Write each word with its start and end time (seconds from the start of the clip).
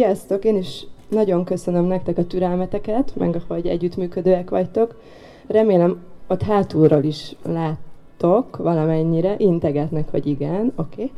Sziasztok! 0.00 0.44
Én 0.44 0.56
is 0.56 0.86
nagyon 1.08 1.44
köszönöm 1.44 1.84
nektek 1.84 2.18
a 2.18 2.26
türelmeteket, 2.26 3.12
meg 3.16 3.42
hogy 3.48 3.66
együttműködőek 3.66 4.50
vagytok. 4.50 5.00
Remélem 5.46 6.02
ott 6.26 6.42
hátulról 6.42 7.02
is 7.02 7.36
láttok 7.42 8.56
valamennyire, 8.56 9.34
integetnek, 9.38 10.10
hogy 10.10 10.26
igen, 10.26 10.72
oké. 10.76 11.10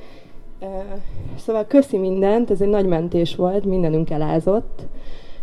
Okay. 0.61 0.79
Szóval 1.37 1.67
köszi 1.67 1.99
mindent, 1.99 2.51
ez 2.51 2.61
egy 2.61 2.69
nagy 2.69 2.87
mentés 2.87 3.37
volt, 3.37 3.65
mindenünk 3.65 4.11
elázott. 4.11 4.83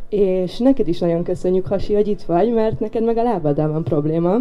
És 0.09 0.57
neked 0.57 0.87
is 0.87 0.99
nagyon 0.99 1.23
köszönjük, 1.23 1.67
Hasi, 1.67 1.93
hogy 1.93 2.07
itt 2.07 2.21
vagy, 2.21 2.53
mert 2.53 2.79
neked 2.79 3.03
meg 3.03 3.17
a 3.17 3.23
lábaddal 3.23 3.71
van 3.71 3.83
probléma. 3.83 4.37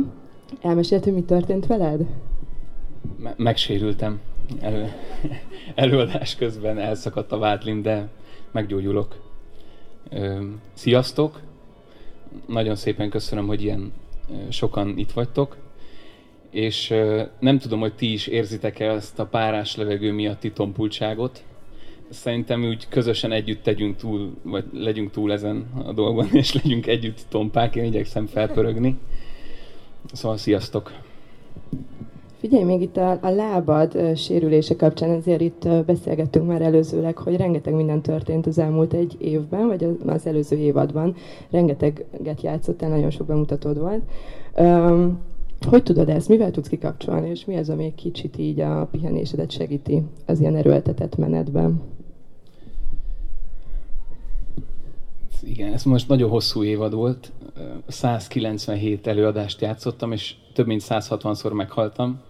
Elmesélt, 0.62 1.04
hogy 1.04 1.14
mi 1.14 1.22
történt 1.22 1.66
veled? 1.66 2.00
Me- 3.16 3.38
megsérültem. 3.38 4.20
Elő, 4.60 4.92
előadás 5.74 6.36
közben 6.36 6.78
elszakadt 6.78 7.32
a 7.32 7.38
vádlim, 7.38 7.82
de 7.82 8.08
meggyógyulok. 8.52 9.16
Sziasztok! 10.72 11.40
Nagyon 12.46 12.76
szépen 12.76 13.10
köszönöm, 13.10 13.46
hogy 13.46 13.62
ilyen 13.62 13.92
sokan 14.48 14.98
itt 14.98 15.10
vagytok, 15.10 15.56
és 16.50 16.88
nem 17.38 17.58
tudom, 17.58 17.80
hogy 17.80 17.94
ti 17.94 18.12
is 18.12 18.26
érzitek-e 18.26 18.90
ezt 18.90 19.18
a 19.18 19.26
párás 19.26 19.76
levegő 19.76 20.12
miatti 20.12 20.52
tompultságot. 20.52 21.42
Szerintem 22.10 22.64
úgy 22.64 22.88
közösen 22.88 23.32
együtt 23.32 23.62
tegyünk 23.62 23.96
túl, 23.96 24.36
vagy 24.42 24.64
legyünk 24.72 25.10
túl 25.10 25.32
ezen 25.32 25.70
a 25.84 25.92
dolgon, 25.92 26.28
és 26.32 26.52
legyünk 26.52 26.86
együtt 26.86 27.20
tompák, 27.28 27.76
én 27.76 27.84
igyekszem 27.84 28.26
felpörögni. 28.26 28.98
Szóval 30.12 30.36
sziasztok! 30.36 30.92
Figyelj, 32.38 32.64
még 32.64 32.80
itt 32.80 32.96
a, 32.96 33.18
a 33.22 33.30
lábad 33.30 34.16
sérülése 34.16 34.76
kapcsán, 34.76 35.10
ezért 35.10 35.40
itt 35.40 35.68
beszélgettünk 35.86 36.46
már 36.46 36.62
előzőleg, 36.62 37.16
hogy 37.16 37.36
rengeteg 37.36 37.74
minden 37.74 38.02
történt 38.02 38.46
az 38.46 38.58
elmúlt 38.58 38.92
egy 38.92 39.16
évben, 39.18 39.66
vagy 39.66 39.96
az 40.06 40.26
előző 40.26 40.56
évadban. 40.56 41.14
Rengeteget 41.50 42.42
játszottál, 42.42 42.88
nagyon 42.88 43.10
sok 43.10 43.26
bemutatód 43.26 43.78
volt. 43.78 44.02
Um, 44.56 45.18
hogy 45.66 45.82
tudod 45.82 46.08
ezt? 46.08 46.28
Mivel 46.28 46.50
tudsz 46.50 46.68
kikapcsolni, 46.68 47.28
és 47.28 47.44
mi 47.44 47.56
az, 47.56 47.68
ami 47.70 47.84
egy 47.84 47.94
kicsit 47.94 48.38
így 48.38 48.60
a 48.60 48.88
pihenésedet 48.90 49.50
segíti 49.50 50.02
az 50.26 50.40
ilyen 50.40 50.56
erőltetett 50.56 51.16
menetben? 51.16 51.82
Igen, 55.42 55.72
ez 55.72 55.82
most 55.82 56.08
nagyon 56.08 56.30
hosszú 56.30 56.62
évad 56.62 56.94
volt. 56.94 57.32
197 57.86 59.06
előadást 59.06 59.60
játszottam, 59.60 60.12
és 60.12 60.34
több 60.54 60.66
mint 60.66 60.82
160-szor 60.88 61.52
meghaltam. 61.52 62.20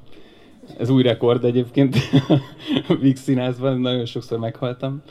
Ez 0.78 0.90
új 0.90 1.02
rekord 1.02 1.44
egyébként 1.44 1.96
a 2.88 2.94
Vix 2.94 3.20
színházban, 3.20 3.80
nagyon 3.80 4.04
sokszor 4.04 4.38
meghaltam. 4.38 5.02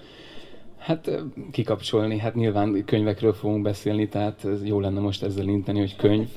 Hát 0.78 1.24
kikapcsolni, 1.52 2.18
hát 2.18 2.36
nyilván 2.36 2.86
könyvekről 2.86 3.34
fogunk 3.34 3.62
beszélni, 3.62 4.08
tehát 4.08 4.48
jó 4.64 4.80
lenne 4.80 5.00
most 5.00 5.24
ezzel 5.24 5.48
inteni, 5.48 5.80
hogy 5.80 5.96
könyv, 5.96 6.28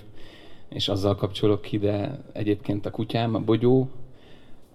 és 0.69 0.89
azzal 0.89 1.15
kapcsolok 1.15 1.63
ki, 1.63 1.79
de 1.79 2.25
egyébként 2.33 2.87
a 2.87 2.91
kutyám, 2.91 3.35
a 3.35 3.41
bogyó, 3.41 3.89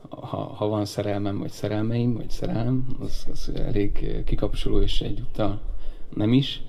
ha, 0.10 0.38
ha 0.38 0.68
van 0.68 0.86
szerelmem, 0.86 1.40
vagy 1.40 1.52
szerelmeim, 1.52 2.14
vagy 2.14 2.30
szerelem, 2.30 2.86
az, 3.00 3.26
az 3.32 3.52
elég 3.56 4.24
kikapcsoló, 4.26 4.82
és 4.82 5.02
egyúttal 5.02 5.62
nem 6.14 6.34
is. 6.34 6.62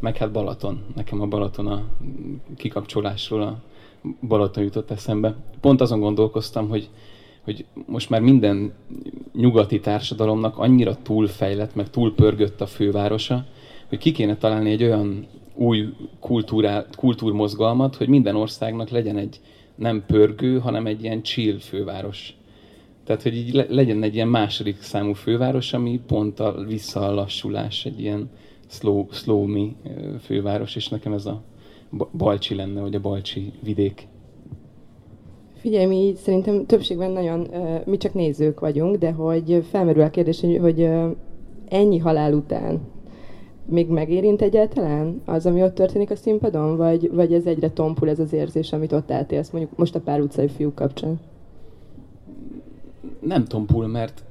Meg 0.00 0.16
hát 0.16 0.32
Balaton. 0.32 0.84
Nekem 0.94 1.20
a 1.20 1.26
Balaton 1.26 1.66
a 1.66 1.84
kikapcsolásról 2.56 3.42
a 3.42 3.62
Balaton 4.22 4.64
jutott 4.64 4.90
eszembe. 4.90 5.36
Pont 5.60 5.80
azon 5.80 6.00
gondolkoztam, 6.00 6.68
hogy 6.68 6.88
hogy 7.46 7.64
most 7.86 8.10
már 8.10 8.20
minden 8.20 8.72
nyugati 9.32 9.80
társadalomnak 9.80 10.58
annyira 10.58 10.96
túlfejlett, 11.02 11.74
meg 11.74 11.90
túlpörgött 11.90 12.60
a 12.60 12.66
fővárosa, 12.66 13.46
hogy 13.88 13.98
ki 13.98 14.12
kéne 14.12 14.36
találni 14.36 14.70
egy 14.70 14.82
olyan 14.82 15.26
új 15.54 15.88
kultúrá, 16.20 16.86
kultúrmozgalmat, 16.96 17.96
hogy 17.96 18.08
minden 18.08 18.36
országnak 18.36 18.88
legyen 18.88 19.16
egy 19.16 19.40
nem 19.74 20.04
pörgő, 20.06 20.58
hanem 20.58 20.86
egy 20.86 21.02
ilyen 21.02 21.22
chill 21.22 21.58
főváros. 21.58 22.36
Tehát, 23.04 23.22
hogy 23.22 23.36
így 23.36 23.66
legyen 23.68 24.02
egy 24.02 24.14
ilyen 24.14 24.28
második 24.28 24.82
számú 24.82 25.12
főváros, 25.12 25.72
ami 25.72 26.00
pont 26.06 26.40
a 26.40 26.64
visszalassulás, 26.68 27.84
egy 27.84 28.00
ilyen 28.00 28.30
slow, 28.66 29.06
slow 29.10 29.44
me 29.44 29.68
főváros, 30.20 30.76
és 30.76 30.88
nekem 30.88 31.12
ez 31.12 31.26
a 31.26 31.42
Balcsi 32.16 32.54
lenne, 32.54 32.80
vagy 32.80 32.94
a 32.94 33.00
Balcsi 33.00 33.52
vidék. 33.62 34.06
Figyelj, 35.66 35.86
mi 35.86 36.14
szerintem 36.16 36.66
többségben 36.66 37.10
nagyon, 37.10 37.48
mi 37.84 37.96
csak 37.96 38.14
nézők 38.14 38.60
vagyunk, 38.60 38.96
de 38.96 39.12
hogy 39.12 39.64
felmerül 39.70 40.02
a 40.02 40.10
kérdés, 40.10 40.40
hogy 40.40 40.88
ennyi 41.68 41.98
halál 41.98 42.32
után 42.34 42.80
még 43.64 43.88
megérint 43.88 44.42
egyáltalán 44.42 45.22
az, 45.24 45.46
ami 45.46 45.62
ott 45.62 45.74
történik 45.74 46.10
a 46.10 46.16
színpadon, 46.16 46.76
vagy, 46.76 47.10
vagy 47.12 47.32
ez 47.32 47.46
egyre 47.46 47.70
tompul 47.70 48.08
ez 48.08 48.18
az 48.18 48.32
érzés, 48.32 48.72
amit 48.72 48.92
ott 48.92 49.10
átélsz, 49.10 49.50
mondjuk 49.50 49.78
most 49.78 49.94
a 49.94 50.00
pár 50.00 50.20
utcai 50.20 50.48
fiúk 50.48 50.74
kapcsán? 50.74 51.20
Nem 53.20 53.44
tompul, 53.44 53.86
mert 53.86 54.24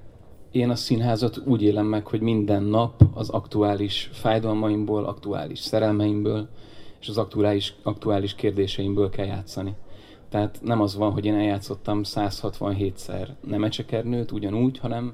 én 0.52 0.70
a 0.70 0.76
színházat 0.76 1.42
úgy 1.46 1.64
élem 1.64 1.86
meg, 1.86 2.08
hogy 2.08 2.22
minden 2.22 2.64
nap 2.64 3.04
az 3.14 3.30
aktuális 3.30 4.10
fájdalmaimból, 4.14 5.04
aktuális 5.04 5.60
szerelmeimből 5.60 6.48
és 7.00 7.08
az 7.08 7.18
aktuális, 7.18 7.76
aktuális 7.84 8.36
kérdéseimből 8.36 9.10
kell 9.10 9.26
játszani. 9.26 9.76
Tehát 10.30 10.60
nem 10.64 10.82
az 10.82 10.96
van, 10.96 11.12
hogy 11.12 11.26
én 11.26 11.34
eljátszottam 11.34 12.02
167-szer 12.04 13.28
Nemecsekernőt 13.42 14.32
ugyanúgy, 14.32 14.78
hanem 14.78 15.14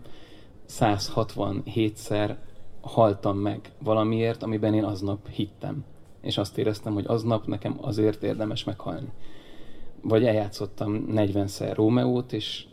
167-szer 0.69 2.35
haltam 2.81 3.37
meg 3.37 3.71
valamiért, 3.83 4.43
amiben 4.43 4.73
én 4.73 4.83
aznap 4.83 5.27
hittem. 5.27 5.83
És 6.21 6.37
azt 6.37 6.57
éreztem, 6.57 6.93
hogy 6.93 7.05
aznap 7.07 7.45
nekem 7.45 7.77
azért 7.81 8.23
érdemes 8.23 8.63
meghalni. 8.63 9.09
Vagy 10.01 10.25
eljátszottam 10.25 11.05
40-szer 11.07 11.71
Rómeót, 11.75 12.33
és 12.33 12.65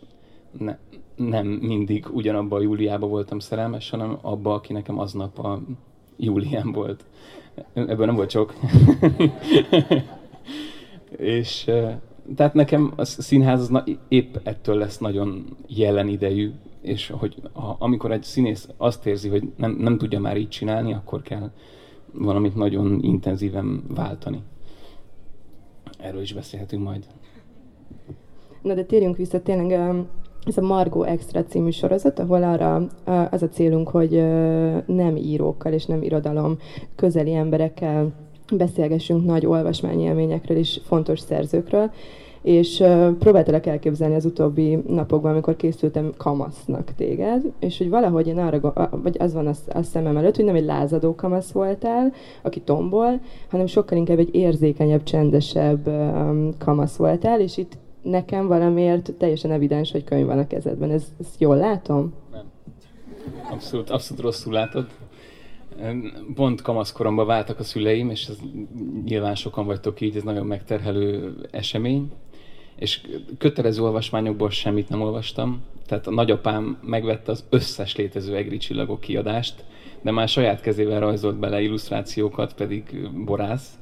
ne, 0.58 0.76
nem 1.16 1.46
mindig 1.46 2.06
ugyanabba 2.12 2.56
a 2.56 2.60
Júliába 2.60 3.06
voltam 3.06 3.38
szerelmes, 3.38 3.90
hanem 3.90 4.18
abba, 4.22 4.54
aki 4.54 4.72
nekem 4.72 4.98
aznap 4.98 5.38
a 5.38 5.60
Júlián 6.16 6.72
volt. 6.72 7.04
Ebből 7.72 8.06
nem 8.06 8.14
volt 8.14 8.30
sok. 8.30 8.54
és 11.16 11.70
tehát 12.36 12.54
nekem 12.54 12.92
a 12.96 13.04
színház 13.04 13.60
az 13.60 13.68
na, 13.68 13.84
épp 14.08 14.34
ettől 14.42 14.76
lesz 14.76 14.98
nagyon 14.98 15.56
jelen 15.66 16.08
idejű, 16.08 16.50
és 16.80 17.12
hogy 17.18 17.36
ha, 17.52 17.76
amikor 17.78 18.12
egy 18.12 18.22
színész 18.22 18.68
azt 18.76 19.06
érzi, 19.06 19.28
hogy 19.28 19.52
nem, 19.56 19.70
nem 19.70 19.98
tudja 19.98 20.20
már 20.20 20.36
így 20.36 20.48
csinálni, 20.48 20.92
akkor 20.92 21.22
kell 21.22 21.50
valamit 22.12 22.54
nagyon 22.54 23.02
intenzíven 23.02 23.84
váltani. 23.94 24.42
Erről 25.98 26.20
is 26.20 26.34
beszélhetünk 26.34 26.84
majd. 26.84 27.06
Na 28.62 28.74
de 28.74 28.84
térjünk 28.84 29.16
vissza 29.16 29.42
tényleg 29.42 29.72
ez 30.44 30.56
a 30.56 30.62
Margo 30.62 31.02
Extra 31.02 31.44
című 31.44 31.70
sorozat, 31.70 32.18
ahol 32.18 32.42
arra 32.42 32.86
az 33.30 33.42
a 33.42 33.48
célunk, 33.48 33.88
hogy 33.88 34.10
nem 34.86 35.16
írókkal 35.16 35.72
és 35.72 35.86
nem 35.86 36.02
irodalom 36.02 36.58
közeli 36.96 37.34
emberekkel 37.34 38.12
beszélgessünk 38.52 39.24
nagy 39.24 39.46
olvasmányélményekről 39.46 40.56
és 40.56 40.80
fontos 40.84 41.20
szerzőkről, 41.20 41.90
és 42.42 42.84
próbáltalak 43.18 43.66
elképzelni 43.66 44.14
az 44.14 44.24
utóbbi 44.24 44.76
napokban, 44.86 45.30
amikor 45.30 45.56
készültem 45.56 46.12
kamasznak 46.16 46.94
téged, 46.96 47.42
és 47.58 47.78
hogy 47.78 47.88
valahogy 47.88 48.26
én 48.26 48.38
arra, 48.38 48.88
vagy 49.02 49.16
az 49.18 49.34
van 49.34 49.46
a, 49.46 49.52
a 49.78 49.82
szemem 49.82 50.16
előtt, 50.16 50.36
hogy 50.36 50.44
nem 50.44 50.54
egy 50.54 50.64
lázadó 50.64 51.14
kamasz 51.14 51.50
voltál, 51.50 52.12
aki 52.42 52.60
tombol, 52.60 53.20
hanem 53.50 53.66
sokkal 53.66 53.98
inkább 53.98 54.18
egy 54.18 54.34
érzékenyebb, 54.34 55.02
csendesebb 55.02 55.90
kamasz 56.58 56.96
voltál, 56.96 57.40
és 57.40 57.56
itt 57.56 57.76
nekem 58.02 58.46
valamiért 58.46 59.12
teljesen 59.18 59.50
evidens, 59.50 59.92
hogy 59.92 60.04
könyv 60.04 60.26
van 60.26 60.38
a 60.38 60.46
kezedben. 60.46 60.90
Ez, 60.90 61.04
ezt 61.20 61.40
jól 61.40 61.56
látom? 61.56 62.12
Nem. 62.32 62.44
Abszolút, 63.50 63.90
abszolút 63.90 64.22
rosszul 64.22 64.52
látod. 64.52 64.86
Pont 66.34 66.62
kamaszkoromban 66.62 67.26
váltak 67.26 67.58
a 67.58 67.62
szüleim, 67.62 68.10
és 68.10 68.26
ez 68.26 68.38
nyilván 69.04 69.34
sokan 69.34 69.66
vagytok 69.66 70.00
így, 70.00 70.16
ez 70.16 70.22
nagyon 70.22 70.46
megterhelő 70.46 71.34
esemény. 71.50 72.12
És 72.76 73.00
kötelező 73.38 73.82
olvasmányokból 73.82 74.50
semmit 74.50 74.88
nem 74.88 75.00
olvastam. 75.00 75.62
Tehát 75.86 76.06
a 76.06 76.10
nagyapám 76.10 76.78
megvette 76.82 77.30
az 77.30 77.44
összes 77.50 77.96
létező 77.96 78.36
egri 78.36 78.56
csillagok 78.56 79.00
kiadást, 79.00 79.64
de 80.02 80.10
már 80.10 80.28
saját 80.28 80.60
kezével 80.60 81.00
rajzolt 81.00 81.38
bele 81.38 81.60
illusztrációkat, 81.60 82.54
pedig 82.54 83.10
borász 83.24 83.78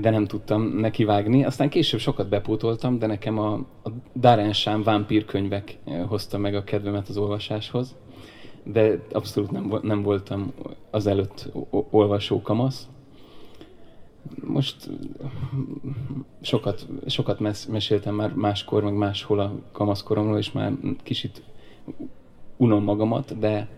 de 0.00 0.10
nem 0.10 0.26
tudtam 0.26 0.62
nekivágni. 0.62 1.44
Aztán 1.44 1.68
később 1.68 2.00
sokat 2.00 2.28
bepótoltam, 2.28 2.98
de 2.98 3.06
nekem 3.06 3.38
a, 3.38 3.52
a 3.54 3.90
Darren 4.14 4.52
Sham 4.52 4.82
vámpír 4.82 5.24
könyvek 5.24 5.78
hozta 6.06 6.38
meg 6.38 6.54
a 6.54 6.64
kedvemet 6.64 7.08
az 7.08 7.16
olvasáshoz 7.16 7.94
de 8.64 9.00
abszolút 9.12 9.50
nem, 9.50 9.78
nem 9.82 10.02
voltam 10.02 10.52
az 10.90 11.06
előtt 11.06 11.52
olvasó 11.90 12.42
kamasz. 12.42 12.88
Most 14.44 14.90
sokat, 16.40 16.86
sokat 17.06 17.40
mes- 17.40 17.68
meséltem 17.68 18.14
már 18.14 18.34
máskor, 18.34 18.82
meg 18.82 18.94
máshol 18.94 19.40
a 19.40 19.54
kamaszkoromról, 19.72 20.38
és 20.38 20.52
már 20.52 20.72
kicsit 21.02 21.42
unom 22.56 22.84
magamat, 22.84 23.38
de 23.38 23.68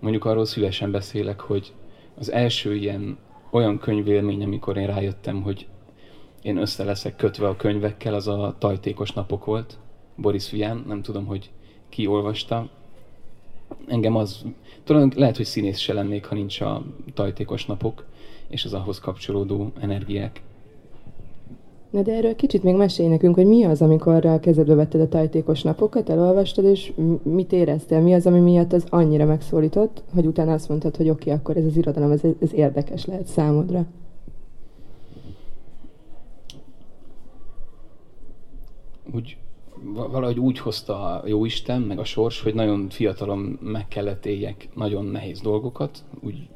mondjuk 0.00 0.24
arról 0.24 0.44
szívesen 0.44 0.90
beszélek, 0.90 1.40
hogy 1.40 1.72
az 2.18 2.32
első 2.32 2.74
ilyen 2.74 3.18
olyan 3.50 3.78
könyvélmény, 3.78 4.42
amikor 4.42 4.76
én 4.76 4.86
rájöttem, 4.86 5.42
hogy 5.42 5.66
én 6.42 6.56
össze 6.56 6.84
leszek 6.84 7.16
kötve 7.16 7.48
a 7.48 7.56
könyvekkel, 7.56 8.14
az 8.14 8.28
a 8.28 8.56
Tajtékos 8.58 9.12
napok 9.12 9.44
volt, 9.44 9.78
Boris 10.16 10.50
Vian, 10.50 10.84
nem 10.86 11.02
tudom, 11.02 11.26
hogy 11.26 11.50
ki 11.88 12.06
olvasta. 12.06 12.70
Engem 13.86 14.16
az, 14.16 14.44
talán 14.84 15.12
lehet, 15.16 15.36
hogy 15.36 15.46
színész 15.46 15.78
se 15.78 15.92
lennék, 15.92 16.24
ha 16.24 16.34
nincs 16.34 16.60
a 16.60 16.82
Tajtékos 17.14 17.66
napok, 17.66 18.04
és 18.48 18.64
az 18.64 18.72
ahhoz 18.72 18.98
kapcsolódó 18.98 19.72
energiák. 19.80 20.42
Na 21.92 22.02
de 22.02 22.12
erről 22.12 22.36
kicsit 22.36 22.62
még 22.62 22.74
mesélj 22.74 23.08
nekünk, 23.08 23.34
hogy 23.34 23.46
mi 23.46 23.64
az, 23.64 23.82
amikor 23.82 24.26
a 24.26 24.40
kezedbe 24.40 24.74
vetted 24.74 25.00
a 25.00 25.08
tajtékos 25.08 25.62
napokat, 25.62 26.08
elolvastad, 26.08 26.64
és 26.64 26.92
mit 27.22 27.52
éreztél? 27.52 28.00
Mi 28.00 28.14
az, 28.14 28.26
ami 28.26 28.40
miatt 28.40 28.72
az 28.72 28.84
annyira 28.88 29.24
megszólított, 29.24 30.02
hogy 30.14 30.26
utána 30.26 30.52
azt 30.52 30.68
mondtad, 30.68 30.96
hogy 30.96 31.08
oké, 31.08 31.22
okay, 31.22 31.32
akkor 31.32 31.56
ez 31.56 31.64
az 31.64 31.76
irodalom, 31.76 32.10
ez, 32.10 32.20
ez 32.40 32.52
érdekes 32.54 33.04
lehet 33.04 33.26
számodra? 33.26 33.84
Úgy, 39.14 39.36
valahogy 39.84 40.38
úgy 40.38 40.58
hozta 40.58 41.04
a 41.04 41.26
Jóisten, 41.26 41.80
meg 41.80 41.98
a 41.98 42.04
sors, 42.04 42.40
hogy 42.40 42.54
nagyon 42.54 42.88
fiatalon 42.88 43.58
meg 43.62 43.88
kellett 43.88 44.26
éljek 44.26 44.68
nagyon 44.74 45.04
nehéz 45.04 45.40
dolgokat, 45.40 46.04
úgy 46.20 46.48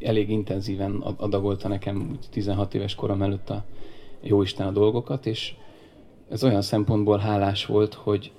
elég 0.00 0.30
intenzíven 0.30 1.00
adagolta 1.16 1.68
nekem 1.68 2.18
16 2.30 2.74
éves 2.74 2.94
korom 2.94 3.22
előtt 3.22 3.50
a 3.50 3.64
jó 4.20 4.42
Isten 4.42 4.66
a 4.66 4.70
dolgokat, 4.70 5.26
és 5.26 5.54
ez 6.28 6.44
olyan 6.44 6.62
szempontból 6.62 7.18
hálás 7.18 7.66
volt, 7.66 7.94
hogy, 7.94 8.32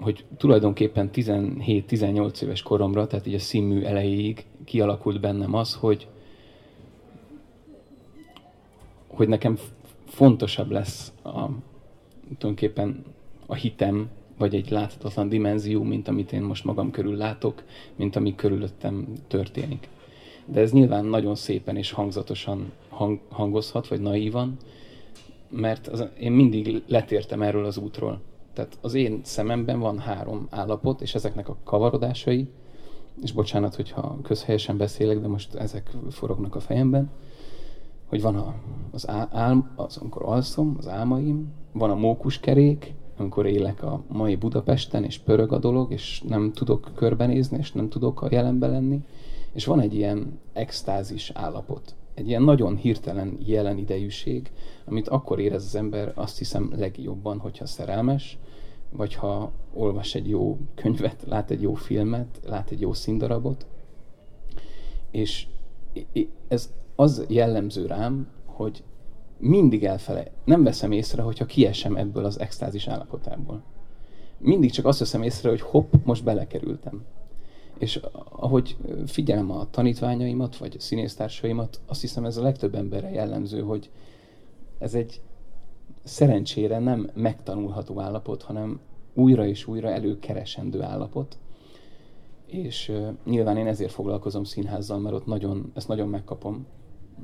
hogy 0.00 0.24
tulajdonképpen 0.36 1.10
17-18 1.12 2.42
éves 2.42 2.62
koromra, 2.62 3.06
tehát 3.06 3.26
így 3.26 3.34
a 3.34 3.38
színmű 3.38 3.82
elejéig 3.82 4.46
kialakult 4.64 5.20
bennem 5.20 5.54
az, 5.54 5.74
hogy, 5.74 6.08
hogy 9.08 9.28
nekem 9.28 9.58
fontosabb 10.06 10.70
lesz 10.70 11.12
a, 11.22 11.48
tulajdonképpen 12.38 13.04
a 13.46 13.54
hitem, 13.54 14.08
vagy 14.38 14.54
egy 14.54 14.70
láthatatlan 14.70 15.28
dimenzió, 15.28 15.82
mint 15.82 16.08
amit 16.08 16.32
én 16.32 16.42
most 16.42 16.64
magam 16.64 16.90
körül 16.90 17.16
látok, 17.16 17.62
mint 17.96 18.16
ami 18.16 18.34
körülöttem 18.34 19.06
történik 19.28 19.88
de 20.44 20.60
ez 20.60 20.72
nyilván 20.72 21.04
nagyon 21.04 21.34
szépen 21.34 21.76
és 21.76 21.90
hangzatosan 21.90 22.72
hang, 22.88 23.20
hangozhat, 23.28 23.88
vagy 23.88 24.00
naívan, 24.00 24.56
mert 25.48 25.88
az, 25.88 26.04
én 26.18 26.32
mindig 26.32 26.82
letértem 26.86 27.42
erről 27.42 27.64
az 27.64 27.76
útról. 27.76 28.20
Tehát 28.52 28.78
az 28.80 28.94
én 28.94 29.20
szememben 29.24 29.78
van 29.78 29.98
három 29.98 30.46
állapot, 30.50 31.00
és 31.00 31.14
ezeknek 31.14 31.48
a 31.48 31.56
kavarodásai, 31.64 32.48
és 33.22 33.32
bocsánat, 33.32 33.74
hogyha 33.74 34.18
közhelyesen 34.22 34.76
beszélek, 34.76 35.20
de 35.20 35.28
most 35.28 35.54
ezek 35.54 35.90
forognak 36.10 36.54
a 36.54 36.60
fejemben, 36.60 37.10
hogy 38.06 38.22
van 38.22 38.36
a, 38.36 38.54
az, 38.90 39.08
ál, 39.08 39.72
az, 39.76 39.96
amikor 39.96 40.22
alszom, 40.22 40.74
az 40.78 40.88
álmaim, 40.88 41.52
van 41.72 41.90
a 41.90 41.94
mókuskerék, 41.94 42.94
amikor 43.16 43.46
élek 43.46 43.82
a 43.82 44.02
mai 44.08 44.36
Budapesten, 44.36 45.04
és 45.04 45.18
pörög 45.18 45.52
a 45.52 45.58
dolog, 45.58 45.92
és 45.92 46.22
nem 46.28 46.52
tudok 46.52 46.90
körbenézni, 46.94 47.58
és 47.58 47.72
nem 47.72 47.88
tudok 47.88 48.22
a 48.22 48.28
jelenben 48.30 48.70
lenni, 48.70 49.00
és 49.52 49.64
van 49.64 49.80
egy 49.80 49.94
ilyen 49.94 50.38
extázis 50.52 51.30
állapot, 51.34 51.94
egy 52.14 52.28
ilyen 52.28 52.42
nagyon 52.42 52.76
hirtelen 52.76 53.38
jelen 53.44 53.78
idejűség, 53.78 54.50
amit 54.84 55.08
akkor 55.08 55.40
érez 55.40 55.64
az 55.64 55.74
ember 55.74 56.12
azt 56.14 56.38
hiszem 56.38 56.72
legjobban, 56.76 57.38
hogyha 57.38 57.66
szerelmes, 57.66 58.38
vagy 58.90 59.14
ha 59.14 59.52
olvas 59.74 60.14
egy 60.14 60.28
jó 60.28 60.58
könyvet, 60.74 61.24
lát 61.26 61.50
egy 61.50 61.62
jó 61.62 61.74
filmet, 61.74 62.40
lát 62.46 62.70
egy 62.70 62.80
jó 62.80 62.92
színdarabot. 62.92 63.66
És 65.10 65.46
ez 66.48 66.72
az 66.96 67.24
jellemző 67.28 67.86
rám, 67.86 68.28
hogy 68.44 68.82
mindig 69.42 69.84
elfele, 69.84 70.30
nem 70.44 70.62
veszem 70.62 70.92
észre, 70.92 71.22
hogyha 71.22 71.46
kiesem 71.46 71.96
ebből 71.96 72.24
az 72.24 72.40
extázis 72.40 72.86
állapotából. 72.86 73.62
Mindig 74.38 74.70
csak 74.70 74.86
azt 74.86 74.98
veszem 74.98 75.22
észre, 75.22 75.48
hogy 75.48 75.60
hopp, 75.60 75.92
most 76.04 76.24
belekerültem. 76.24 77.04
És 77.78 78.00
ahogy 78.30 78.76
figyelem 79.06 79.50
a 79.50 79.70
tanítványaimat, 79.70 80.56
vagy 80.56 80.74
a 80.78 80.80
színésztársaimat, 80.80 81.80
azt 81.86 82.00
hiszem 82.00 82.24
ez 82.24 82.36
a 82.36 82.42
legtöbb 82.42 82.74
emberre 82.74 83.10
jellemző, 83.10 83.60
hogy 83.60 83.90
ez 84.78 84.94
egy 84.94 85.20
szerencsére 86.04 86.78
nem 86.78 87.10
megtanulható 87.14 88.00
állapot, 88.00 88.42
hanem 88.42 88.80
újra 89.14 89.46
és 89.46 89.66
újra 89.66 89.88
előkeresendő 89.88 90.82
állapot. 90.82 91.38
És 92.46 92.88
uh, 92.88 93.08
nyilván 93.24 93.56
én 93.56 93.66
ezért 93.66 93.92
foglalkozom 93.92 94.44
színházzal, 94.44 94.98
mert 94.98 95.14
ott 95.14 95.26
nagyon, 95.26 95.72
ezt 95.74 95.88
nagyon 95.88 96.08
megkapom. 96.08 96.66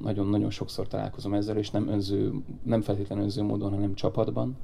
Nagyon-nagyon 0.03 0.51
sokszor 0.51 0.87
találkozom 0.89 1.35
ezzel, 1.35 1.57
és 1.57 1.71
nem, 1.71 1.89
önző, 1.89 2.33
nem 2.63 2.81
feltétlenül 2.81 3.25
önző 3.25 3.43
módon, 3.43 3.71
hanem 3.71 3.95
csapatban. 3.95 4.57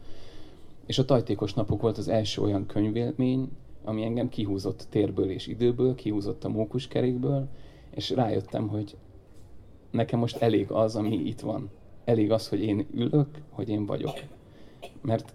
És 0.86 0.98
a 0.98 1.04
Tajtékos 1.04 1.54
Napok 1.54 1.80
volt 1.80 1.98
az 1.98 2.08
első 2.08 2.42
olyan 2.42 2.66
könyvélmény, 2.66 3.48
ami 3.84 4.04
engem 4.04 4.28
kihúzott 4.28 4.86
térből 4.90 5.30
és 5.30 5.46
időből, 5.46 5.94
kihúzott 5.94 6.44
a 6.44 6.48
mókuskerékből, 6.48 7.48
és 7.90 8.10
rájöttem, 8.10 8.68
hogy 8.68 8.96
nekem 9.90 10.18
most 10.18 10.36
elég 10.36 10.70
az, 10.70 10.96
ami 10.96 11.14
itt 11.14 11.40
van. 11.40 11.70
Elég 12.04 12.30
az, 12.30 12.48
hogy 12.48 12.62
én 12.62 12.86
ülök, 12.94 13.28
hogy 13.50 13.68
én 13.68 13.86
vagyok. 13.86 14.14
Mert 15.00 15.34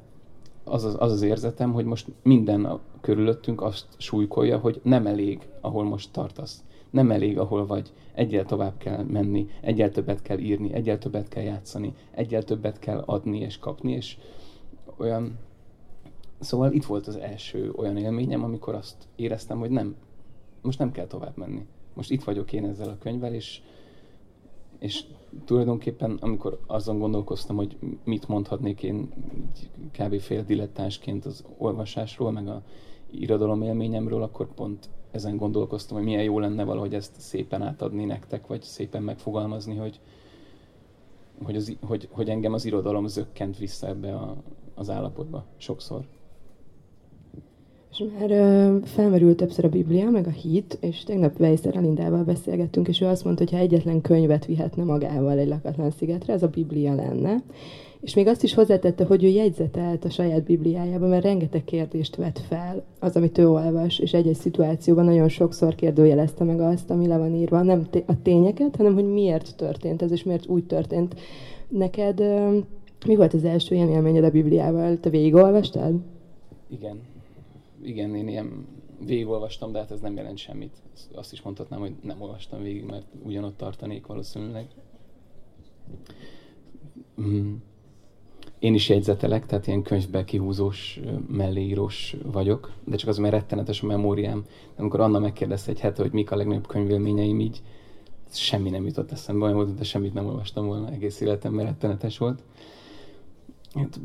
az 0.64 0.84
az, 0.84 0.96
az, 1.00 1.12
az 1.12 1.22
érzetem, 1.22 1.74
hogy 1.74 1.86
most 1.86 2.08
minden 2.24 2.66
a 2.66 2.80
körülöttünk 3.02 3.62
azt 3.62 3.88
súlykolja, 3.98 4.58
hogy 4.58 4.82
nem 4.84 5.08
elég, 5.08 5.48
ahol 5.62 5.84
most 5.84 6.12
tartasz. 6.12 6.64
Nem 6.90 7.12
elég, 7.12 7.38
ahol 7.38 7.66
vagy. 7.66 7.92
Egyel 8.14 8.46
tovább 8.46 8.78
kell 8.78 9.04
menni, 9.04 9.48
egyel 9.62 9.92
többet 9.92 10.22
kell 10.22 10.38
írni, 10.38 10.74
egyel 10.74 10.98
többet 10.98 11.28
kell 11.28 11.44
játszani, 11.44 11.94
egyel 12.12 12.44
többet 12.44 12.80
kell 12.80 13.04
adni 13.06 13.40
és 13.40 13.58
kapni, 13.58 13.92
és 13.92 14.18
olyan 14.98 15.38
Szóval 16.40 16.72
itt 16.72 16.86
volt 16.86 17.08
az 17.08 17.16
első 17.16 17.72
olyan 17.76 17.98
élményem, 17.98 18.44
amikor 18.44 18.76
azt 18.76 19.08
éreztem, 19.16 19.60
hogy 19.60 19.70
nem, 19.70 19.96
most 20.62 20.80
nem 20.80 20.92
kell 20.92 21.08
tovább 21.08 21.38
menni. 21.38 21.66
Most 21.94 22.12
itt 22.12 22.24
vagyok 22.24 22.54
én 22.54 22.66
ezzel 22.66 22.90
a 22.90 22.98
könyvvel, 22.98 23.34
és, 23.34 23.62
és 24.80 25.04
tulajdonképpen 25.46 26.18
amikor 26.22 26.60
azon 26.68 27.00
gondolkoztam, 27.00 27.56
hogy 27.56 27.78
mit 28.04 28.28
mondhatnék 28.28 28.84
én 28.84 29.10
kb. 29.92 30.20
fél 30.20 30.44
dilettánsként 30.44 31.26
az 31.26 31.46
olvasásról, 31.58 32.32
meg 32.32 32.48
a 32.48 32.64
irodalom 33.12 33.62
élményemről, 33.62 34.24
akkor 34.24 34.54
pont 34.54 34.90
ezen 35.12 35.38
gondolkoztam, 35.38 35.98
hogy 35.98 36.06
milyen 36.06 36.24
jó 36.24 36.40
lenne 36.40 36.64
valahogy 36.64 36.94
ezt 36.94 37.20
szépen 37.20 37.62
átadni 37.62 38.06
nektek, 38.06 38.48
vagy 38.48 38.62
szépen 38.62 39.04
megfogalmazni, 39.04 39.76
hogy, 39.76 40.00
hogy, 41.44 41.56
az, 41.56 41.78
hogy, 41.82 42.08
hogy 42.12 42.30
engem 42.30 42.54
az 42.54 42.66
irodalom 42.66 43.08
zökkent 43.08 43.58
vissza 43.58 43.88
ebbe 43.88 44.16
a, 44.16 44.36
az 44.76 44.90
állapotba 44.90 45.46
sokszor. 45.58 46.06
És 47.92 48.04
már 48.20 48.32
uh, 48.32 48.84
felmerült 48.84 49.38
többször 49.38 49.66
a 49.66 49.70
Biblia, 49.70 50.10
meg 50.10 50.28
a 50.28 50.30
hit, 50.30 50.78
és 50.82 51.04
tegnap 51.04 51.40
Weiser 51.40 51.78
Alindával 51.78 52.24
beszélgettünk, 52.24 52.88
és 52.88 53.02
ő 53.02 53.06
azt 53.06 53.24
mondta, 53.24 53.44
hogy 53.44 53.52
ha 53.52 53.60
egyetlen 53.60 54.02
könyvet 54.02 54.46
vihetne 54.46 54.84
magával 54.84 55.38
egy 55.38 55.48
lakatlan 55.48 55.92
szigetre, 55.92 56.34
ez 56.34 56.44
a 56.44 56.48
Biblia 56.48 56.96
lenne. 56.96 57.44
És 58.02 58.14
még 58.14 58.28
azt 58.28 58.44
is 58.44 58.54
hozzátette, 58.54 59.06
hogy 59.06 59.24
ő 59.24 59.28
jegyzetelt 59.28 60.06
a 60.06 60.10
saját 60.10 60.44
Bibliájába, 60.44 61.08
mert 61.08 61.24
rengeteg 61.24 61.64
kérdést 61.64 62.16
vett 62.16 62.40
fel 62.40 62.84
az, 63.00 63.16
amit 63.16 63.38
ő 63.38 63.50
olvas, 63.50 64.00
és 64.00 64.14
egy-egy 64.14 64.36
szituációban 64.36 65.06
nagyon 65.06 65.30
sokszor 65.30 65.76
kérdőjelezte 65.76 66.44
meg 66.44 66.60
azt, 66.60 66.90
ami 66.90 67.08
le 67.08 67.18
van 67.18 67.36
írva, 67.36 67.62
nem 67.62 67.88
a 68.06 68.22
tényeket, 68.22 68.76
hanem 68.76 68.94
hogy 68.94 69.12
miért 69.12 69.56
történt 69.56 70.02
ez, 70.02 70.12
és 70.12 70.24
miért 70.24 70.48
úgy 70.48 70.64
történt. 70.64 71.16
Neked 71.68 72.24
mi 73.06 73.16
volt 73.16 73.34
az 73.34 73.44
első 73.44 73.76
ilyen 73.76 73.90
élményed 73.90 74.24
a 74.24 74.32
Bibliával? 74.32 75.00
Te 75.00 75.10
végigolvastad? 75.10 75.96
Igen, 76.70 77.00
igen, 77.84 78.16
én 78.16 78.28
ilyen 78.28 78.66
végigolvastam, 79.06 79.72
de 79.72 79.80
hát 79.80 79.92
ez 79.92 80.00
nem 80.00 80.16
jelent 80.16 80.38
semmit. 80.38 80.82
Azt 81.14 81.34
is 81.34 81.42
mondhatnám, 81.42 81.80
hogy 81.80 81.94
nem 82.02 82.22
olvastam 82.22 82.62
végig, 82.62 82.84
mert 82.84 83.06
ugyanott 83.24 83.58
tartanék 83.58 84.06
valószínűleg. 84.06 84.68
Mm. 87.22 87.56
Én 88.60 88.74
is 88.74 88.90
jegyzetelek, 88.90 89.46
tehát 89.46 89.68
ilyen 89.68 89.82
könyvbe 89.82 90.24
kihúzós, 90.24 91.00
melléírós 91.28 92.16
vagyok, 92.32 92.72
de 92.84 92.96
csak 92.96 93.10
az, 93.10 93.18
mert 93.18 93.34
rettenetes 93.34 93.82
a 93.82 93.86
memóriám. 93.86 94.46
De 94.76 94.82
amikor 94.82 95.00
Anna 95.00 95.20
megkérdezte 95.20 95.72
egy 95.72 95.80
hete, 95.80 96.02
hogy 96.02 96.12
mik 96.12 96.32
a 96.32 96.36
legnagyobb 96.36 96.68
könyvélményeim, 96.68 97.40
így 97.40 97.62
semmi 98.32 98.70
nem 98.70 98.86
jutott 98.86 99.12
eszembe, 99.12 99.44
olyan 99.44 99.56
volt, 99.56 99.76
de 99.76 99.84
semmit 99.84 100.14
nem 100.14 100.26
olvastam 100.26 100.66
volna, 100.66 100.92
egész 100.92 101.20
életemben 101.20 101.66
rettenetes 101.66 102.18
volt. 102.18 102.44
Hát, 103.74 104.00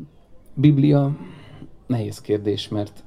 Biblia 0.53 1.17
nehéz 1.87 2.21
kérdés, 2.21 2.67
mert 2.67 3.03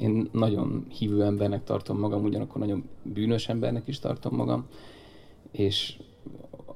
én 0.00 0.28
nagyon 0.32 0.86
hívő 0.88 1.22
embernek 1.22 1.64
tartom 1.64 1.98
magam, 1.98 2.24
ugyanakkor 2.24 2.60
nagyon 2.60 2.88
bűnös 3.02 3.48
embernek 3.48 3.88
is 3.88 3.98
tartom 3.98 4.36
magam, 4.36 4.66
és 5.50 5.98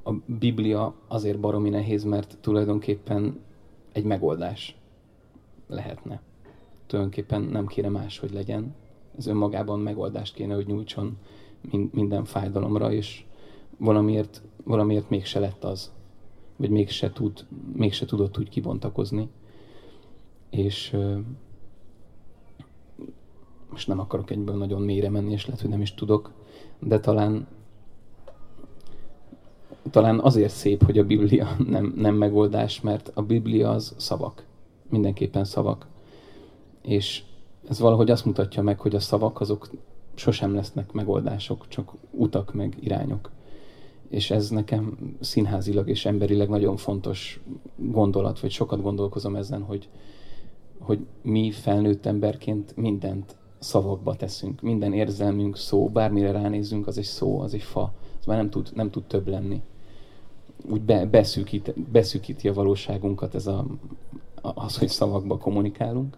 a 0.05 0.13
Biblia 0.27 0.95
azért 1.09 1.41
baromi 1.41 1.69
nehéz, 1.69 2.05
mert 2.05 2.39
tulajdonképpen 2.41 3.41
egy 3.93 4.05
megoldás 4.05 4.77
lehetne. 5.67 6.23
Tulajdonképpen 6.87 7.43
nem 7.43 7.67
kéne 7.67 7.89
más, 7.89 8.19
hogy 8.19 8.33
legyen, 8.33 8.75
ez 9.19 9.27
önmagában 9.27 9.81
megoldást 9.81 10.35
kéne, 10.35 10.55
hogy 10.55 10.67
nyújtson 10.67 11.19
minden 11.91 12.25
fájdalomra, 12.25 12.93
és 12.93 13.25
valamiért, 13.79 14.43
valamiért 14.65 15.11
mégse 15.11 15.41
lett 15.41 15.65
az, 15.65 15.93
vagy 16.57 16.71
mégse, 16.71 17.13
tud, 17.13 17.47
mégse 17.73 18.05
tudott 18.05 18.39
úgy 18.39 18.49
kibontakozni. 18.49 19.29
És 20.51 20.97
most 23.75 23.89
nem 23.89 24.01
akarok 24.01 24.31
egyből 24.31 24.57
nagyon 24.57 24.83
mélyre 24.83 25.11
menni, 25.11 25.33
és 25.33 25.47
lehet, 25.47 25.61
hogy 25.61 25.71
nem 25.71 25.81
is 25.81 25.95
tudok, 25.95 26.31
de 26.79 27.01
talán 27.01 27.47
talán 29.91 30.21
azért 30.21 30.53
szép, 30.53 30.85
hogy 30.85 30.99
a 30.99 31.05
Biblia 31.05 31.57
nem, 31.69 31.93
nem 31.97 32.15
megoldás, 32.15 32.81
mert 32.81 33.11
a 33.15 33.23
Biblia 33.23 33.71
az 33.71 33.95
szavak. 33.97 34.47
Mindenképpen 34.89 35.45
szavak. 35.45 35.87
És 36.83 37.23
ez 37.69 37.79
valahogy 37.79 38.11
azt 38.11 38.25
mutatja 38.25 38.63
meg, 38.63 38.81
hogy 38.81 38.95
a 38.95 39.01
szavak 39.01 39.41
azok 39.41 39.71
sosem 40.15 40.55
lesznek 40.55 40.93
megoldások, 40.93 41.69
csak 41.69 41.93
utak 42.11 42.55
meg 42.55 42.77
irányok. 42.81 43.31
És 44.09 44.31
ez 44.31 44.51
nekem 44.51 45.17
színházilag 45.21 45.89
és 45.89 46.07
emberileg 46.07 46.49
nagyon 46.49 46.77
fontos 46.77 47.41
gondolat, 47.77 48.41
vagy 48.41 48.51
sokat 48.51 48.83
gondolkozom 48.83 49.37
ezen, 49.37 49.63
hogy, 49.63 49.89
hogy 50.79 51.07
mi 51.23 51.51
felnőtt 51.51 52.07
emberként 52.07 52.77
mindent 52.77 53.37
szavakba 53.65 54.15
teszünk. 54.15 54.61
Minden 54.61 54.93
érzelmünk 54.93 55.57
szó, 55.57 55.89
bármire 55.89 56.31
ránézzünk, 56.31 56.87
az 56.87 56.99
egy 56.99 57.05
szó, 57.05 57.41
az 57.41 57.55
egy 57.55 57.63
fa. 57.63 57.93
Az 58.21 58.27
már 58.27 58.37
nem 58.37 58.51
tud, 58.51 58.71
nem 58.75 58.91
tud 58.91 59.05
több 59.05 59.29
lenni. 59.29 59.63
Úgy 60.71 60.81
be, 60.81 61.07
beszűkít, 61.07 61.91
beszűkíti 61.91 62.49
a 62.49 62.53
valóságunkat 62.53 63.35
ez 63.35 63.47
a, 63.47 63.67
az, 64.41 64.79
hogy 64.79 64.89
szavakba 64.89 65.39
kommunikálunk. 65.39 66.17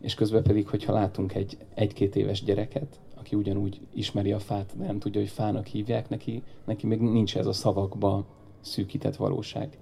És 0.00 0.14
közben 0.14 0.42
pedig, 0.42 0.68
hogyha 0.68 0.92
látunk 0.92 1.34
egy 1.34 1.56
egy-két 1.74 2.16
éves 2.16 2.44
gyereket, 2.44 3.00
aki 3.18 3.36
ugyanúgy 3.36 3.80
ismeri 3.94 4.32
a 4.32 4.38
fát, 4.38 4.72
de 4.78 4.86
nem 4.86 4.98
tudja, 4.98 5.20
hogy 5.20 5.30
fának 5.30 5.66
hívják 5.66 6.08
neki, 6.08 6.42
neki 6.64 6.86
még 6.86 7.00
nincs 7.00 7.36
ez 7.36 7.46
a 7.46 7.52
szavakba 7.52 8.24
szűkített 8.60 9.16
valóság. 9.16 9.78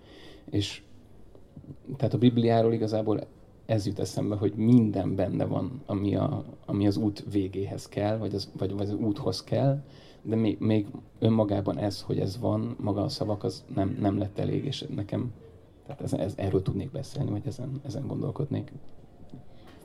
És 0.51 0.83
tehát 1.97 2.15
a 2.15 2.19
Bibliáról 2.19 2.73
igazából 2.73 3.27
ez 3.69 3.87
jut 3.87 3.99
eszembe, 3.99 4.37
hogy 4.37 4.53
minden 4.57 5.15
benne 5.15 5.45
van, 5.45 5.83
ami, 5.87 6.17
a, 6.17 6.45
ami 6.67 6.87
az 6.87 6.97
út 6.97 7.25
végéhez 7.31 7.89
kell, 7.89 8.17
vagy 8.17 8.35
az, 8.35 8.51
vagy, 8.59 8.73
vagy 8.73 8.87
az 8.87 8.95
úthoz 8.95 9.45
kell, 9.45 9.83
de 10.23 10.37
még, 10.37 10.59
még 10.59 10.87
önmagában 11.19 11.79
ez, 11.79 12.01
hogy 12.01 12.19
ez 12.19 12.39
van, 12.39 12.77
maga 12.81 13.03
a 13.03 13.09
szavak, 13.09 13.45
az 13.45 13.65
nem, 13.75 13.97
nem 14.01 14.19
lett 14.19 14.39
elég, 14.39 14.65
és 14.65 14.85
nekem, 14.95 15.33
tehát 15.87 16.01
ez, 16.01 16.13
ez, 16.13 16.33
erről 16.37 16.63
tudnék 16.63 16.91
beszélni, 16.91 17.31
vagy 17.31 17.43
ezen, 17.47 17.81
ezen 17.87 18.07
gondolkodnék. 18.07 18.73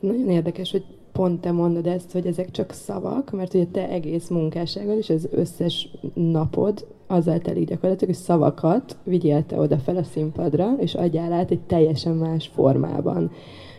Nagyon 0.00 0.30
érdekes, 0.30 0.70
hogy 0.70 0.84
pont 1.12 1.40
te 1.40 1.52
mondod 1.52 1.86
ezt, 1.86 2.12
hogy 2.12 2.26
ezek 2.26 2.50
csak 2.50 2.72
szavak, 2.72 3.30
mert 3.30 3.54
ugye 3.54 3.66
te 3.66 3.88
egész 3.88 4.28
munkásságod 4.28 4.96
és 4.96 5.10
az 5.10 5.28
összes 5.30 5.88
napod 6.14 6.86
azzal 7.06 7.38
telik 7.38 7.68
gyakorlatilag, 7.68 8.14
hogy 8.14 8.24
szavakat 8.24 8.96
vigyél 9.02 9.46
te 9.46 9.58
oda 9.58 9.78
fel 9.78 9.96
a 9.96 10.02
színpadra, 10.02 10.74
és 10.78 10.94
adjál 10.94 11.32
át 11.32 11.50
egy 11.50 11.60
teljesen 11.60 12.14
más 12.14 12.46
formában. 12.46 13.30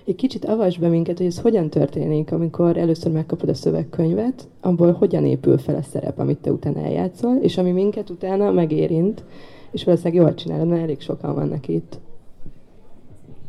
Egy 0.06 0.16
kicsit 0.16 0.46
avasd 0.46 0.80
be 0.80 0.88
minket, 0.88 1.18
hogy 1.18 1.26
ez 1.26 1.40
hogyan 1.40 1.70
történik, 1.70 2.32
amikor 2.32 2.78
először 2.78 3.12
megkapod 3.12 3.50
a 3.50 3.54
szövegkönyvet, 3.54 4.48
abból 4.62 4.92
hogyan 4.92 5.26
épül 5.26 5.58
fel 5.58 5.76
a 5.76 5.82
szerep, 5.82 6.20
amit 6.20 6.38
te 6.38 6.52
utána 6.52 6.80
eljátszol, 6.80 7.38
és 7.38 7.58
ami 7.58 7.72
minket 7.72 8.10
utána 8.10 8.52
megérint, 8.52 9.24
és 9.72 9.84
valószínűleg 9.84 10.24
jól 10.24 10.34
csinálod, 10.34 10.68
mert 10.68 10.82
elég 10.82 11.02
sokan 11.02 11.36
vannak 11.36 11.68
itt. 11.68 12.00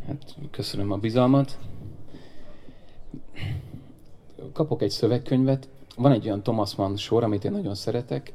Hát 0.06 0.36
köszönöm 0.50 0.92
a 0.92 0.96
bizalmat. 0.96 1.58
Kapok 4.52 4.82
egy 4.82 4.90
szövegkönyvet, 4.90 5.68
van 5.96 6.12
egy 6.12 6.26
olyan 6.26 6.42
Thomas 6.42 6.74
Mann 6.74 6.96
sor, 6.96 7.24
amit 7.24 7.44
én 7.44 7.52
nagyon 7.52 7.74
szeretek, 7.74 8.32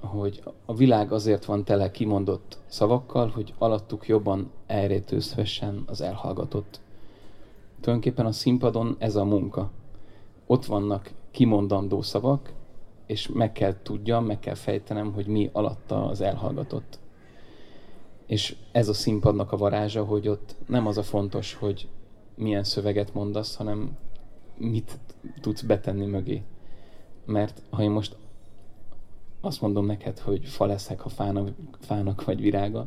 hogy 0.00 0.42
a 0.64 0.74
világ 0.74 1.12
azért 1.12 1.44
van 1.44 1.64
tele 1.64 1.90
kimondott 1.90 2.58
szavakkal, 2.66 3.28
hogy 3.28 3.54
alattuk 3.58 4.06
jobban 4.06 4.50
elrétőzhessen 4.66 5.82
az 5.86 6.00
elhallgatott 6.00 6.80
tulajdonképpen 7.80 8.26
a 8.26 8.32
színpadon 8.32 8.96
ez 8.98 9.16
a 9.16 9.24
munka. 9.24 9.70
Ott 10.46 10.64
vannak 10.64 11.12
kimondandó 11.30 12.02
szavak, 12.02 12.52
és 13.06 13.28
meg 13.28 13.52
kell 13.52 13.82
tudjam, 13.82 14.24
meg 14.24 14.38
kell 14.38 14.54
fejtenem, 14.54 15.12
hogy 15.12 15.26
mi 15.26 15.50
alatta 15.52 16.06
az 16.06 16.20
elhallgatott. 16.20 16.98
És 18.26 18.56
ez 18.72 18.88
a 18.88 18.92
színpadnak 18.92 19.52
a 19.52 19.56
varázsa, 19.56 20.04
hogy 20.04 20.28
ott 20.28 20.54
nem 20.66 20.86
az 20.86 20.98
a 20.98 21.02
fontos, 21.02 21.54
hogy 21.54 21.88
milyen 22.34 22.64
szöveget 22.64 23.14
mondasz, 23.14 23.56
hanem 23.56 23.96
mit 24.56 24.98
tudsz 25.40 25.62
betenni 25.62 26.06
mögé. 26.06 26.42
Mert 27.24 27.62
ha 27.70 27.82
én 27.82 27.90
most 27.90 28.16
azt 29.40 29.60
mondom 29.60 29.86
neked, 29.86 30.18
hogy 30.18 30.44
fa 30.44 30.66
leszek, 30.66 31.00
ha 31.00 31.08
fának, 31.08 31.48
fának 31.80 32.24
vagy 32.24 32.40
virága, 32.40 32.86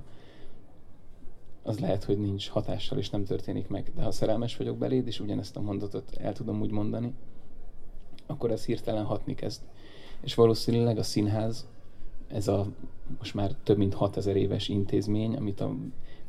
az 1.64 1.80
lehet, 1.80 2.04
hogy 2.04 2.20
nincs 2.20 2.50
hatással, 2.50 2.98
és 2.98 3.10
nem 3.10 3.24
történik 3.24 3.68
meg. 3.68 3.92
De 3.96 4.04
ha 4.04 4.12
szerelmes 4.12 4.58
vagyok 4.58 4.78
beléd, 4.78 5.08
és 5.08 5.20
ugyanezt 5.20 5.58
a 5.58 5.62
mondatot 5.62 6.18
el 6.18 6.34
tudom 6.34 6.62
úgy 6.62 6.72
mondani, 6.72 7.14
akkor 8.26 8.52
ez 8.52 8.66
hirtelen 8.66 9.06
hatni 9.06 9.36
kezd. 9.36 9.62
És 10.22 10.36
valószínűleg 10.36 10.98
a 10.98 11.04
színház, 11.04 11.68
ez 12.28 12.48
a 12.48 12.68
most 13.18 13.34
már 13.34 13.56
több 13.64 13.78
mint 13.78 13.94
6000 13.94 14.36
éves 14.36 14.68
intézmény, 14.68 15.36
amit 15.36 15.62
a 15.62 15.76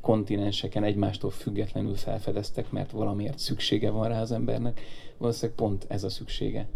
kontinenseken 0.00 0.84
egymástól 0.84 1.30
függetlenül 1.30 1.94
felfedeztek, 1.94 2.70
mert 2.70 2.90
valamiért 2.90 3.38
szüksége 3.38 3.90
van 3.90 4.08
rá 4.08 4.20
az 4.20 4.32
embernek, 4.32 4.80
valószínűleg 5.18 5.56
pont 5.56 5.86
ez 5.88 6.04
a 6.04 6.08
szüksége. 6.08 6.68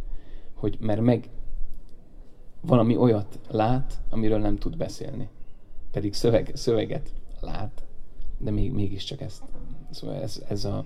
Hogy 0.54 0.76
mert 0.80 1.00
meg 1.00 1.28
valami 2.60 2.96
olyat 2.96 3.38
lát, 3.48 4.00
amiről 4.10 4.38
nem 4.38 4.56
tud 4.56 4.76
beszélni. 4.76 5.28
Pedig 5.90 6.14
szöveg, 6.14 6.50
szöveget 6.54 7.10
lát, 7.40 7.87
de 8.38 8.50
még, 8.50 8.72
mégiscsak 8.72 9.20
ezt. 9.20 9.42
Szóval 9.90 10.16
ez, 10.16 10.42
ez, 10.48 10.64
a, 10.64 10.84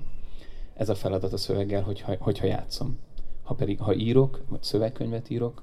ez 0.75 0.89
a 0.89 0.95
feladat 0.95 1.33
a 1.33 1.37
szöveggel, 1.37 1.83
hogyha, 1.83 2.17
hogyha 2.19 2.47
játszom. 2.47 2.99
Ha 3.43 3.55
pedig, 3.55 3.81
ha 3.81 3.95
írok, 3.95 4.43
vagy 4.49 4.63
szövegkönyvet 4.63 5.31
írok, 5.31 5.63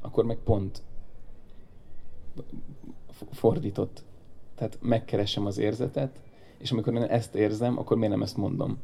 akkor 0.00 0.24
meg 0.24 0.36
pont 0.36 0.82
fordított. 3.30 4.02
Tehát 4.54 4.78
megkeresem 4.80 5.46
az 5.46 5.58
érzetet, 5.58 6.20
és 6.58 6.70
amikor 6.70 6.94
én 6.94 7.02
ezt 7.02 7.34
érzem, 7.34 7.78
akkor 7.78 7.96
miért 7.96 8.12
nem 8.12 8.22
ezt 8.22 8.36
mondom? 8.36 8.78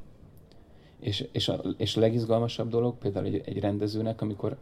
És, 1.00 1.28
és, 1.32 1.48
a, 1.48 1.60
és 1.76 1.96
a 1.96 2.00
legizgalmasabb 2.00 2.68
dolog 2.68 2.98
például 2.98 3.26
egy, 3.26 3.42
egy 3.44 3.60
rendezőnek, 3.60 4.20
amikor, 4.20 4.56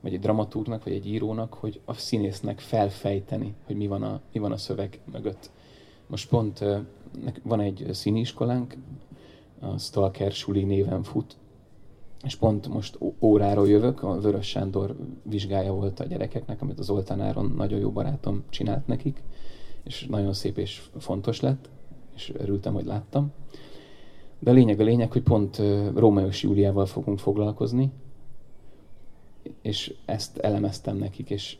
vagy 0.00 0.14
egy 0.14 0.20
dramatúrnak, 0.20 0.84
vagy 0.84 0.92
egy 0.92 1.06
írónak, 1.06 1.54
hogy 1.54 1.80
a 1.84 1.94
színésznek 1.94 2.60
felfejteni, 2.60 3.54
hogy 3.64 3.76
mi 3.76 3.86
van 3.86 4.02
a, 4.02 4.20
mi 4.32 4.40
van 4.40 4.52
a 4.52 4.56
szöveg 4.56 5.00
mögött. 5.12 5.50
Most 6.14 6.28
pont 6.28 6.64
van 7.42 7.60
egy 7.60 7.88
színiskolánk, 7.92 8.76
a 9.60 9.78
Stalker 9.78 10.32
Suli 10.32 10.64
néven 10.64 11.02
fut, 11.02 11.36
és 12.24 12.36
pont 12.36 12.68
most 12.68 12.98
óráról 13.20 13.68
jövök, 13.68 14.02
a 14.02 14.20
Vörös 14.20 14.46
Sándor 14.46 14.96
vizsgája 15.22 15.72
volt 15.72 16.00
a 16.00 16.04
gyerekeknek, 16.04 16.62
amit 16.62 16.78
az 16.78 16.84
Zoltán 16.84 17.20
Áron 17.20 17.52
nagyon 17.56 17.78
jó 17.78 17.90
barátom 17.90 18.44
csinált 18.48 18.86
nekik, 18.86 19.22
és 19.82 20.06
nagyon 20.10 20.32
szép 20.32 20.58
és 20.58 20.82
fontos 20.98 21.40
lett, 21.40 21.68
és 22.14 22.32
örültem, 22.36 22.74
hogy 22.74 22.86
láttam. 22.86 23.32
De 24.38 24.50
a 24.50 24.54
lényeg 24.54 24.80
a 24.80 24.84
lényeg, 24.84 25.12
hogy 25.12 25.22
pont 25.22 25.62
Rómeós 25.94 26.42
Júliával 26.42 26.86
fogunk 26.86 27.18
foglalkozni, 27.18 27.90
és 29.62 29.94
ezt 30.04 30.38
elemeztem 30.38 30.96
nekik, 30.96 31.30
és 31.30 31.56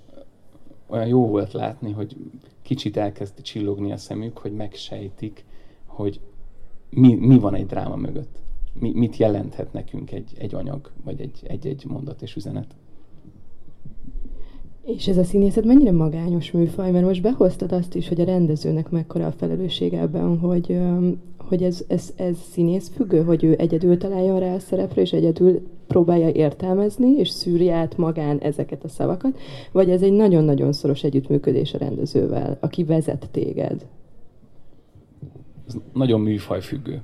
olyan 0.86 1.06
jó 1.06 1.26
volt 1.26 1.52
látni, 1.52 1.92
hogy 1.92 2.16
kicsit 2.62 2.96
elkezd 2.96 3.42
csillogni 3.42 3.92
a 3.92 3.96
szemük, 3.96 4.38
hogy 4.38 4.52
megsejtik, 4.52 5.44
hogy 5.86 6.20
mi, 6.90 7.14
mi 7.14 7.38
van 7.38 7.54
egy 7.54 7.66
dráma 7.66 7.96
mögött. 7.96 8.38
Mi, 8.72 8.92
mit 8.94 9.16
jelenthet 9.16 9.72
nekünk 9.72 10.12
egy, 10.12 10.32
egy 10.38 10.54
anyag, 10.54 10.90
vagy 11.04 11.20
egy, 11.20 11.40
egy-egy 11.42 11.84
mondat 11.86 12.22
és 12.22 12.36
üzenet. 12.36 12.74
És 14.84 15.08
ez 15.08 15.16
a 15.16 15.24
színészet 15.24 15.64
mennyire 15.64 15.92
magányos 15.92 16.50
műfaj, 16.50 16.90
mert 16.90 17.04
most 17.04 17.22
behoztad 17.22 17.72
azt 17.72 17.94
is, 17.94 18.08
hogy 18.08 18.20
a 18.20 18.24
rendezőnek 18.24 18.90
mekkora 18.90 19.26
a 19.26 19.32
felelőssége 19.32 20.00
ebben, 20.00 20.38
hogy, 20.38 20.78
hogy 21.36 21.62
ez, 21.62 21.84
ez, 21.88 22.12
ez 22.16 22.36
színész 22.50 22.88
függő, 22.88 23.22
hogy 23.22 23.44
ő 23.44 23.54
egyedül 23.58 23.98
találja 23.98 24.38
rá 24.38 24.54
a 24.54 24.58
szerepre, 24.58 25.00
és 25.00 25.12
egyedül 25.12 25.62
próbálja 25.86 26.28
értelmezni, 26.28 27.10
és 27.10 27.28
szűri 27.28 27.70
át 27.70 27.96
magán 27.96 28.38
ezeket 28.38 28.84
a 28.84 28.88
szavakat, 28.88 29.38
vagy 29.72 29.90
ez 29.90 30.02
egy 30.02 30.12
nagyon-nagyon 30.12 30.72
szoros 30.72 31.02
együttműködés 31.02 31.74
a 31.74 31.78
rendezővel, 31.78 32.56
aki 32.60 32.84
vezet 32.84 33.28
téged? 33.30 33.86
Ez 35.66 35.76
nagyon 35.92 36.20
műfaj 36.20 36.60
függő. 36.60 37.02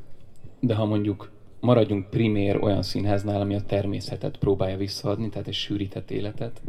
De 0.61 0.75
ha 0.75 0.85
mondjuk 0.85 1.31
maradjunk 1.61 2.11
primér 2.11 2.63
olyan 2.63 2.83
színháznál, 2.83 3.41
ami 3.41 3.55
a 3.55 3.63
természetet 3.67 4.37
próbálja 4.37 4.77
visszaadni, 4.77 5.29
tehát 5.29 5.49
egy 5.49 5.55
sűrített 5.55 6.11
életet, 6.11 6.61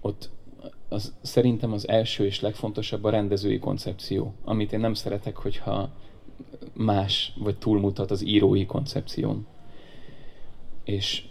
ott 0.00 0.30
az, 0.88 1.14
szerintem 1.22 1.72
az 1.72 1.88
első 1.88 2.24
és 2.24 2.40
legfontosabb 2.40 3.04
a 3.04 3.10
rendezői 3.10 3.58
koncepció, 3.58 4.34
amit 4.44 4.72
én 4.72 4.80
nem 4.80 4.94
szeretek, 4.94 5.36
hogyha 5.36 5.90
más 6.72 7.32
vagy 7.38 7.58
túlmutat 7.58 8.10
az 8.10 8.26
írói 8.26 8.66
koncepción. 8.66 9.46
És 10.88 11.24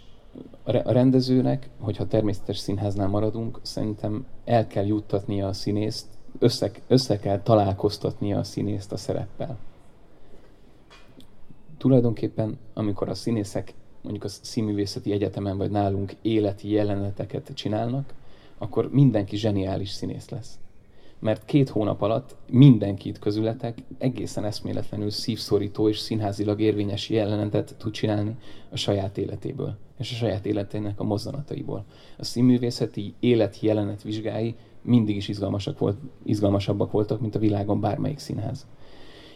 a 0.62 0.92
rendezőnek, 0.92 1.68
hogyha 1.80 2.06
természetes 2.06 2.58
színháznál 2.58 3.08
maradunk, 3.08 3.58
szerintem 3.62 4.26
el 4.44 4.66
kell 4.66 4.86
juttatnia 4.86 5.46
a 5.46 5.52
színészt, 5.52 6.06
össze, 6.38 6.70
össze 6.86 7.18
kell 7.18 7.42
találkoztatnia 7.42 8.38
a 8.38 8.44
színészt 8.44 8.92
a 8.92 8.96
szereppel. 8.96 9.58
Tulajdonképpen, 11.78 12.58
amikor 12.74 13.08
a 13.08 13.14
színészek 13.14 13.74
mondjuk 14.00 14.24
a 14.24 14.28
színművészeti 14.28 15.12
egyetemen 15.12 15.56
vagy 15.56 15.70
nálunk 15.70 16.12
életi 16.22 16.70
jeleneteket 16.70 17.50
csinálnak, 17.54 18.14
akkor 18.58 18.90
mindenki 18.92 19.36
zseniális 19.36 19.90
színész 19.90 20.28
lesz. 20.28 20.58
Mert 21.20 21.44
két 21.44 21.68
hónap 21.68 22.02
alatt 22.02 22.36
mindenkit 22.50 23.18
közületek 23.18 23.78
egészen 23.98 24.44
eszméletlenül 24.44 25.10
szívszorító 25.10 25.88
és 25.88 25.98
színházilag 25.98 26.60
érvényes 26.60 27.10
jelenetet 27.10 27.74
tud 27.78 27.92
csinálni 27.92 28.36
a 28.70 28.76
saját 28.76 29.18
életéből 29.18 29.76
és 29.98 30.12
a 30.12 30.14
saját 30.14 30.46
életének 30.46 31.00
a 31.00 31.04
mozzanataiból. 31.04 31.84
A 32.18 32.24
színművészeti 32.24 33.14
élet 33.20 33.60
jelenet 33.60 34.02
vizsgái 34.02 34.54
mindig 34.82 35.16
is 35.16 35.28
izgalmasak 35.28 35.78
volt, 35.78 35.98
izgalmasabbak 36.24 36.90
voltak, 36.90 37.20
mint 37.20 37.34
a 37.34 37.38
világon 37.38 37.80
bármelyik 37.80 38.18
színház. 38.18 38.66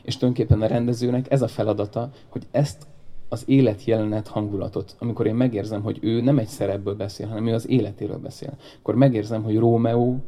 És 0.02 0.16
tulajdonképpen 0.16 0.62
a 0.62 0.66
rendezőnek 0.66 1.30
ez 1.30 1.42
a 1.42 1.48
feladata, 1.48 2.10
hogy 2.28 2.46
ezt 2.50 2.86
az 3.28 3.42
életjelenet 3.46 4.28
hangulatot, 4.28 4.96
amikor 4.98 5.26
én 5.26 5.34
megérzem, 5.34 5.82
hogy 5.82 5.98
ő 6.00 6.20
nem 6.20 6.38
egy 6.38 6.48
szerepből 6.48 6.94
beszél, 6.94 7.26
hanem 7.26 7.46
ő 7.46 7.54
az 7.54 7.68
életéről 7.68 8.18
beszél, 8.18 8.56
akkor 8.78 8.94
megérzem, 8.94 9.42
hogy 9.42 9.58
Rómeó 9.58 10.24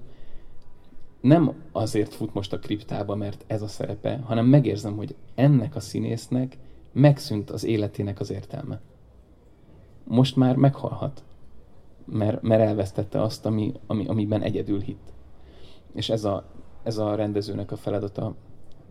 nem 1.25 1.55
azért 1.73 2.15
fut 2.15 2.35
most 2.35 2.53
a 2.53 2.59
kriptába, 2.59 3.15
mert 3.15 3.45
ez 3.47 3.63
a 3.63 3.67
szerepe, 3.67 4.21
hanem 4.25 4.47
megérzem, 4.47 4.97
hogy 4.97 5.15
ennek 5.35 5.77
a 5.77 5.81
színésznek 5.81 6.59
megszűnt 6.93 7.51
az 7.51 7.65
életének 7.65 8.21
az 8.21 8.31
értelme. 8.31 8.81
Most 10.05 10.37
már 10.37 10.57
meghalhat, 10.57 11.25
mert, 12.05 12.43
mert 12.43 12.63
elvesztette 12.63 13.23
azt, 13.23 13.47
ami, 13.47 13.73
ami, 13.87 14.07
amiben 14.07 14.43
egyedül 14.43 14.81
hitt. 14.81 15.13
És 15.95 16.11
ez 16.11 16.25
a, 16.25 16.45
ez 16.83 16.99
a 16.99 17.15
rendezőnek 17.15 17.73
a 17.73 17.77
feladata, 17.77 18.35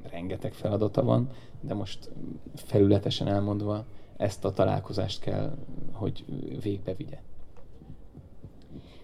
rengeteg 0.10 0.54
feladata 0.54 1.04
van, 1.04 1.30
de 1.62 1.74
most 1.74 2.10
felületesen 2.56 3.28
elmondva, 3.28 3.86
ezt 4.18 4.46
a 4.46 4.52
találkozást 4.52 5.20
kell, 5.20 5.58
hogy 5.92 6.26
végbe 6.62 6.94
vigye. 6.94 7.20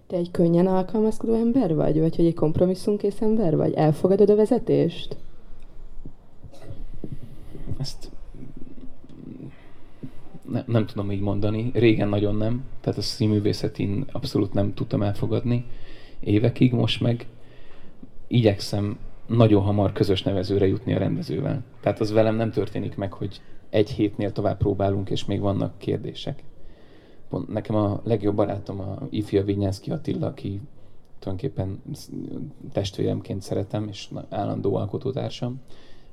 Te 0.10 0.18
egy 0.18 0.32
könnyen 0.32 0.68
alkalmazkodó 0.68 1.34
ember 1.34 1.76
vagy? 1.76 2.00
Vagy 2.00 2.16
hogy 2.16 2.26
egy 2.26 2.34
kompromisszumkész 2.34 3.22
ember 3.22 3.56
vagy? 3.56 3.74
Elfogadod 3.74 4.30
a 4.30 4.36
vezetést? 4.36 5.18
Ezt 7.78 8.12
ne, 10.50 10.64
nem 10.66 10.86
tudom 10.86 11.12
így 11.12 11.20
mondani. 11.20 11.72
Régen 11.74 12.10
nagyon 12.10 12.36
nem. 12.36 12.64
Tehát 12.82 12.98
a 12.98 13.02
színművészetén 13.02 14.06
abszolút 14.12 14.54
nem 14.54 14.74
tudtam 14.74 15.02
elfogadni. 15.02 15.66
Évekig 16.20 16.74
most 16.74 17.02
meg 17.02 17.28
igyekszem 18.28 18.98
nagyon 19.28 19.62
hamar 19.62 19.92
közös 19.92 20.24
nevezőre 20.24 20.68
jutni 20.68 20.94
a 20.94 21.00
rendezővel. 21.00 21.64
Tehát 21.82 22.00
az 22.00 22.12
velem 22.12 22.36
nem 22.36 22.52
történik 22.52 22.96
meg, 22.96 23.14
hogy 23.14 23.42
egy 23.70 23.90
hétnél 23.90 24.32
tovább 24.32 24.58
próbálunk, 24.58 25.10
és 25.10 25.26
még 25.26 25.40
vannak 25.40 25.78
kérdések. 25.78 26.44
Nekem 27.48 27.76
a 27.76 28.02
legjobb 28.04 28.36
barátom 28.36 28.80
a 28.80 28.98
ifja 29.10 29.44
Vinyánszki 29.44 29.92
Attila, 29.92 30.28
aki 30.28 30.62
tulajdonképpen 31.20 31.82
testvéremként 32.72 33.42
szeretem, 33.42 33.88
és 33.88 34.10
állandó 34.30 34.76
alkotótársam. 34.76 35.62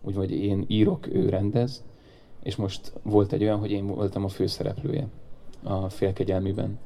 Úgyhogy 0.03 0.31
én 0.31 0.65
írok, 0.69 1.07
ő 1.07 1.29
rendez, 1.29 1.85
és 2.43 2.57
most 2.57 2.93
volt 3.03 3.33
egy 3.33 3.43
olyan, 3.43 3.59
hogy 3.59 3.71
én 3.71 3.87
voltam 3.87 4.25
a 4.25 4.29
főszereplője 4.29 5.09
a 5.63 5.89
félkegyelmiben. 5.89 6.79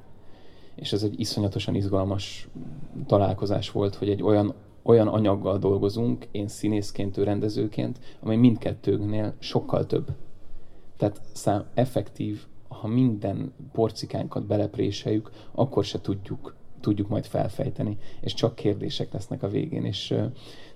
És 0.75 0.93
ez 0.93 1.03
egy 1.03 1.21
iszonyatosan 1.21 1.75
izgalmas 1.75 2.49
találkozás 3.07 3.71
volt, 3.71 3.95
hogy 3.95 4.09
egy 4.11 4.23
olyan, 4.23 4.55
olyan 4.83 5.09
anyaggal 5.09 5.59
dolgozunk, 5.59 6.27
én 6.31 6.49
színészként, 6.49 7.17
ő 7.17 7.23
rendezőként, 7.23 7.99
amely 8.21 8.37
mindkettőnknél 8.37 9.35
sokkal 9.39 9.87
több. 9.87 10.11
Tehát 10.97 11.21
szám, 11.33 11.65
effektív, 11.75 12.47
ha 12.81 12.89
minden 12.89 13.53
porcikánkat 13.73 14.47
belepréseljük, 14.47 15.31
akkor 15.53 15.85
se 15.85 16.01
tudjuk, 16.01 16.55
tudjuk 16.81 17.09
majd 17.09 17.27
felfejteni, 17.27 17.99
és 18.21 18.35
csak 18.35 18.55
kérdések 18.55 19.13
lesznek 19.13 19.43
a 19.43 19.49
végén, 19.49 19.85
és 19.85 20.07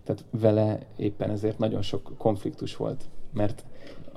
tehát 0.03 0.25
vele 0.31 0.87
éppen 0.97 1.31
ezért 1.31 1.59
nagyon 1.59 1.83
sok 1.83 2.13
konfliktus 2.19 2.77
volt, 2.77 3.05
mert 3.33 3.65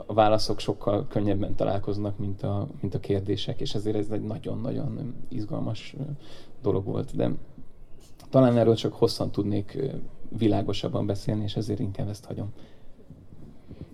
a 0.05 0.13
válaszok 0.13 0.59
sokkal 0.59 1.07
könnyebben 1.07 1.55
találkoznak, 1.55 2.17
mint 2.17 2.43
a, 2.43 2.67
mint 2.81 2.95
a 2.95 2.99
kérdések, 2.99 3.61
és 3.61 3.75
ezért 3.75 3.95
ez 3.95 4.09
egy 4.09 4.23
nagyon-nagyon 4.23 5.15
izgalmas 5.27 5.95
dolog 6.61 6.85
volt, 6.85 7.15
de 7.15 7.31
talán 8.29 8.57
erről 8.57 8.75
csak 8.75 8.93
hosszan 8.93 9.31
tudnék 9.31 9.77
világosabban 10.37 11.05
beszélni, 11.05 11.43
és 11.43 11.55
ezért 11.55 11.79
inkább 11.79 12.09
ezt 12.09 12.25
hagyom. 12.25 12.53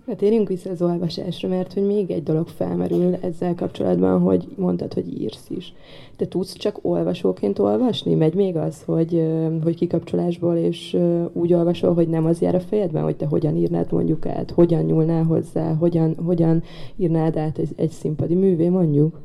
Hát 0.06 0.16
térjünk 0.16 0.48
vissza 0.48 0.70
az 0.70 0.82
olvasásra, 0.82 1.48
mert 1.48 1.72
hogy 1.72 1.86
még 1.86 2.10
egy 2.10 2.22
dolog 2.22 2.48
felmerül 2.48 3.14
ezzel 3.14 3.54
kapcsolatban, 3.54 4.20
hogy 4.20 4.46
mondtad, 4.56 4.92
hogy 4.92 5.20
írsz 5.20 5.50
is. 5.50 5.72
Te 6.16 6.28
tudsz 6.28 6.52
csak 6.52 6.78
olvasóként 6.82 7.58
olvasni? 7.58 8.14
Megy 8.14 8.34
még 8.34 8.56
az, 8.56 8.82
hogy, 8.82 9.26
hogy 9.62 9.76
kikapcsolásból 9.76 10.56
és 10.56 10.96
úgy 11.32 11.52
olvasol, 11.52 11.94
hogy 11.94 12.08
nem 12.08 12.24
az 12.24 12.40
jár 12.40 12.54
a 12.54 12.60
fejedben, 12.60 13.02
hogy 13.02 13.16
te 13.16 13.26
hogyan 13.26 13.56
írnád 13.56 13.92
mondjuk 13.92 14.26
át, 14.26 14.50
hogyan 14.50 14.82
nyúlnál 14.82 15.24
hozzá, 15.24 15.74
hogyan, 15.74 16.14
hogyan 16.24 16.62
írnád 16.96 17.36
át 17.36 17.58
egy, 17.58 17.70
egy 17.76 17.90
színpadi 17.90 18.34
művé 18.34 18.68
mondjuk? 18.68 19.20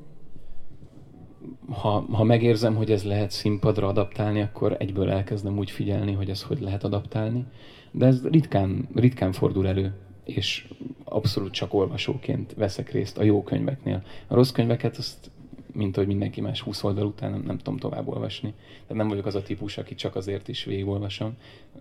Ha, 1.69 2.05
ha 2.11 2.23
megérzem, 2.23 2.75
hogy 2.75 2.91
ez 2.91 3.03
lehet 3.03 3.31
színpadra 3.31 3.87
adaptálni, 3.87 4.41
akkor 4.41 4.75
egyből 4.79 5.09
elkezdem 5.09 5.57
úgy 5.57 5.71
figyelni, 5.71 6.13
hogy 6.13 6.29
ez 6.29 6.43
hogy 6.43 6.61
lehet 6.61 6.83
adaptálni. 6.83 7.45
De 7.91 8.05
ez 8.05 8.27
ritkán, 8.27 8.87
ritkán 8.93 9.31
fordul 9.31 9.67
elő 9.67 9.93
és 10.35 10.67
abszolút 11.03 11.51
csak 11.51 11.73
olvasóként 11.73 12.53
veszek 12.53 12.91
részt 12.91 13.17
a 13.17 13.23
jó 13.23 13.43
könyveknél. 13.43 14.03
A 14.27 14.35
rossz 14.35 14.51
könyveket 14.51 14.97
azt 14.97 15.31
mint 15.73 15.95
hogy 15.95 16.07
mindenki 16.07 16.41
más 16.41 16.61
20 16.61 16.83
oldal 16.83 17.05
után 17.05 17.31
nem, 17.31 17.41
nem 17.41 17.57
tudom 17.57 17.79
tovább 17.79 18.07
olvasni. 18.07 18.53
Tehát 18.69 18.95
nem 18.95 19.07
vagyok 19.07 19.25
az 19.25 19.35
a 19.35 19.41
típus, 19.41 19.77
aki 19.77 19.95
csak 19.95 20.15
azért 20.15 20.47
is 20.47 20.63
végigolvasom. 20.63 21.37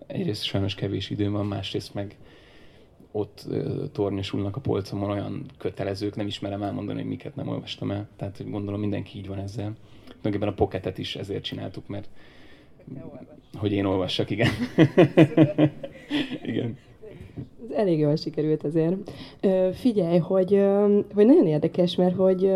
Egyrészt 0.07 0.43
sajnos 0.43 0.75
kevés 0.75 1.09
időm 1.09 1.31
van, 1.31 1.45
másrészt 1.45 1.93
meg 1.93 2.17
ott 3.11 3.45
tornyosulnak 3.91 4.55
a 4.55 4.59
polcomon 4.59 5.09
olyan 5.09 5.45
kötelezők, 5.57 6.15
nem 6.15 6.27
ismerem 6.27 6.63
elmondani, 6.63 6.99
hogy 6.99 7.09
miket 7.09 7.35
nem 7.35 7.47
olvastam 7.47 7.91
el. 7.91 8.07
Tehát 8.15 8.37
hogy 8.37 8.49
gondolom 8.49 8.79
mindenki 8.79 9.17
így 9.17 9.27
van 9.27 9.39
ezzel. 9.39 9.75
Tulajdonképpen 10.05 10.47
a 10.47 10.53
pocketet 10.53 10.97
is 10.97 11.15
ezért 11.15 11.43
csináltuk, 11.43 11.87
mert 11.87 12.09
hogy 13.53 13.71
én 13.71 13.85
olvassak, 13.85 14.29
igen. 14.29 14.49
igen 16.53 16.77
elég 17.75 17.99
jól 17.99 18.15
sikerült 18.15 18.63
azért. 18.63 18.95
Figyelj, 19.73 20.17
hogy, 20.17 20.63
hogy 21.13 21.25
nagyon 21.25 21.47
érdekes, 21.47 21.95
mert 21.95 22.15
hogy, 22.15 22.51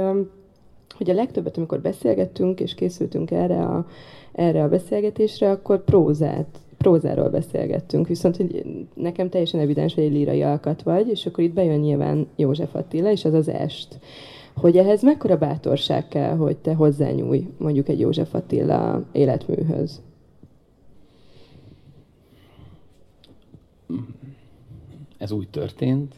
hogy 0.95 1.09
a 1.09 1.13
legtöbbet, 1.13 1.57
amikor 1.57 1.81
beszélgettünk 1.81 2.59
és 2.59 2.75
készültünk 2.75 3.31
erre 3.31 3.61
a, 3.61 3.87
erre 4.31 4.63
a 4.63 4.69
beszélgetésre, 4.69 5.51
akkor 5.51 5.83
prózát, 5.83 6.59
prózáról 6.77 7.29
beszélgettünk, 7.29 8.07
viszont 8.07 8.35
hogy 8.37 8.65
nekem 8.93 9.29
teljesen 9.29 9.59
evidens, 9.59 9.93
hogy 9.93 10.03
egy 10.03 10.11
lírai 10.11 10.41
alkat 10.41 10.83
vagy, 10.83 11.07
és 11.07 11.25
akkor 11.25 11.43
itt 11.43 11.53
bejön 11.53 11.79
nyilván 11.79 12.27
József 12.35 12.75
Attila, 12.75 13.11
és 13.11 13.25
az 13.25 13.33
az 13.33 13.49
est. 13.49 13.99
Hogy 14.55 14.77
ehhez 14.77 15.03
mekkora 15.03 15.37
bátorság 15.37 16.07
kell, 16.07 16.35
hogy 16.35 16.57
te 16.57 16.73
hozzányúj 16.73 17.47
mondjuk 17.57 17.89
egy 17.89 17.99
József 17.99 18.33
Attila 18.33 19.03
életműhöz? 19.11 20.01
Ez 25.23 25.31
úgy 25.31 25.49
történt, 25.49 26.15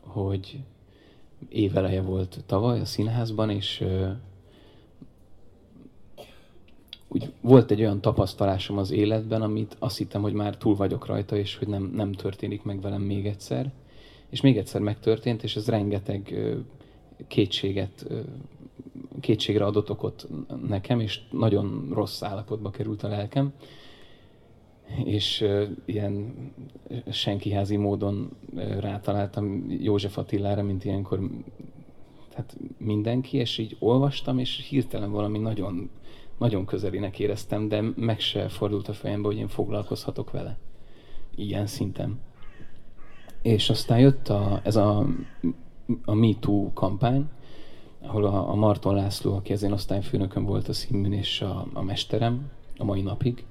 hogy 0.00 0.60
éveleje 1.48 2.00
volt 2.00 2.42
tavaly 2.46 2.80
a 2.80 2.84
színházban, 2.84 3.50
és 3.50 3.80
uh, 3.80 4.10
úgy 7.08 7.32
volt 7.40 7.70
egy 7.70 7.80
olyan 7.80 8.00
tapasztalásom 8.00 8.78
az 8.78 8.90
életben, 8.90 9.42
amit 9.42 9.76
azt 9.78 9.98
hittem, 9.98 10.22
hogy 10.22 10.32
már 10.32 10.56
túl 10.56 10.74
vagyok 10.74 11.06
rajta, 11.06 11.36
és 11.36 11.56
hogy 11.56 11.68
nem, 11.68 11.82
nem 11.94 12.12
történik 12.12 12.62
meg 12.62 12.80
velem 12.80 13.02
még 13.02 13.26
egyszer. 13.26 13.72
És 14.28 14.40
még 14.40 14.56
egyszer 14.56 14.80
megtörtént, 14.80 15.42
és 15.42 15.56
ez 15.56 15.68
rengeteg 15.68 16.28
uh, 16.32 16.56
kétséget, 17.26 18.06
uh, 18.10 18.20
kétségre 19.20 19.64
adott 19.64 19.90
okot 19.90 20.28
nekem, 20.68 21.00
és 21.00 21.20
nagyon 21.30 21.88
rossz 21.92 22.22
állapotba 22.22 22.70
került 22.70 23.02
a 23.02 23.08
lelkem 23.08 23.52
és 25.04 25.44
ilyen 25.84 26.34
senkiházi 27.10 27.76
módon 27.76 28.30
rátaláltam 28.80 29.66
József 29.68 30.18
Attilára, 30.18 30.62
mint 30.62 30.84
ilyenkor 30.84 31.20
tehát 32.30 32.56
mindenki, 32.78 33.36
és 33.36 33.58
így 33.58 33.76
olvastam, 33.78 34.38
és 34.38 34.66
hirtelen 34.68 35.10
valami 35.10 35.38
nagyon, 35.38 35.90
nagyon 36.38 36.64
közelinek 36.64 37.18
éreztem, 37.18 37.68
de 37.68 37.82
meg 37.96 38.20
se 38.20 38.48
fordult 38.48 38.88
a 38.88 38.92
fejembe, 38.92 39.28
hogy 39.28 39.36
én 39.36 39.48
foglalkozhatok 39.48 40.30
vele. 40.30 40.58
Ilyen 41.34 41.66
szinten. 41.66 42.20
És 43.42 43.70
aztán 43.70 43.98
jött 43.98 44.28
a, 44.28 44.60
ez 44.64 44.76
a, 44.76 45.06
a 46.04 46.14
MeToo 46.14 46.72
kampány, 46.72 47.28
ahol 48.00 48.24
a, 48.24 48.50
a 48.50 48.54
Marton 48.54 48.94
László, 48.94 49.34
aki 49.34 49.52
az 49.52 49.62
én 49.62 49.72
osztályfőnököm 49.72 50.44
volt 50.44 50.68
a 50.68 50.72
színműn, 50.72 51.12
és 51.12 51.40
a, 51.40 51.66
a 51.72 51.82
mesterem 51.82 52.50
a 52.78 52.84
mai 52.84 53.02
napig, 53.02 53.44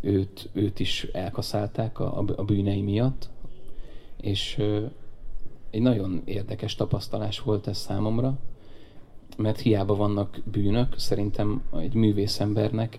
őt, 0.00 0.48
őt 0.52 0.80
is 0.80 1.04
elkaszálták 1.12 1.98
a, 1.98 2.24
a 2.36 2.44
bűnei 2.44 2.82
miatt, 2.82 3.28
és 4.20 4.62
egy 5.70 5.82
nagyon 5.82 6.22
érdekes 6.24 6.74
tapasztalás 6.74 7.40
volt 7.40 7.66
ez 7.66 7.78
számomra, 7.78 8.38
mert 9.36 9.60
hiába 9.60 9.94
vannak 9.94 10.40
bűnök, 10.44 10.98
szerintem 10.98 11.62
egy 11.76 11.94
művészembernek 11.94 12.98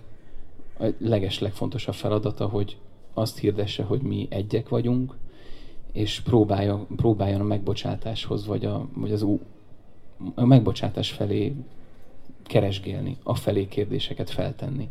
a 0.78 0.88
leges 0.98 1.38
legfontosabb 1.38 1.94
feladata, 1.94 2.46
hogy 2.48 2.76
azt 3.14 3.38
hirdesse, 3.38 3.82
hogy 3.82 4.02
mi 4.02 4.26
egyek 4.30 4.68
vagyunk, 4.68 5.16
és 5.92 6.20
próbálja, 6.20 6.86
próbáljon 6.96 7.40
a 7.40 7.44
megbocsátáshoz, 7.44 8.46
vagy, 8.46 8.64
a, 8.64 8.88
vagy 8.94 9.12
az 9.12 9.26
a 10.34 10.44
megbocsátás 10.44 11.10
felé 11.10 11.54
keresgélni, 12.42 13.16
a 13.22 13.34
felé 13.34 13.66
kérdéseket 13.66 14.30
feltenni. 14.30 14.88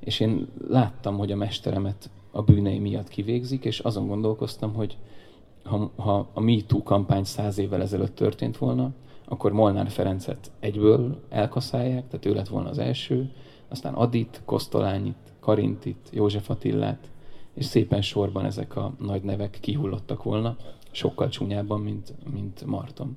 És 0.00 0.20
én 0.20 0.48
láttam, 0.68 1.18
hogy 1.18 1.32
a 1.32 1.36
mesteremet 1.36 2.10
a 2.30 2.42
bűnei 2.42 2.78
miatt 2.78 3.08
kivégzik, 3.08 3.64
és 3.64 3.78
azon 3.78 4.06
gondolkoztam, 4.06 4.74
hogy 4.74 4.96
ha, 5.62 5.90
ha 5.96 6.28
a 6.32 6.40
MeToo 6.40 6.82
kampány 6.82 7.24
száz 7.24 7.58
évvel 7.58 7.82
ezelőtt 7.82 8.14
történt 8.14 8.56
volna, 8.58 8.92
akkor 9.24 9.52
Molnár 9.52 9.90
Ferencet 9.90 10.50
egyből 10.60 11.22
elkaszálják, 11.28 12.06
tehát 12.06 12.26
ő 12.26 12.34
lett 12.34 12.48
volna 12.48 12.68
az 12.68 12.78
első, 12.78 13.32
aztán 13.68 13.94
Adit, 13.94 14.42
Kosztolányit, 14.44 15.32
Karintit, 15.40 16.08
József 16.12 16.50
Attillát, 16.50 17.10
és 17.54 17.64
szépen 17.64 18.02
sorban 18.02 18.44
ezek 18.44 18.76
a 18.76 18.94
nagy 18.98 19.22
nevek 19.22 19.58
kihullottak 19.60 20.22
volna, 20.22 20.56
sokkal 20.90 21.28
csúnyábban, 21.28 21.80
mint, 21.80 22.14
mint 22.32 22.64
Marton. 22.64 23.16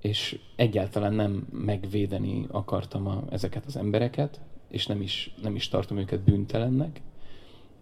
És 0.00 0.40
egyáltalán 0.56 1.12
nem 1.12 1.46
megvédeni 1.52 2.46
akartam 2.50 3.06
a, 3.06 3.22
ezeket 3.30 3.64
az 3.66 3.76
embereket, 3.76 4.40
és 4.70 4.86
nem 4.86 5.00
is, 5.00 5.34
nem 5.42 5.54
is 5.54 5.68
tartom 5.68 5.98
őket 5.98 6.20
bűntelennek, 6.20 7.00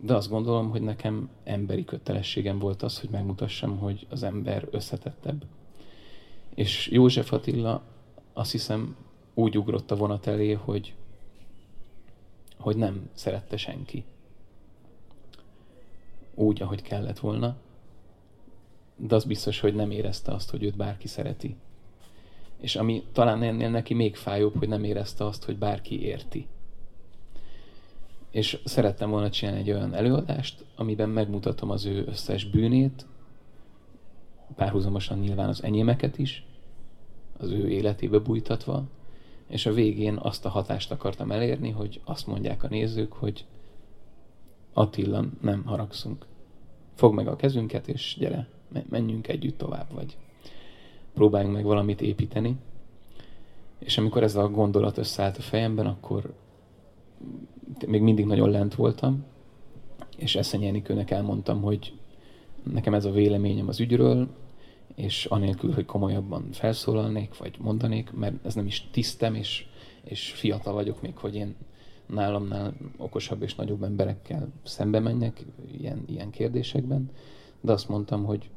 de 0.00 0.14
azt 0.14 0.28
gondolom, 0.28 0.70
hogy 0.70 0.82
nekem 0.82 1.30
emberi 1.44 1.84
kötelességem 1.84 2.58
volt 2.58 2.82
az, 2.82 3.00
hogy 3.00 3.10
megmutassam, 3.10 3.78
hogy 3.78 4.06
az 4.10 4.22
ember 4.22 4.68
összetettebb. 4.70 5.44
És 6.54 6.88
József 6.92 7.32
Attila 7.32 7.82
azt 8.32 8.50
hiszem 8.50 8.96
úgy 9.34 9.58
ugrott 9.58 9.90
a 9.90 9.96
vonat 9.96 10.26
elé, 10.26 10.52
hogy, 10.52 10.94
hogy 12.58 12.76
nem 12.76 13.08
szerette 13.12 13.56
senki. 13.56 14.04
Úgy, 16.34 16.62
ahogy 16.62 16.82
kellett 16.82 17.18
volna, 17.18 17.56
de 18.96 19.14
az 19.14 19.24
biztos, 19.24 19.60
hogy 19.60 19.74
nem 19.74 19.90
érezte 19.90 20.32
azt, 20.32 20.50
hogy 20.50 20.62
őt 20.62 20.76
bárki 20.76 21.08
szereti. 21.08 21.56
És 22.60 22.76
ami 22.76 23.02
talán 23.12 23.42
ennél 23.42 23.70
neki 23.70 23.94
még 23.94 24.16
fájóbb, 24.16 24.58
hogy 24.58 24.68
nem 24.68 24.84
érezte 24.84 25.24
azt, 25.24 25.44
hogy 25.44 25.58
bárki 25.58 26.02
érti 26.02 26.46
és 28.30 28.58
szerettem 28.64 29.10
volna 29.10 29.30
csinálni 29.30 29.60
egy 29.60 29.70
olyan 29.70 29.94
előadást, 29.94 30.64
amiben 30.76 31.08
megmutatom 31.08 31.70
az 31.70 31.84
ő 31.84 32.04
összes 32.06 32.44
bűnét, 32.44 33.06
párhuzamosan 34.56 35.18
nyilván 35.18 35.48
az 35.48 35.62
enyémeket 35.62 36.18
is, 36.18 36.46
az 37.38 37.50
ő 37.50 37.68
életébe 37.68 38.18
bújtatva, 38.18 38.84
és 39.46 39.66
a 39.66 39.72
végén 39.72 40.16
azt 40.16 40.44
a 40.44 40.48
hatást 40.48 40.90
akartam 40.90 41.30
elérni, 41.30 41.70
hogy 41.70 42.00
azt 42.04 42.26
mondják 42.26 42.62
a 42.62 42.68
nézők, 42.68 43.12
hogy 43.12 43.44
Attila, 44.72 45.24
nem 45.40 45.64
haragszunk. 45.64 46.26
Fogd 46.94 47.14
meg 47.14 47.28
a 47.28 47.36
kezünket, 47.36 47.88
és 47.88 48.16
gyere, 48.18 48.48
menjünk 48.88 49.28
együtt 49.28 49.58
tovább, 49.58 49.92
vagy 49.92 50.16
próbáljunk 51.14 51.54
meg 51.54 51.64
valamit 51.64 52.00
építeni. 52.00 52.56
És 53.78 53.98
amikor 53.98 54.22
ez 54.22 54.36
a 54.36 54.48
gondolat 54.48 54.98
összeállt 54.98 55.36
a 55.36 55.42
fejemben, 55.42 55.86
akkor 55.86 56.34
még 57.86 58.00
mindig 58.00 58.24
nagyon 58.24 58.50
lent 58.50 58.74
voltam, 58.74 59.24
és 60.16 60.36
Eszenyi 60.36 60.66
Enikőnek 60.66 61.10
elmondtam, 61.10 61.62
hogy 61.62 61.92
nekem 62.72 62.94
ez 62.94 63.04
a 63.04 63.10
véleményem 63.10 63.68
az 63.68 63.80
ügyről, 63.80 64.28
és 64.94 65.24
anélkül, 65.24 65.72
hogy 65.72 65.84
komolyabban 65.84 66.48
felszólalnék, 66.52 67.38
vagy 67.38 67.56
mondanék, 67.58 68.12
mert 68.12 68.46
ez 68.46 68.54
nem 68.54 68.66
is 68.66 68.88
tisztem, 68.90 69.34
és, 69.34 69.66
és 70.04 70.32
fiatal 70.32 70.72
vagyok 70.72 71.02
még, 71.02 71.16
hogy 71.16 71.34
én 71.34 71.54
nálamnál 72.06 72.74
okosabb 72.96 73.42
és 73.42 73.54
nagyobb 73.54 73.82
emberekkel 73.82 74.48
szembe 74.62 75.00
menjek 75.00 75.44
ilyen, 75.78 76.04
ilyen 76.06 76.30
kérdésekben, 76.30 77.10
de 77.60 77.72
azt 77.72 77.88
mondtam, 77.88 78.24
hogy 78.24 78.50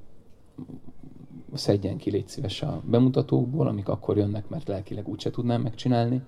szedjen 1.53 1.97
ki, 1.97 2.11
légy 2.11 2.27
szíves 2.27 2.61
a 2.61 2.81
bemutatókból, 2.85 3.67
amik 3.67 3.87
akkor 3.87 4.17
jönnek, 4.17 4.49
mert 4.49 4.67
lelkileg 4.67 5.07
úgyse 5.07 5.29
tudnám 5.29 5.61
megcsinálni, 5.61 6.21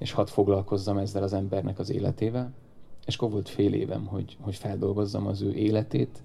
és 0.00 0.12
hadd 0.12 0.26
foglalkozzam 0.26 0.98
ezzel 0.98 1.22
az 1.22 1.32
embernek 1.32 1.78
az 1.78 1.90
életével. 1.90 2.52
És 3.06 3.16
akkor 3.16 3.30
volt 3.30 3.48
fél 3.48 3.72
évem, 3.72 4.06
hogy, 4.06 4.36
hogy 4.40 4.54
feldolgozzam 4.54 5.26
az 5.26 5.42
ő 5.42 5.52
életét, 5.52 6.22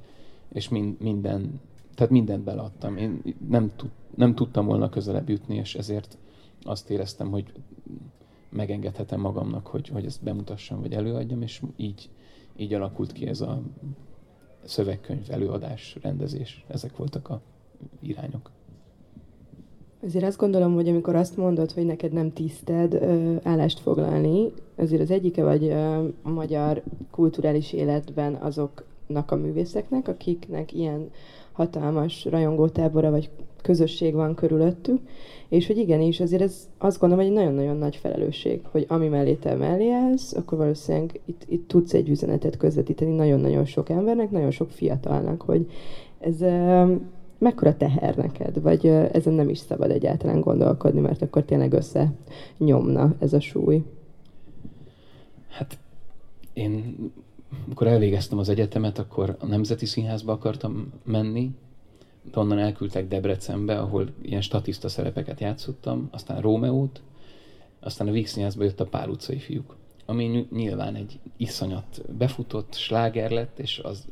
és 0.54 0.70
mind, 0.70 1.02
minden, 1.02 1.62
tehát 1.96 2.12
mindent 2.12 2.44
beleadtam. 2.44 2.98
Én 2.98 3.22
nem, 3.50 3.72
tud, 3.76 3.90
nem 4.16 4.36
tudtam 4.36 4.66
volna 4.66 4.90
közelebb 4.90 5.30
jutni, 5.30 5.56
és 5.56 5.76
ezért 5.76 6.18
azt 6.64 6.90
éreztem, 6.90 7.32
hogy 7.32 7.54
megengedhetem 8.50 9.20
magamnak, 9.20 9.68
hogy, 9.68 9.88
hogy 9.88 10.06
ezt 10.06 10.24
bemutassam, 10.24 10.82
vagy 10.82 10.94
előadjam, 10.94 11.42
és 11.42 11.62
így, 11.76 12.10
így 12.56 12.74
alakult 12.74 13.12
ki 13.12 13.28
ez 13.28 13.42
a 13.42 13.62
szövegkönyv, 14.64 15.32
előadás, 15.32 15.98
rendezés. 16.02 16.66
Ezek 16.68 16.98
voltak 16.98 17.30
a 17.30 17.42
irányok. 18.00 18.52
Azért 20.06 20.26
azt 20.26 20.38
gondolom, 20.38 20.74
hogy 20.74 20.88
amikor 20.88 21.16
azt 21.16 21.38
mondod, 21.38 21.72
hogy 21.72 21.86
neked 21.86 22.12
nem 22.12 22.34
tiszted 22.34 22.94
ö, 22.94 23.34
állást 23.44 23.80
foglalni, 23.80 24.52
azért 24.76 25.02
az 25.02 25.12
egyike 25.12 25.44
vagy 25.44 25.64
ö, 25.64 26.08
a 26.24 26.30
magyar 26.30 26.82
kulturális 27.12 27.74
életben 27.74 28.34
azoknak 28.34 29.32
a 29.32 29.36
művészeknek, 29.36 30.08
akiknek 30.08 30.74
ilyen 30.74 31.10
hatalmas 31.52 32.26
rajongótábora 32.26 33.12
vagy 33.12 33.30
közösség 33.62 34.14
van 34.14 34.36
körülöttük, 34.36 35.00
és 35.50 35.68
hogy 35.68 35.78
igenis, 35.78 36.20
azért 36.20 36.42
ez 36.42 36.70
azt 36.78 37.00
gondolom, 37.00 37.24
hogy 37.24 37.34
egy 37.34 37.40
nagyon-nagyon 37.40 37.78
nagy 37.78 37.96
felelősség, 37.96 38.62
hogy 38.72 38.86
ami 38.88 39.08
mellé 39.08 39.34
te 39.34 39.56
mellé 39.56 39.92
állsz, 39.92 40.34
akkor 40.34 40.58
valószínűleg 40.58 41.20
itt, 41.26 41.42
itt 41.48 41.68
tudsz 41.68 41.94
egy 41.94 42.10
üzenetet 42.10 42.58
közvetíteni 42.58 43.16
nagyon-nagyon 43.16 43.66
sok 43.66 43.90
embernek, 43.90 44.32
nagyon 44.32 44.52
sok 44.52 44.70
fiatalnak, 44.70 45.42
hogy 45.42 45.70
ez 46.20 46.42
mekkora 47.38 47.78
teher 47.78 48.16
neked, 48.16 48.62
vagy 48.62 48.88
ezen 48.88 49.34
nem 49.34 49.50
is 49.50 49.58
szabad 49.58 49.92
egyáltalán 49.92 50.42
gondolkodni, 50.42 51.00
mert 51.00 51.22
akkor 51.22 51.44
tényleg 51.44 51.74
össze 51.74 52.12
nyomna 52.58 53.16
ez 53.20 53.34
a 53.34 53.40
súly? 53.40 53.84
Hát 55.50 55.78
én, 56.54 56.96
amikor 57.66 57.88
elvégeztem 57.88 58.38
az 58.38 58.50
egyetemet, 58.50 59.00
akkor 59.00 59.36
a 59.40 59.46
Nemzeti 59.46 59.86
Színházba 59.86 60.32
akartam 60.32 60.94
menni, 61.04 61.52
de 62.32 62.40
onnan 62.40 62.60
elküldtek 62.60 63.08
Debrecenbe, 63.08 63.80
ahol 63.80 64.10
ilyen 64.22 64.42
statiszta 64.42 64.88
szerepeket 64.88 65.40
játszottam, 65.40 66.08
aztán 66.12 66.42
Rómeót, 66.42 67.02
aztán 67.80 68.08
a 68.08 68.12
Víg 68.12 68.28
Színházba 68.28 68.64
jött 68.64 68.80
a 68.80 68.86
Pál 68.86 69.10
utcai 69.10 69.38
fiúk, 69.38 69.76
ami 70.06 70.48
nyilván 70.52 70.96
egy 70.96 71.20
iszonyat 71.38 72.02
befutott 72.18 72.74
sláger 72.74 73.32
lett, 73.32 73.60
és 73.60 73.80
az, 73.80 74.06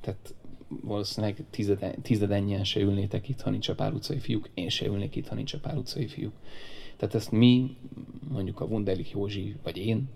tehát 0.00 0.34
valószínűleg 0.68 1.44
tized, 1.50 1.96
tizedennyien 2.02 2.64
se 2.64 2.80
ülnétek 2.80 3.28
itt, 3.28 3.40
ha 3.40 3.50
nincs 3.50 3.68
a 3.68 3.74
pár 3.74 3.92
utcai 3.92 4.18
fiúk, 4.18 4.48
én 4.54 4.68
se 4.68 4.86
ülnék 4.86 5.16
itt, 5.16 5.28
ha 5.28 5.34
nincs 5.34 5.54
a 5.54 5.58
pár 5.58 5.76
utcai 5.76 6.06
fiúk. 6.06 6.32
Tehát 6.96 7.14
ezt 7.14 7.30
mi, 7.30 7.76
mondjuk 8.28 8.60
a 8.60 8.64
Wunderlich 8.64 9.10
Józsi, 9.12 9.56
vagy 9.62 9.76
én, 9.76 10.08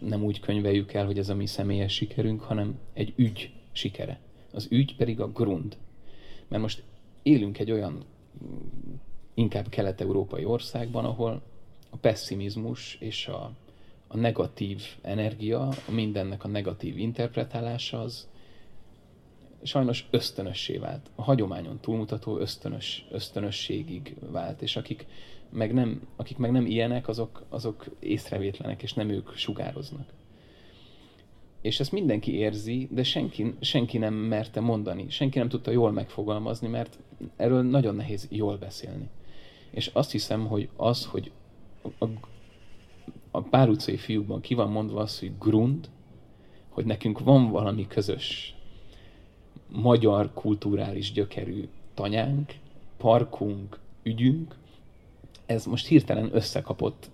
nem 0.00 0.24
úgy 0.24 0.40
könyveljük 0.40 0.92
el, 0.92 1.06
hogy 1.06 1.18
ez 1.18 1.28
a 1.28 1.34
mi 1.34 1.46
személyes 1.46 1.92
sikerünk, 1.92 2.40
hanem 2.40 2.78
egy 2.92 3.12
ügy 3.16 3.52
sikere. 3.72 4.20
Az 4.52 4.66
ügy 4.70 4.96
pedig 4.96 5.20
a 5.20 5.28
grund. 5.28 5.76
Mert 6.48 6.62
most 6.62 6.82
élünk 7.22 7.58
egy 7.58 7.70
olyan 7.70 8.04
inkább 9.34 9.68
kelet-európai 9.68 10.44
országban, 10.44 11.04
ahol 11.04 11.42
a 11.90 11.96
pessimizmus 11.96 12.96
és 13.00 13.26
a, 13.26 13.52
a 14.06 14.16
negatív 14.16 14.82
energia, 15.02 15.68
a 15.68 15.90
mindennek 15.90 16.44
a 16.44 16.48
negatív 16.48 16.98
interpretálása 16.98 18.00
az, 18.00 18.28
sajnos 19.62 20.06
ösztönössé 20.10 20.76
vált. 20.76 21.10
A 21.14 21.22
hagyományon 21.22 21.80
túlmutató 21.80 22.38
ösztönös, 22.38 23.06
ösztönösségig 23.10 24.16
vált, 24.30 24.62
és 24.62 24.76
akik 24.76 25.06
meg 25.50 25.74
nem, 25.74 26.08
akik 26.16 26.36
meg 26.36 26.50
nem 26.50 26.66
ilyenek, 26.66 27.08
azok, 27.08 27.42
azok 27.48 27.86
észrevétlenek, 28.00 28.82
és 28.82 28.92
nem 28.92 29.08
ők 29.08 29.36
sugároznak. 29.36 30.06
És 31.60 31.80
ezt 31.80 31.92
mindenki 31.92 32.34
érzi, 32.34 32.88
de 32.90 33.02
senki, 33.02 33.54
senki 33.60 33.98
nem 33.98 34.14
merte 34.14 34.60
mondani, 34.60 35.10
senki 35.10 35.38
nem 35.38 35.48
tudta 35.48 35.70
jól 35.70 35.92
megfogalmazni, 35.92 36.68
mert 36.68 36.98
erről 37.36 37.62
nagyon 37.62 37.94
nehéz 37.94 38.26
jól 38.30 38.56
beszélni. 38.56 39.08
És 39.70 39.90
azt 39.92 40.10
hiszem, 40.10 40.46
hogy 40.46 40.68
az, 40.76 41.04
hogy 41.04 41.30
a, 41.98 42.04
a 43.30 43.40
pár 43.40 43.68
utcai 43.68 43.96
fiúkban 43.96 44.40
ki 44.40 44.54
van 44.54 44.70
mondva 44.70 45.00
az, 45.00 45.18
hogy 45.18 45.32
grund, 45.38 45.88
hogy 46.68 46.84
nekünk 46.84 47.18
van 47.18 47.50
valami 47.50 47.86
közös 47.86 48.57
magyar 49.68 50.32
kulturális 50.32 51.12
gyökerű 51.12 51.68
tanyánk, 51.94 52.52
parkunk, 52.96 53.78
ügyünk, 54.02 54.54
ez 55.46 55.66
most 55.66 55.86
hirtelen 55.86 56.28
összekapott 56.32 57.10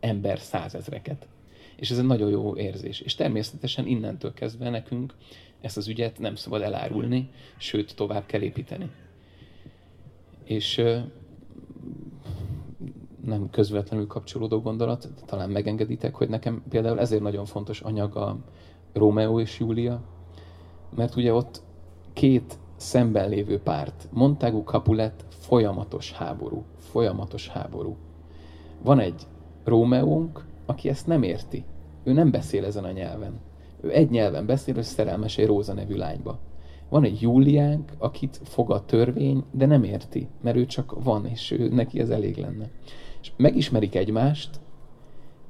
ember 0.00 0.38
százezreket. 0.38 1.26
És 1.76 1.90
ez 1.90 1.98
egy 1.98 2.06
nagyon 2.06 2.30
jó 2.30 2.56
érzés. 2.56 3.00
És 3.00 3.14
természetesen 3.14 3.86
innentől 3.86 4.34
kezdve 4.34 4.70
nekünk 4.70 5.14
ezt 5.64 5.76
az 5.76 5.88
ügyet 5.88 6.18
nem 6.18 6.34
szabad 6.34 6.62
elárulni, 6.62 7.30
sőt, 7.56 7.96
tovább 7.96 8.26
kell 8.26 8.40
építeni. 8.40 8.90
És 10.44 10.82
nem 13.24 13.50
közvetlenül 13.50 14.06
kapcsolódó 14.06 14.60
gondolat, 14.60 15.08
talán 15.26 15.50
megengeditek, 15.50 16.14
hogy 16.14 16.28
nekem 16.28 16.62
például 16.68 17.00
ezért 17.00 17.22
nagyon 17.22 17.44
fontos 17.44 17.80
anyag 17.80 18.16
a 18.16 18.36
Rómeó 18.92 19.40
és 19.40 19.58
Júlia, 19.58 20.02
mert 20.96 21.16
ugye 21.16 21.32
ott 21.32 21.62
két 22.12 22.58
szemben 22.76 23.28
lévő 23.28 23.60
párt, 23.60 24.08
Montagu 24.12 24.62
Capulet, 24.62 25.24
folyamatos 25.28 26.12
háború, 26.12 26.64
folyamatos 26.78 27.48
háború. 27.48 27.96
Van 28.82 28.98
egy 28.98 29.26
Rómeónk, 29.64 30.44
aki 30.66 30.88
ezt 30.88 31.06
nem 31.06 31.22
érti. 31.22 31.64
Ő 32.04 32.12
nem 32.12 32.30
beszél 32.30 32.64
ezen 32.64 32.84
a 32.84 32.90
nyelven. 32.90 33.40
Ő 33.80 33.92
egy 33.92 34.10
nyelven 34.10 34.46
beszél, 34.46 34.74
hogy 34.74 34.82
szerelmes 34.82 35.38
egy 35.38 35.46
Róza 35.46 35.72
nevű 35.72 35.94
lányba. 35.94 36.38
Van 36.88 37.04
egy 37.04 37.20
Júliánk, 37.20 37.92
akit 37.98 38.40
fog 38.44 38.70
a 38.70 38.84
törvény, 38.84 39.44
de 39.50 39.66
nem 39.66 39.84
érti, 39.84 40.28
mert 40.42 40.56
ő 40.56 40.66
csak 40.66 41.04
van, 41.04 41.26
és 41.26 41.50
ő, 41.50 41.68
neki 41.68 42.00
ez 42.00 42.10
elég 42.10 42.36
lenne. 42.36 42.70
És 43.20 43.32
megismerik 43.36 43.94
egymást, 43.94 44.60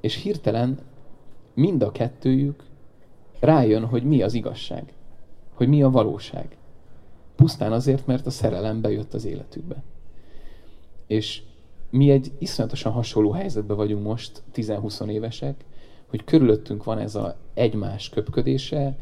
és 0.01 0.23
hirtelen 0.23 0.79
mind 1.55 1.83
a 1.83 1.93
kettőjük 1.93 2.65
rájön, 3.41 3.85
hogy 3.85 4.03
mi 4.05 4.23
az 4.23 4.35
igazság, 4.35 4.93
hogy 5.55 5.69
mi 5.69 5.83
a 5.83 5.91
valóság. 5.91 6.57
Pusztán 7.37 7.73
azért, 7.73 8.07
mert 8.07 8.27
a 8.27 8.31
szerelem 8.31 8.81
bejött 8.81 9.15
az 9.15 9.25
életükbe. 9.25 9.83
És 11.07 11.43
mi 11.91 12.11
egy 12.11 12.33
iszonyatosan 12.39 12.93
hasonló 12.93 13.31
helyzetben 13.31 13.77
vagyunk 13.77 14.05
most, 14.05 14.43
10-20 14.55 15.09
évesek, 15.09 15.65
hogy 16.07 16.25
körülöttünk 16.25 16.85
van 16.85 16.99
ez 16.99 17.15
a 17.15 17.37
egymás 17.55 18.09
köpködése, 18.09 18.97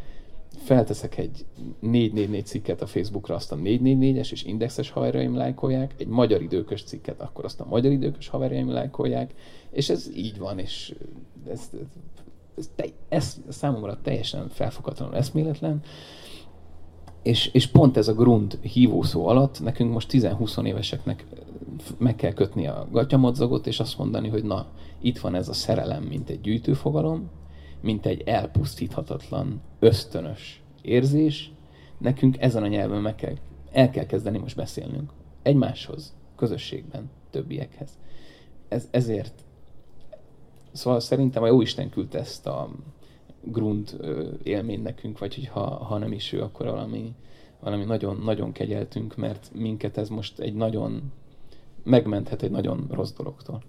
felteszek 0.56 1.18
egy 1.18 1.44
444 1.80 2.46
cikket 2.46 2.82
a 2.82 2.86
Facebookra, 2.86 3.34
azt 3.34 3.52
a 3.52 3.56
444-es 3.56 4.32
és 4.32 4.44
indexes 4.44 4.90
haverjaim 4.90 5.36
lájkolják, 5.36 5.94
egy 5.98 6.06
magyar 6.06 6.42
időkös 6.42 6.82
cikket, 6.82 7.20
akkor 7.20 7.44
azt 7.44 7.60
a 7.60 7.66
magyar 7.68 7.92
időkös 7.92 8.28
haverjaim 8.28 8.70
lájkolják, 8.70 9.34
és 9.70 9.88
ez 9.88 10.10
így 10.16 10.38
van, 10.38 10.58
és 10.58 10.94
ez, 11.50 11.70
ez, 12.56 12.70
ez, 12.76 12.96
ez 13.08 13.36
számomra 13.48 13.98
teljesen 14.02 14.48
felfoghatatlanul 14.48 15.16
eszméletlen, 15.16 15.82
és, 17.22 17.50
és 17.52 17.66
pont 17.66 17.96
ez 17.96 18.08
a 18.08 18.14
grund 18.14 18.58
hívószó 18.62 19.26
alatt 19.26 19.60
nekünk 19.60 19.92
most 19.92 20.08
10-20 20.12 20.64
éveseknek 20.64 21.26
meg 21.98 22.16
kell 22.16 22.32
kötni 22.32 22.66
a 22.66 22.88
gatyamadzagot, 22.90 23.66
és 23.66 23.80
azt 23.80 23.98
mondani, 23.98 24.28
hogy 24.28 24.44
na, 24.44 24.66
itt 25.00 25.18
van 25.18 25.34
ez 25.34 25.48
a 25.48 25.52
szerelem, 25.52 26.02
mint 26.02 26.28
egy 26.28 26.40
gyűjtőfogalom, 26.40 27.30
mint 27.80 28.06
egy 28.06 28.20
elpusztíthatatlan, 28.20 29.60
ösztönös 29.78 30.62
érzés, 30.82 31.52
nekünk 31.98 32.40
ezen 32.40 32.62
a 32.62 32.66
nyelven 32.66 33.00
meg 33.00 33.14
kell, 33.14 33.34
el 33.72 33.90
kell 33.90 34.06
kezdeni 34.06 34.38
most 34.38 34.56
beszélnünk. 34.56 35.12
Egymáshoz, 35.42 36.14
közösségben, 36.36 37.10
többiekhez. 37.30 37.98
Ez, 38.68 38.88
ezért, 38.90 39.44
szóval 40.72 41.00
szerintem 41.00 41.42
a 41.42 41.46
Jóisten 41.46 41.90
küldte 41.90 42.18
ezt 42.18 42.46
a 42.46 42.70
grund 43.44 43.96
élmény 44.42 44.82
nekünk, 44.82 45.18
vagy 45.18 45.34
hogy 45.34 45.46
ha, 45.46 45.60
ha 45.60 45.98
nem 45.98 46.12
is 46.12 46.32
ő, 46.32 46.42
akkor 46.42 46.66
valami, 46.66 47.14
valami 47.60 47.84
nagyon, 47.84 48.20
nagyon 48.24 48.52
kegyeltünk, 48.52 49.16
mert 49.16 49.50
minket 49.54 49.96
ez 49.96 50.08
most 50.08 50.38
egy 50.38 50.54
nagyon 50.54 51.12
megmenthet 51.82 52.42
egy 52.42 52.50
nagyon 52.50 52.86
rossz 52.90 53.12
dologtól. 53.12 53.62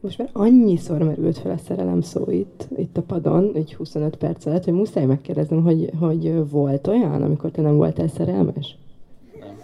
Most 0.00 0.18
már 0.18 0.30
annyiszor 0.32 1.02
merült 1.02 1.38
fel 1.38 1.50
a 1.50 1.56
szerelem 1.56 2.00
szó 2.00 2.30
itt, 2.30 2.68
itt 2.76 2.96
a 2.96 3.02
padon, 3.02 3.50
egy 3.54 3.74
25 3.74 4.16
perc 4.16 4.46
alatt, 4.46 4.64
hogy 4.64 4.72
muszáj 4.72 5.04
megkérdeznem, 5.04 5.62
hogy, 5.62 5.90
hogy 5.98 6.50
volt 6.50 6.86
olyan, 6.86 7.22
amikor 7.22 7.50
te 7.50 7.62
nem 7.62 7.76
voltál 7.76 8.08
szerelmes? 8.08 8.76
Nem. 9.40 9.56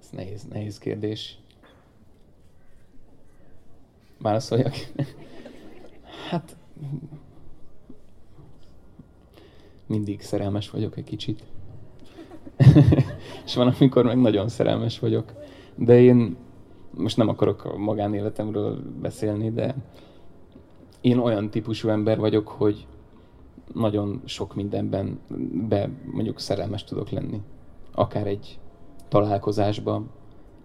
Ez 0.00 0.08
nehéz, 0.10 0.44
nehéz 0.52 0.78
kérdés. 0.78 1.38
Válaszoljak? 4.24 4.74
Hát 6.30 6.56
mindig 9.86 10.20
szerelmes 10.20 10.70
vagyok 10.70 10.96
egy 10.96 11.04
kicsit. 11.04 11.42
és 13.44 13.54
van, 13.54 13.74
amikor 13.78 14.04
meg 14.04 14.20
nagyon 14.20 14.48
szerelmes 14.48 14.98
vagyok. 14.98 15.32
De 15.74 16.00
én 16.00 16.36
most 16.90 17.16
nem 17.16 17.28
akarok 17.28 17.64
a 17.64 17.76
magánéletemről 17.76 18.82
beszélni, 19.00 19.50
de 19.50 19.74
én 21.00 21.18
olyan 21.18 21.50
típusú 21.50 21.88
ember 21.88 22.18
vagyok, 22.18 22.48
hogy 22.48 22.86
nagyon 23.74 24.22
sok 24.24 24.54
mindenben 24.54 25.20
be 25.68 25.90
mondjuk 26.12 26.40
szerelmes 26.40 26.84
tudok 26.84 27.10
lenni. 27.10 27.40
Akár 27.92 28.26
egy 28.26 28.58
találkozásba, 29.08 30.02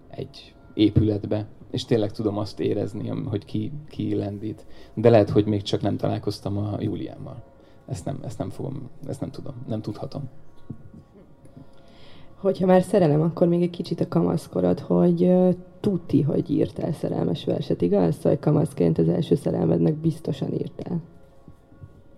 egy 0.10 0.54
épületbe, 0.74 1.48
és 1.72 1.86
tényleg 1.86 2.12
tudom 2.12 2.38
azt 2.38 2.60
érezni, 2.60 3.08
hogy 3.08 3.46
ki, 3.46 3.72
ki 3.90 4.16
lendít. 4.16 4.66
De 4.94 5.10
lehet, 5.10 5.30
hogy 5.30 5.46
még 5.46 5.62
csak 5.62 5.82
nem 5.82 5.98
találkoztam 5.98 6.58
a 6.58 6.76
Júliámmal. 6.80 7.44
Ezt 7.86 8.06
nem, 8.06 8.20
ezt 8.26 8.38
nem 8.38 8.50
fogom, 8.50 8.90
ezt 9.08 9.20
nem 9.20 9.32
tudom, 9.32 9.54
nem 9.68 9.82
tudhatom. 9.82 10.30
Hogyha 12.36 12.66
már 12.66 12.82
szerelem, 12.82 13.22
akkor 13.22 13.48
még 13.48 13.62
egy 13.62 13.70
kicsit 13.70 14.00
a 14.00 14.08
kamaszkorod, 14.08 14.80
hogy 14.80 15.24
uh, 15.24 15.56
tuti, 15.80 16.22
hogy 16.22 16.50
írtál 16.50 16.94
szerelmes 16.94 17.46
verset, 17.46 17.82
igaz? 17.82 18.16
Szóval 18.16 18.38
kamaszként 18.40 18.98
az 18.98 19.10
első 19.10 19.36
szerelmednek 19.36 19.96
biztosan 19.96 20.54
írtál. 20.54 21.02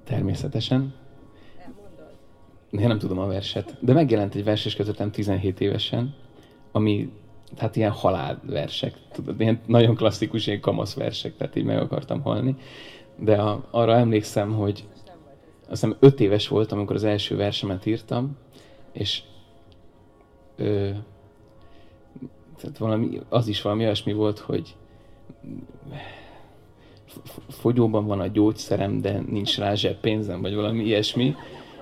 Természetesen. 0.03 0.93
Én 2.71 2.87
nem 2.87 2.99
tudom 2.99 3.19
a 3.19 3.25
verset, 3.25 3.77
de 3.79 3.93
megjelent 3.93 4.35
egy 4.35 4.43
vers, 4.43 4.65
és 4.65 4.75
közöttem 4.75 5.11
17 5.11 5.61
évesen, 5.61 6.13
ami 6.71 7.11
hát 7.57 7.75
ilyen 7.75 7.91
halálversek, 7.91 8.93
tudod, 9.11 9.39
ilyen 9.39 9.59
nagyon 9.65 9.95
klasszikus, 9.95 10.47
ilyen 10.47 10.59
kamasz 10.59 10.93
versek, 10.93 11.37
tehát 11.37 11.55
így 11.55 11.63
meg 11.63 11.77
akartam 11.77 12.21
halni. 12.21 12.55
De 13.17 13.35
a, 13.35 13.67
arra 13.71 13.95
emlékszem, 13.95 14.53
hogy 14.53 14.83
azt 15.59 15.81
hiszem 15.81 15.97
öt 15.99 16.19
éves 16.19 16.47
voltam, 16.47 16.77
amikor 16.77 16.95
az 16.95 17.03
első 17.03 17.35
versemet 17.35 17.85
írtam, 17.85 18.37
és 18.91 19.21
ö, 20.55 20.89
tehát 22.61 22.77
valami, 22.77 23.21
az 23.29 23.47
is 23.47 23.61
valami 23.61 23.83
olyasmi 23.83 24.13
volt, 24.13 24.39
hogy 24.39 24.75
fogyóban 27.49 28.05
van 28.05 28.19
a 28.19 28.27
gyógyszerem, 28.27 29.01
de 29.01 29.19
nincs 29.27 29.57
rá 29.57 29.73
pénzem, 30.01 30.41
vagy 30.41 30.55
valami 30.55 30.83
ilyesmi. 30.83 31.35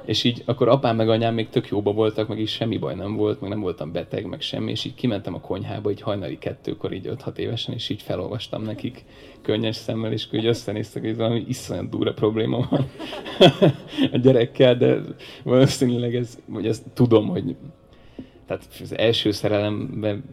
És 0.10 0.24
így 0.24 0.44
akkor 0.46 0.68
apám 0.68 0.96
meg 0.96 1.10
anyám 1.10 1.34
még 1.34 1.50
tök 1.50 1.68
jóba 1.68 1.94
voltak, 1.94 2.28
meg 2.28 2.40
is 2.40 2.52
semmi 2.52 2.78
baj 2.78 2.96
nem 2.96 3.16
volt, 3.16 3.42
meg 3.42 3.50
nem 3.50 3.60
voltam 3.60 3.92
beteg, 3.92 4.26
meg 4.26 4.42
semmi, 4.42 4.72
és 4.72 4.86
így 4.86 4.96
kimentem 4.96 5.34
a 5.34 5.40
konyhába, 5.40 5.92
így 5.92 6.02
hajnali 6.02 6.38
kettőkor, 6.38 6.94
így 6.94 7.10
5-6 7.26 7.38
évesen, 7.38 7.74
és 7.74 7.90
így 7.90 8.02
felolvastam 8.02 8.64
nekik 8.64 9.06
könnyes 9.42 9.76
szemmel, 9.76 10.12
és 10.12 10.28
hogy 10.30 10.46
összenéztek, 10.46 11.04
hogy 11.04 11.16
valami 11.16 11.46
iszonyat 11.48 11.90
durva 11.90 12.14
probléma 12.14 12.68
van 12.70 12.90
a 14.14 14.18
gyerekkel, 14.18 14.78
de 14.78 15.02
valószínűleg 15.44 16.16
ez, 16.16 16.40
vagy 16.46 16.68
ezt 16.68 16.84
tudom, 16.94 17.28
hogy 17.28 17.56
tehát 18.46 18.68
az 18.82 18.98
első 18.98 19.32
szerelemben 19.32 20.24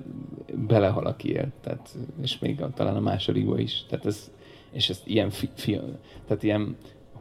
belehal, 0.66 1.06
aki 1.06 1.32
él, 1.32 1.48
tehát, 1.62 1.96
és 2.22 2.38
még 2.38 2.62
a, 2.62 2.70
talán 2.74 2.96
a 2.96 3.00
másodikban 3.00 3.58
is. 3.58 3.84
Tehát 3.88 4.06
ez, 4.06 4.30
és 4.72 4.88
ez 4.88 5.02
ilyen, 5.04 5.30
fi, 5.30 5.48
fi, 5.54 5.80
tehát 6.26 6.42
ilyen 6.42 6.76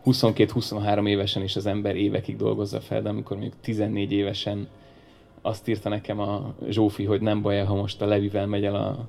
22-23 0.06 1.08
évesen 1.08 1.44
is 1.44 1.56
az 1.56 1.66
ember 1.66 1.96
évekig 1.96 2.38
dolgozza 2.38 2.80
fel, 2.80 3.02
de 3.02 3.10
amikor 3.10 3.38
mondjuk 3.38 3.62
14 3.62 4.12
évesen 4.12 4.68
azt 5.42 5.68
írta 5.68 5.90
nekem 5.90 6.20
a 6.20 6.56
Zsófi, 6.70 7.04
hogy 7.04 7.22
nem 7.22 7.42
baj, 7.42 7.64
ha 7.64 7.76
most 7.76 8.02
a 8.02 8.06
Levivel 8.06 8.48
megy 8.48 8.66
el 8.66 8.76
a 8.76 9.08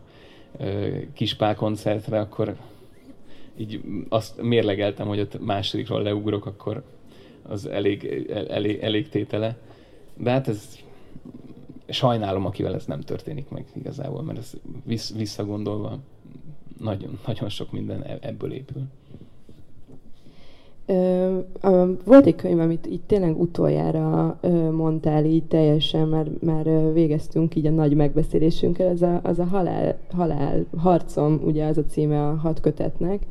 Kispál 1.12 1.54
koncertre, 1.54 2.20
akkor 2.20 2.56
így 3.56 3.80
azt 4.09 4.42
mérlegeltem, 4.42 5.06
hogy 5.06 5.20
ott 5.20 5.44
másodikról 5.44 6.02
leugrok, 6.02 6.46
akkor 6.46 6.82
az 7.42 7.66
elég, 7.66 8.26
elég, 8.48 8.78
elég 8.78 9.09
tétele. 9.09 9.56
De 10.16 10.30
hát 10.30 10.48
ez 10.48 10.78
sajnálom, 11.88 12.46
akivel 12.46 12.74
ez 12.74 12.85
nem 12.85 13.00
történik 13.00 13.48
meg 13.48 13.64
igazából, 13.74 14.22
mert 14.22 14.38
ez 14.38 14.52
visszagondolva 15.16 15.98
nagyon, 16.80 17.18
nagyon 17.26 17.48
sok 17.48 17.72
minden 17.72 18.02
e-, 18.02 18.18
ebből 18.20 18.52
épül. 18.52 18.82
Volt 22.05 22.27
egy 22.27 22.35
könyv, 22.35 22.59
amit 22.59 22.87
így 22.87 23.01
tényleg 23.07 23.40
utoljára 23.40 24.38
mondtál, 24.72 25.25
így 25.25 25.44
teljesen, 25.44 26.09
már, 26.09 26.27
már 26.40 26.92
végeztünk 26.92 27.55
így 27.55 27.66
a 27.66 27.70
nagy 27.70 27.94
megbeszélésünkkel, 27.94 28.88
az 28.88 29.03
a, 29.03 29.20
az 29.22 29.38
a 29.38 29.44
halál, 29.44 29.99
halál 30.11 30.64
harcom, 30.77 31.40
ugye 31.44 31.64
az 31.64 31.79
a 31.79 31.85
címe 31.85 32.29
a 32.29 32.35
hat 32.35 32.61
kötetnek, 32.61 33.22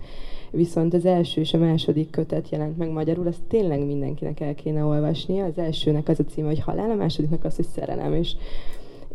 viszont 0.51 0.93
az 0.93 1.05
első 1.05 1.41
és 1.41 1.53
a 1.53 1.57
második 1.57 2.09
kötet 2.09 2.49
jelent 2.49 2.77
meg 2.77 2.91
magyarul, 2.91 3.27
azt 3.27 3.41
tényleg 3.47 3.85
mindenkinek 3.85 4.39
el 4.39 4.55
kéne 4.55 4.83
olvasnia. 4.83 5.45
Az 5.45 5.57
elsőnek 5.57 6.09
az 6.09 6.19
a 6.19 6.23
címe, 6.23 6.47
hogy 6.47 6.59
halál, 6.59 6.89
a 6.89 6.95
másodiknak 6.95 7.43
az, 7.43 7.55
hogy 7.55 7.67
szerelem, 7.67 8.13
és 8.13 8.35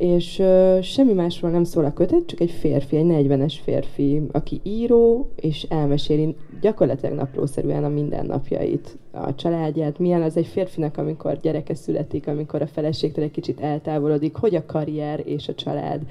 és 0.00 0.38
uh, 0.38 0.81
semmi 0.83 1.12
másról 1.12 1.50
nem 1.50 1.64
szól 1.64 1.85
a 1.85 1.92
kötet, 1.92 2.26
csak 2.26 2.40
egy 2.40 2.50
férfi, 2.50 2.96
egy 2.96 3.07
40-es 3.09 3.55
férfi, 3.62 4.22
aki 4.33 4.61
író, 4.62 5.31
és 5.37 5.66
elmeséli 5.68 6.37
gyakorlatilag 6.61 7.14
naplószerűen 7.14 7.85
a 7.85 7.88
mindennapjait, 7.88 8.99
a 9.11 9.35
családját, 9.35 9.99
milyen 9.99 10.23
az 10.23 10.37
egy 10.37 10.46
férfinak, 10.46 10.96
amikor 10.96 11.40
gyereke 11.40 11.75
születik, 11.75 12.27
amikor 12.27 12.62
a 12.62 12.66
feleségtől 12.66 13.25
egy 13.25 13.31
kicsit 13.31 13.61
eltávolodik, 13.61 14.35
hogy 14.35 14.55
a 14.55 14.66
karrier 14.66 15.23
és 15.25 15.49
a 15.49 15.55
család 15.55 16.03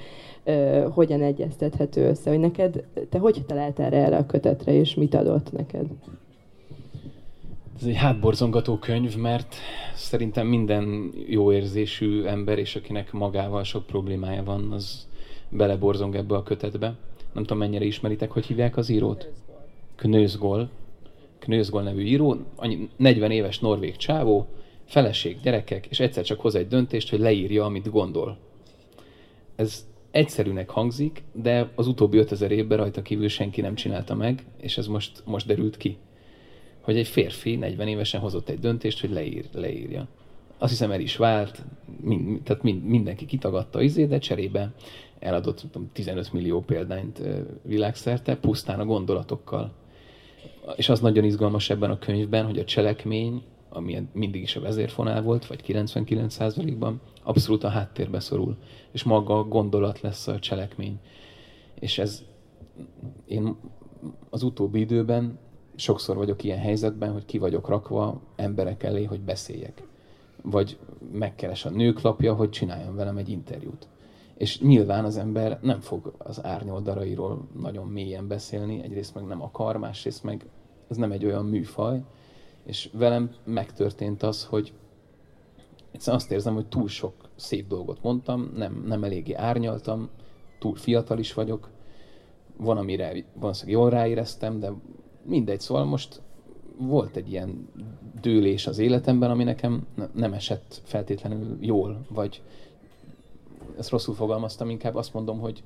uh, 0.46 0.84
hogyan 0.94 1.22
egyeztethető 1.22 2.08
össze, 2.08 2.30
hogy 2.30 2.40
neked, 2.40 2.84
te 3.10 3.18
hogy 3.18 3.44
találtál 3.48 3.94
erre 3.94 4.18
a 4.18 4.26
kötetre, 4.26 4.74
és 4.74 4.96
mit 4.96 5.14
adott 5.14 5.52
neked? 5.52 5.86
Ez 7.80 7.88
egy 7.88 7.96
hátborzongató 7.96 8.78
könyv, 8.78 9.18
mert 9.18 9.56
szerintem 9.96 10.48
minden 10.48 11.12
jó 11.28 11.52
érzésű 11.52 12.24
ember, 12.24 12.58
és 12.58 12.76
akinek 12.76 13.12
magával 13.12 13.64
sok 13.64 13.86
problémája 13.86 14.44
van, 14.44 14.72
az 14.72 15.08
beleborzong 15.50 16.16
ebbe 16.16 16.36
a 16.36 16.44
kötetbe. 16.44 16.96
Nem 17.34 17.44
tudom, 17.44 17.58
mennyire 17.58 17.86
ismeritek, 17.86 18.32
hogy 18.32 18.46
hívják 18.46 18.78
az 18.78 18.90
írót? 18.90 19.32
Knőzgol. 20.00 20.70
Knőzgol 21.40 21.84
nevű 21.84 22.04
író, 22.04 22.38
40 22.98 23.32
éves 23.32 23.60
norvég 23.60 23.96
csávó, 23.96 24.48
feleség, 24.86 25.40
gyerekek, 25.42 25.86
és 25.86 26.00
egyszer 26.00 26.24
csak 26.24 26.40
hoz 26.40 26.56
egy 26.56 26.68
döntést, 26.68 27.10
hogy 27.10 27.20
leírja, 27.20 27.66
amit 27.66 27.92
gondol. 27.92 28.38
Ez 29.56 29.88
egyszerűnek 30.12 30.70
hangzik, 30.70 31.24
de 31.34 31.70
az 31.76 31.88
utóbbi 31.88 32.18
5000 32.18 32.52
évben 32.52 32.78
rajta 32.78 33.02
kívül 33.02 33.28
senki 33.28 33.62
nem 33.62 33.76
csinálta 33.76 34.16
meg, 34.16 34.46
és 34.58 34.78
ez 34.78 34.88
most, 34.88 35.22
most 35.26 35.48
derült 35.48 35.78
ki 35.78 35.98
hogy 36.90 36.98
egy 36.98 37.08
férfi 37.08 37.56
40 37.56 37.88
évesen 37.88 38.22
hozott 38.22 38.50
egy 38.50 38.60
döntést, 38.60 39.00
hogy 39.00 39.10
leír, 39.10 39.46
leírja. 39.52 40.08
Azt 40.58 40.72
hiszem 40.72 40.92
el 40.92 41.00
is 41.00 41.16
vált, 41.16 41.64
mind, 42.02 42.42
tehát 42.44 42.64
mind, 42.64 42.84
mindenki 42.84 43.26
kitagadta 43.26 43.82
izé, 43.82 44.06
de 44.06 44.18
cserébe 44.18 44.74
eladott 45.20 45.60
tudom, 45.60 45.90
15 45.94 46.34
millió 46.34 46.62
példányt 46.62 47.22
világszerte, 47.62 48.36
pusztán 48.36 48.80
a 48.80 48.86
gondolatokkal. 48.86 49.72
És 50.76 50.90
az 50.90 51.00
nagyon 51.00 51.24
izgalmas 51.24 51.70
ebben 51.70 51.92
a 51.92 52.00
könyvben, 52.00 52.46
hogy 52.46 52.60
a 52.60 52.64
cselekmény, 52.64 53.44
ami 53.70 54.08
mindig 54.14 54.42
is 54.42 54.56
a 54.56 54.62
vezérfonál 54.62 55.22
volt, 55.22 55.48
vagy 55.48 55.64
99%-ban, 55.68 57.02
abszolút 57.24 57.64
a 57.64 57.70
háttérbe 57.70 58.20
szorul. 58.20 58.58
És 58.92 59.04
maga 59.04 59.38
a 59.38 59.44
gondolat 59.44 60.02
lesz 60.02 60.28
a 60.28 60.40
cselekmény. 60.40 61.00
És 61.80 61.98
ez 61.98 62.24
én 63.26 63.56
az 64.30 64.44
utóbbi 64.44 64.80
időben 64.80 65.40
sokszor 65.76 66.16
vagyok 66.16 66.44
ilyen 66.44 66.60
helyzetben, 66.60 67.12
hogy 67.12 67.26
ki 67.26 67.38
vagyok 67.38 67.68
rakva 67.68 68.22
emberek 68.36 68.84
elé, 68.84 69.04
hogy 69.04 69.22
beszéljek. 69.22 69.84
Vagy 70.42 70.78
megkeres 71.12 71.66
a 71.66 71.70
nőklapja, 71.70 72.34
hogy 72.34 72.50
csináljon 72.50 72.96
velem 72.96 73.18
egy 73.18 73.30
interjút. 73.30 73.88
És 74.38 74.60
nyilván 74.60 75.06
az 75.06 75.18
ember 75.18 75.60
nem 75.62 75.80
fog 75.80 76.14
az 76.18 76.44
árnyoldarairól 76.44 77.48
nagyon 77.62 77.88
mélyen 77.88 78.28
beszélni, 78.28 78.82
egyrészt 78.84 79.16
meg 79.16 79.24
nem 79.24 79.42
akar, 79.42 79.78
másrészt 79.78 80.24
meg 80.24 80.46
ez 80.90 80.98
nem 80.98 81.12
egy 81.12 81.26
olyan 81.26 81.46
műfaj, 81.46 82.02
és 82.66 82.90
velem 82.94 83.32
megtörtént 83.44 84.24
az, 84.24 84.46
hogy 84.46 84.74
egyszerűen 85.92 86.22
azt 86.22 86.32
érzem, 86.32 86.54
hogy 86.54 86.68
túl 86.68 86.88
sok 86.88 87.14
szép 87.36 87.68
dolgot 87.68 88.04
mondtam, 88.04 88.52
nem, 88.56 88.84
nem 88.86 89.04
eléggé 89.04 89.34
árnyaltam, 89.34 90.10
túl 90.60 90.76
fiatal 90.76 91.20
is 91.20 91.34
vagyok, 91.34 91.70
van, 92.58 92.78
amire 92.78 93.26
valószínűleg 93.34 93.80
jól 93.80 93.90
ráéreztem, 93.90 94.60
de 94.60 94.72
mindegy, 95.24 95.60
szóval 95.60 95.86
most 95.86 96.22
volt 96.78 97.16
egy 97.16 97.32
ilyen 97.32 97.70
dőlés 98.22 98.68
az 98.68 98.78
életemben, 98.78 99.30
ami 99.30 99.44
nekem 99.44 99.88
nem 100.14 100.34
esett 100.34 100.82
feltétlenül 100.84 101.58
jól, 101.60 102.06
vagy 102.10 102.42
ezt 103.78 103.90
rosszul 103.90 104.16
fogalmaztam, 104.16 104.70
inkább 104.70 104.96
azt 104.96 105.14
mondom, 105.14 105.40
hogy 105.40 105.64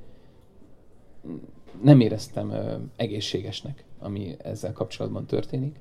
nem 1.81 1.99
éreztem 1.99 2.53
egészségesnek, 2.95 3.85
ami 4.03 4.35
ezzel 4.37 4.73
kapcsolatban 4.73 5.25
történik. 5.25 5.79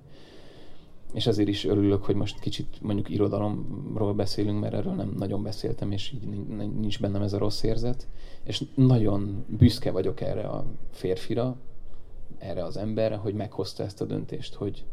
És 1.12 1.26
azért 1.26 1.48
is 1.48 1.64
örülök, 1.64 2.04
hogy 2.04 2.14
most 2.14 2.40
kicsit 2.40 2.82
mondjuk 2.82 3.08
irodalomról 3.08 4.14
beszélünk, 4.14 4.60
mert 4.60 4.74
erről 4.74 4.92
nem 4.92 5.14
nagyon 5.18 5.42
beszéltem, 5.42 5.92
és 5.92 6.12
így 6.12 6.46
nincs 6.56 7.00
bennem 7.00 7.22
ez 7.22 7.32
a 7.32 7.38
rossz 7.38 7.62
érzet. 7.62 8.06
És 8.42 8.64
nagyon 8.74 9.44
büszke 9.48 9.90
vagyok 9.90 10.20
erre 10.20 10.48
a 10.48 10.64
férfira, 10.90 11.56
erre 12.38 12.64
az 12.64 12.76
emberre, 12.76 13.16
hogy 13.16 13.34
meghozta 13.34 13.82
ezt 13.82 14.00
a 14.00 14.04
döntést, 14.04 14.54
hogy 14.54 14.84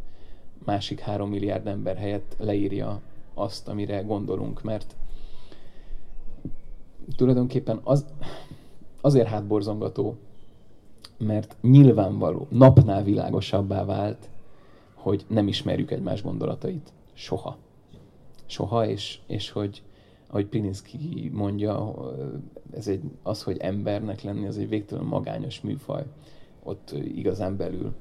másik 0.65 0.99
három 0.99 1.29
milliárd 1.29 1.67
ember 1.67 1.97
helyett 1.97 2.35
leírja 2.39 3.01
azt, 3.33 3.67
amire 3.67 4.01
gondolunk, 4.01 4.63
mert 4.63 4.95
tulajdonképpen 7.15 7.79
az, 7.83 8.05
azért 9.01 9.27
hátborzongató, 9.27 10.17
mert 11.19 11.57
nyilvánvaló, 11.61 12.47
napnál 12.49 13.03
világosabbá 13.03 13.85
vált, 13.85 14.29
hogy 14.93 15.25
nem 15.27 15.47
ismerjük 15.47 15.91
egymás 15.91 16.23
gondolatait. 16.23 16.93
Soha. 17.13 17.57
Soha, 18.45 18.87
és, 18.87 19.19
és 19.27 19.49
hogy 19.51 19.81
ahogy 20.27 20.45
Pilinszki 20.45 21.31
mondja, 21.33 21.93
ez 22.71 22.87
egy, 22.87 23.01
az, 23.23 23.43
hogy 23.43 23.57
embernek 23.57 24.21
lenni, 24.21 24.47
az 24.47 24.57
egy 24.57 24.69
végtelen 24.69 25.05
magányos 25.05 25.61
műfaj 25.61 26.03
ott 26.63 26.91
igazán 26.91 27.57
belül. 27.57 27.93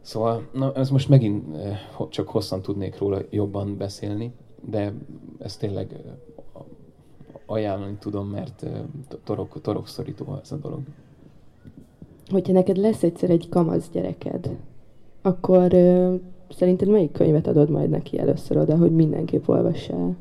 Szóval, 0.00 0.48
na, 0.52 0.72
ez 0.74 0.90
most 0.90 1.08
megint 1.08 1.44
csak 2.08 2.28
hosszan 2.28 2.62
tudnék 2.62 2.98
róla 2.98 3.18
jobban 3.30 3.76
beszélni, 3.76 4.32
de 4.68 4.92
ez 5.38 5.56
tényleg 5.56 5.96
ajánlani 7.46 7.96
tudom, 7.98 8.28
mert 8.28 8.66
torok, 9.24 9.60
torokszorító 9.60 10.38
ez 10.42 10.52
a 10.52 10.56
dolog. 10.56 10.80
Hogyha 12.32 12.52
neked 12.52 12.76
lesz 12.76 13.02
egyszer 13.02 13.30
egy 13.30 13.48
kamasz 13.48 13.88
gyereked, 13.92 14.56
akkor 15.22 15.72
ö, 15.74 16.14
szerinted 16.48 16.88
melyik 16.88 17.12
könyvet 17.12 17.46
adod 17.46 17.70
majd 17.70 17.90
neki 17.90 18.18
először 18.18 18.56
oda, 18.56 18.76
hogy 18.76 18.92
mindenképp 18.92 19.48
olvassa 19.48 19.92
el? 19.92 20.16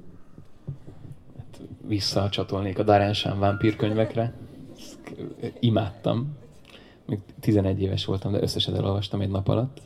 Hát 1.37 1.61
visszacsatolnék 1.87 2.79
a 2.79 2.83
Darán 2.83 3.13
vámpír 3.39 3.75
könyvekre. 3.75 4.33
Imádtam 5.59 6.39
még 7.05 7.19
11 7.39 7.81
éves 7.81 8.05
voltam, 8.05 8.31
de 8.31 8.41
összeset 8.41 8.75
elolvastam 8.75 9.21
egy 9.21 9.29
nap 9.29 9.47
alatt. 9.47 9.81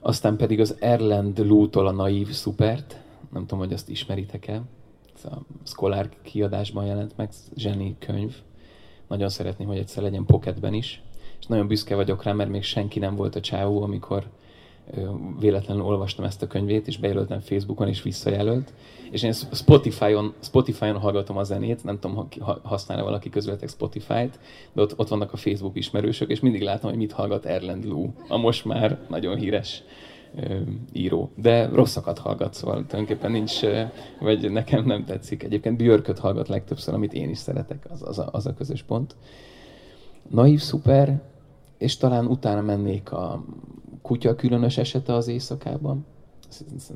Aztán 0.00 0.36
pedig 0.36 0.60
az 0.60 0.76
Erland 0.80 1.38
Lútól 1.38 1.86
a 1.86 1.92
Naív 1.92 2.30
Szupert, 2.30 3.00
nem 3.32 3.42
tudom, 3.42 3.58
hogy 3.58 3.72
azt 3.72 3.88
ismeritek-e, 3.88 4.62
ez 5.14 5.24
a 5.24 5.42
Scholar 5.62 6.08
kiadásban 6.22 6.86
jelent 6.86 7.16
meg, 7.16 7.30
zseni 7.56 7.96
könyv. 7.98 8.34
Nagyon 9.08 9.28
szeretném, 9.28 9.66
hogy 9.66 9.78
egyszer 9.78 10.02
legyen 10.02 10.24
pocketben 10.24 10.74
is. 10.74 11.02
És 11.46 11.52
nagyon 11.52 11.68
büszke 11.68 11.94
vagyok 11.94 12.22
rá, 12.22 12.32
mert 12.32 12.50
még 12.50 12.62
senki 12.62 12.98
nem 12.98 13.16
volt 13.16 13.34
a 13.34 13.40
csávó, 13.40 13.82
amikor 13.82 14.24
véletlenül 15.40 15.82
olvastam 15.82 16.24
ezt 16.24 16.42
a 16.42 16.46
könyvét, 16.46 16.86
és 16.86 16.98
bejelöltem 16.98 17.40
Facebookon, 17.40 17.88
és 17.88 18.02
visszajelölt. 18.02 18.72
És 19.10 19.22
én 19.22 19.32
Spotify-on, 19.32 20.34
Spotify-on 20.40 20.98
hallgatom 20.98 21.36
a 21.36 21.42
zenét, 21.42 21.84
nem 21.84 21.98
tudom, 21.98 22.28
használja 22.62 23.04
valaki 23.04 23.28
közületek 23.28 23.68
Spotify-t, 23.68 24.38
de 24.72 24.82
ott, 24.82 24.98
ott 24.98 25.08
vannak 25.08 25.32
a 25.32 25.36
Facebook 25.36 25.76
ismerősök, 25.76 26.30
és 26.30 26.40
mindig 26.40 26.62
látom, 26.62 26.90
hogy 26.90 26.98
mit 26.98 27.12
hallgat 27.12 27.44
Erland 27.44 27.84
Lou, 27.84 28.12
a 28.28 28.36
most 28.36 28.64
már 28.64 28.98
nagyon 29.08 29.36
híres 29.36 29.82
ö, 30.36 30.60
író. 30.92 31.30
De 31.36 31.68
rosszakat 31.68 32.18
hallgat, 32.18 32.54
szóval 32.54 32.86
tulajdonképpen 32.86 33.30
nincs, 33.30 33.60
vagy 34.20 34.50
nekem 34.50 34.84
nem 34.84 35.04
tetszik. 35.04 35.42
Egyébként 35.42 35.76
Björköt 35.76 36.18
hallgat 36.18 36.48
legtöbbször, 36.48 36.94
amit 36.94 37.12
én 37.12 37.30
is 37.30 37.38
szeretek, 37.38 37.86
az, 37.90 38.02
az, 38.02 38.18
a, 38.18 38.28
az 38.32 38.46
a 38.46 38.54
közös 38.54 38.82
pont. 38.82 39.16
Naív 40.30 40.60
szuper, 40.60 41.20
és 41.78 41.96
talán 41.96 42.26
utána 42.26 42.60
mennék 42.60 43.12
a 43.12 43.44
kutya 44.02 44.34
különös 44.34 44.78
esete 44.78 45.14
az 45.14 45.28
éjszakában. 45.28 46.06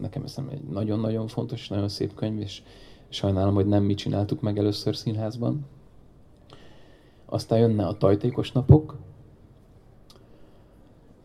Nekem 0.01 0.23
ez 0.25 0.39
egy 0.51 0.63
nagyon-nagyon 0.63 1.27
fontos, 1.27 1.69
nagyon 1.69 1.89
szép 1.89 2.15
könyv, 2.15 2.41
és 2.41 2.63
sajnálom, 3.09 3.55
hogy 3.55 3.67
nem 3.67 3.83
mi 3.83 3.95
csináltuk 3.95 4.41
meg 4.41 4.59
először 4.59 4.97
színházban. 4.97 5.67
Aztán 7.25 7.59
jönne 7.59 7.87
a 7.87 7.97
tajtékos 7.97 8.53
napok, 8.53 8.97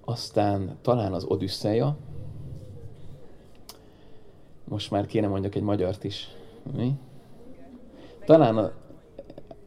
aztán 0.06 0.78
talán 0.82 1.14
az 1.14 1.24
Odüsszeja. 1.24 1.97
Most 4.64 4.91
már 4.91 5.06
kéne 5.06 5.28
mondjak 5.28 5.56
egy 5.56 5.62
magyart 5.62 6.03
is. 6.03 6.30
Mi? 6.76 6.93
Talán 8.26 8.58
a, 8.58 8.72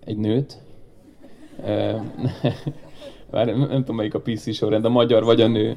egy 0.05 0.17
nőt. 0.17 0.63
Bár 3.31 3.47
nem, 3.47 3.59
nem 3.59 3.69
tudom 3.69 3.97
melyik 3.97 4.15
a 4.15 4.21
PC 4.21 4.55
sorrend, 4.55 4.85
a 4.85 4.89
magyar 4.89 5.25
vagy 5.25 5.41
a 5.41 5.47
nő. 5.47 5.77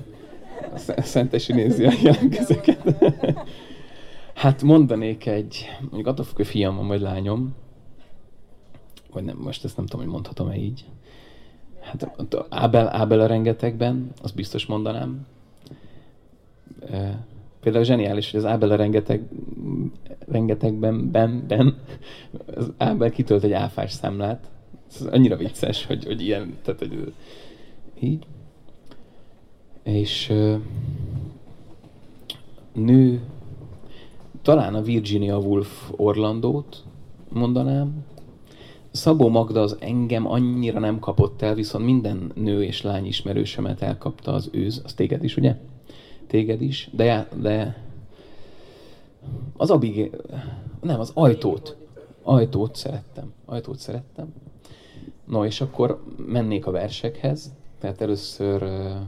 Szentesi 0.97 1.53
nézi 1.53 1.85
a 1.85 1.91
jelentkezőket. 2.03 2.95
Hát 4.33 4.61
mondanék 4.61 5.25
egy, 5.25 5.69
mondjuk 5.81 6.07
attól 6.07 6.25
függ, 6.25 6.35
hogy 6.35 6.47
fiam 6.47 6.75
van, 6.75 6.87
vagy 6.87 7.01
lányom, 7.01 7.55
vagy 9.11 9.23
nem, 9.23 9.37
most 9.37 9.63
ezt 9.63 9.77
nem 9.77 9.85
tudom, 9.85 10.05
hogy 10.05 10.13
mondhatom-e 10.13 10.55
így. 10.55 10.85
Hát 11.79 12.11
Ábel, 12.49 12.87
Ábel 12.95 13.19
a 13.19 13.25
rengetegben, 13.25 14.11
azt 14.21 14.35
biztos 14.35 14.65
mondanám. 14.65 15.25
Például 17.61 17.83
zseniális, 17.83 18.31
hogy 18.31 18.39
az 18.39 18.45
Ábel 18.45 18.71
a 18.71 18.75
rengeteg, 18.75 19.27
rengetegben, 20.27 21.11
ben, 21.11 21.43
ben, 21.47 21.77
az 22.55 22.71
Ábel 22.77 23.09
kitölt 23.09 23.43
egy 23.43 23.51
áfás 23.51 23.91
számlát. 23.91 24.49
Ez 24.99 25.05
annyira 25.05 25.35
vicces, 25.35 25.85
hogy, 25.85 26.05
hogy 26.05 26.21
ilyen, 26.21 26.57
tehát 26.63 26.79
hogy 26.79 27.13
így. 27.99 28.25
És 29.83 30.33
nő, 32.73 33.21
talán 34.41 34.75
a 34.75 34.81
Virginia 34.81 35.37
Woolf 35.37 35.91
Orlandót 35.95 36.83
mondanám. 37.29 38.05
Szabó 38.91 39.29
Magda 39.29 39.61
az 39.61 39.77
engem 39.79 40.27
annyira 40.27 40.79
nem 40.79 40.99
kapott 40.99 41.41
el, 41.41 41.55
viszont 41.55 41.85
minden 41.85 42.31
nő 42.35 42.63
és 42.63 42.81
lány 42.81 43.05
ismerősemet 43.05 43.81
elkapta 43.81 44.33
az 44.33 44.49
őz. 44.51 44.81
Az 44.83 44.93
téged 44.93 45.23
is, 45.23 45.37
ugye? 45.37 45.55
Téged 46.27 46.61
is. 46.61 46.89
De, 46.91 47.27
de 47.41 47.83
az 49.57 49.69
Abigé... 49.69 50.11
Nem, 50.81 50.99
az 50.99 51.11
ajtót. 51.13 51.75
Ajtót 52.23 52.75
szerettem. 52.75 53.33
Ajtót 53.45 53.77
szerettem. 53.77 54.33
No, 55.31 55.45
és 55.45 55.61
akkor 55.61 56.03
mennék 56.17 56.65
a 56.65 56.71
versekhez. 56.71 57.53
Tehát 57.79 58.01
először 58.01 58.63
uh, 58.63 59.01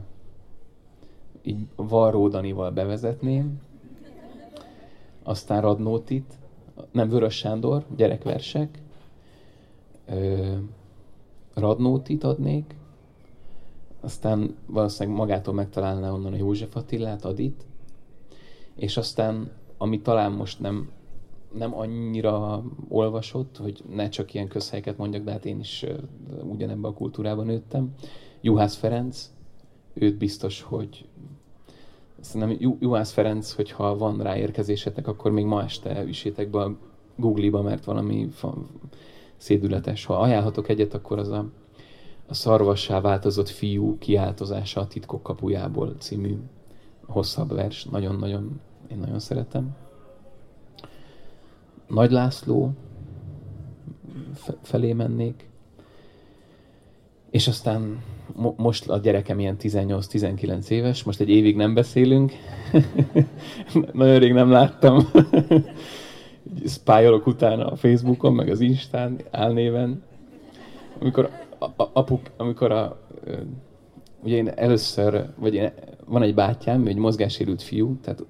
így 1.41 1.67
Varró 1.75 2.27
Danival 2.27 2.71
bevezetném, 2.71 3.61
aztán 5.23 5.61
Radnótit, 5.61 6.33
nem 6.91 7.09
Vörös 7.09 7.35
Sándor, 7.35 7.85
gyerekversek, 7.95 8.81
uh, 10.09 10.57
Radnótit 11.53 12.23
adnék, 12.23 12.75
aztán 14.01 14.55
valószínűleg 14.65 15.19
magától 15.19 15.53
megtalálná 15.53 16.11
onnan 16.11 16.33
a 16.33 16.37
József 16.37 16.75
Attilát, 16.75 17.25
Adit, 17.25 17.65
és 18.75 18.97
aztán, 18.97 19.51
ami 19.77 20.01
talán 20.01 20.31
most 20.31 20.59
nem, 20.59 20.89
nem 21.57 21.77
annyira 21.77 22.63
olvasott, 22.89 23.57
hogy 23.57 23.83
ne 23.89 24.09
csak 24.09 24.33
ilyen 24.33 24.47
közhelyeket 24.47 24.97
mondjak, 24.97 25.23
de 25.23 25.31
hát 25.31 25.45
én 25.45 25.59
is 25.59 25.85
ugyanebben 26.43 26.91
a 26.91 26.93
kultúrában 26.93 27.45
nőttem, 27.45 27.93
Juhász 28.41 28.75
Ferenc, 28.75 29.31
őt 29.93 30.17
biztos, 30.17 30.61
hogy 30.61 31.05
szerintem 32.19 32.75
Juhász 32.79 33.11
Ferenc, 33.11 33.51
hogyha 33.51 33.97
van 33.97 34.21
rá 34.21 34.37
érkezésetek, 34.37 35.07
akkor 35.07 35.31
még 35.31 35.45
ma 35.45 35.63
este 35.63 36.03
üsétek 36.03 36.49
be 36.49 36.59
a 36.59 36.77
Google-ba, 37.15 37.61
mert 37.61 37.85
valami 37.85 38.29
szédületes. 39.37 40.05
Ha 40.05 40.19
ajánlhatok 40.19 40.69
egyet, 40.69 40.93
akkor 40.93 41.19
az 41.19 41.29
a, 41.29 41.49
a 42.27 42.33
szarvassá 42.33 43.01
változott 43.01 43.49
fiú 43.49 43.97
kiáltozása 43.97 44.81
a 44.81 44.87
titkok 44.87 45.23
kapujából 45.23 45.95
című 45.99 46.37
hosszabb 47.05 47.51
vers. 47.51 47.83
Nagyon-nagyon, 47.85 48.59
én 48.91 48.97
nagyon 48.97 49.19
szeretem. 49.19 49.75
Nagy 51.87 52.11
László 52.11 52.71
felé 54.61 54.93
mennék. 54.93 55.49
És 57.29 57.47
aztán 57.47 58.01
mo- 58.35 58.57
most 58.57 58.89
a 58.89 58.97
gyerekem 58.97 59.39
ilyen 59.39 59.55
18-19 59.59 60.69
éves, 60.69 61.03
most 61.03 61.19
egy 61.19 61.29
évig 61.29 61.55
nem 61.55 61.73
beszélünk. 61.73 62.31
Nagyon 63.93 64.19
rég 64.19 64.33
nem 64.33 64.51
láttam. 64.51 65.07
Spájolok 66.65 67.27
utána 67.27 67.65
a 67.67 67.75
Facebookon, 67.75 68.33
meg 68.33 68.49
az 68.49 68.59
Instán, 68.59 69.19
álnéven. 69.31 70.03
Amikor, 70.99 71.29
a, 71.57 71.65
a, 71.65 71.89
apuk, 71.93 72.21
amikor 72.37 72.71
a, 72.71 72.99
ugye 74.23 74.35
én 74.35 74.47
először, 74.47 75.25
vagy 75.35 75.53
én, 75.53 75.71
van 76.05 76.21
egy 76.21 76.33
bátyám, 76.33 76.87
egy 76.87 76.97
mozgássérült 76.97 77.61
fiú, 77.61 77.97
tehát 78.01 78.23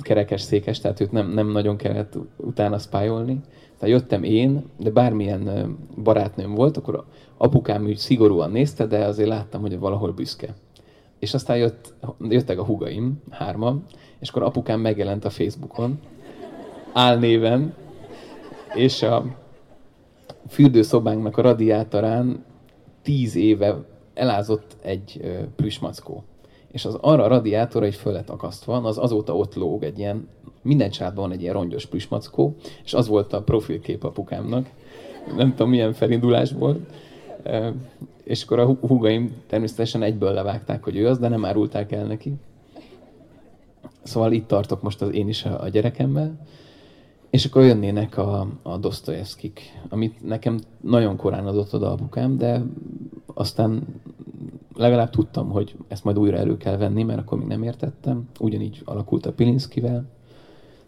kerekes 0.00 0.40
székes, 0.40 0.80
tehát 0.80 1.00
őt 1.00 1.12
nem, 1.12 1.30
nem 1.30 1.50
nagyon 1.50 1.76
kellett 1.76 2.18
utána 2.36 2.78
spájolni. 2.78 3.40
Tehát 3.78 4.00
jöttem 4.00 4.22
én, 4.22 4.64
de 4.78 4.90
bármilyen 4.90 5.76
barátnőm 6.02 6.54
volt, 6.54 6.76
akkor 6.76 7.04
apukám 7.36 7.84
úgy 7.84 7.96
szigorúan 7.96 8.50
nézte, 8.50 8.86
de 8.86 9.04
azért 9.04 9.28
láttam, 9.28 9.60
hogy 9.60 9.78
valahol 9.78 10.12
büszke. 10.12 10.54
És 11.18 11.34
aztán 11.34 11.56
jött, 11.56 11.94
jöttek 12.20 12.58
a 12.58 12.64
hugaim, 12.64 13.22
hárman, 13.30 13.84
és 14.18 14.28
akkor 14.28 14.42
apukám 14.42 14.80
megjelent 14.80 15.24
a 15.24 15.30
Facebookon, 15.30 15.98
álnéven, 16.92 17.74
és 18.74 19.02
a 19.02 19.24
fürdőszobánknak 20.48 21.36
a 21.36 21.42
radiátorán 21.42 22.44
tíz 23.02 23.34
éve 23.36 23.84
elázott 24.14 24.76
egy 24.82 25.20
plüsmackó 25.56 26.24
és 26.74 26.84
az 26.84 26.98
arra 27.00 27.22
a 27.22 27.28
radiátorra 27.28 27.86
egy 27.86 27.94
föl 27.94 28.12
lett 28.12 28.30
akasztva, 28.30 28.76
az 28.76 28.98
azóta 28.98 29.36
ott 29.36 29.54
lóg 29.54 29.82
egy 29.82 29.98
ilyen, 29.98 30.28
minden 30.62 30.90
csátban 30.90 31.24
van 31.24 31.32
egy 31.32 31.42
ilyen 31.42 31.54
rongyos 31.54 31.86
plüsmackó, 31.86 32.54
és 32.84 32.94
az 32.94 33.08
volt 33.08 33.32
a 33.32 33.42
profilkép 33.42 34.04
apukámnak. 34.04 34.70
Nem 35.36 35.50
tudom, 35.50 35.70
milyen 35.70 35.94
volt. 36.58 36.78
És 38.22 38.42
akkor 38.42 38.58
a 38.58 38.66
húgaim 38.66 39.34
természetesen 39.46 40.02
egyből 40.02 40.32
levágták, 40.32 40.84
hogy 40.84 40.96
ő 40.96 41.08
az, 41.08 41.18
de 41.18 41.28
nem 41.28 41.44
árulták 41.44 41.92
el 41.92 42.04
neki. 42.04 42.34
Szóval 44.02 44.32
itt 44.32 44.46
tartok 44.46 44.82
most 44.82 45.02
az 45.02 45.12
én 45.12 45.28
is 45.28 45.44
a 45.44 45.68
gyerekemmel. 45.68 46.46
És 47.30 47.44
akkor 47.44 47.62
jönnének 47.62 48.18
a, 48.18 48.46
a 48.62 48.76
Dostoyevskik, 48.76 49.60
amit 49.88 50.26
nekem 50.26 50.58
nagyon 50.80 51.16
korán 51.16 51.46
adott 51.46 51.74
oda 51.74 51.92
apukám, 51.92 52.38
de 52.38 52.62
aztán 53.34 53.86
legalább 54.76 55.10
tudtam, 55.10 55.50
hogy 55.50 55.76
ezt 55.88 56.04
majd 56.04 56.18
újra 56.18 56.36
elő 56.36 56.56
kell 56.56 56.76
venni, 56.76 57.02
mert 57.02 57.20
akkor 57.20 57.38
még 57.38 57.46
nem 57.46 57.62
értettem. 57.62 58.28
Ugyanígy 58.40 58.82
alakult 58.84 59.26
a 59.26 59.32
Pilinszkivel, 59.32 60.04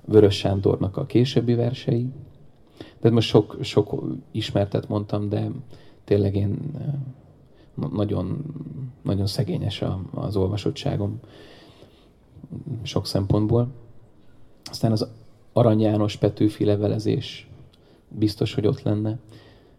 Vörös 0.04 0.36
Sándornak 0.36 0.96
a 0.96 1.06
későbbi 1.06 1.54
versei. 1.54 2.08
De 3.00 3.10
most 3.10 3.28
sok, 3.28 3.56
sok 3.60 4.02
ismertet 4.30 4.88
mondtam, 4.88 5.28
de 5.28 5.50
tényleg 6.04 6.36
én 6.36 6.58
eh, 6.78 6.84
nagyon, 7.92 8.44
nagyon 9.02 9.26
szegényes 9.26 9.84
az 10.14 10.36
olvasottságom 10.36 11.20
sok 12.82 13.06
szempontból. 13.06 13.68
Aztán 14.64 14.92
az 14.92 15.08
Arany 15.52 15.80
János 15.80 16.16
Petőfi 16.16 16.64
levelezés 16.64 17.48
biztos, 18.08 18.54
hogy 18.54 18.66
ott 18.66 18.82
lenne. 18.82 19.18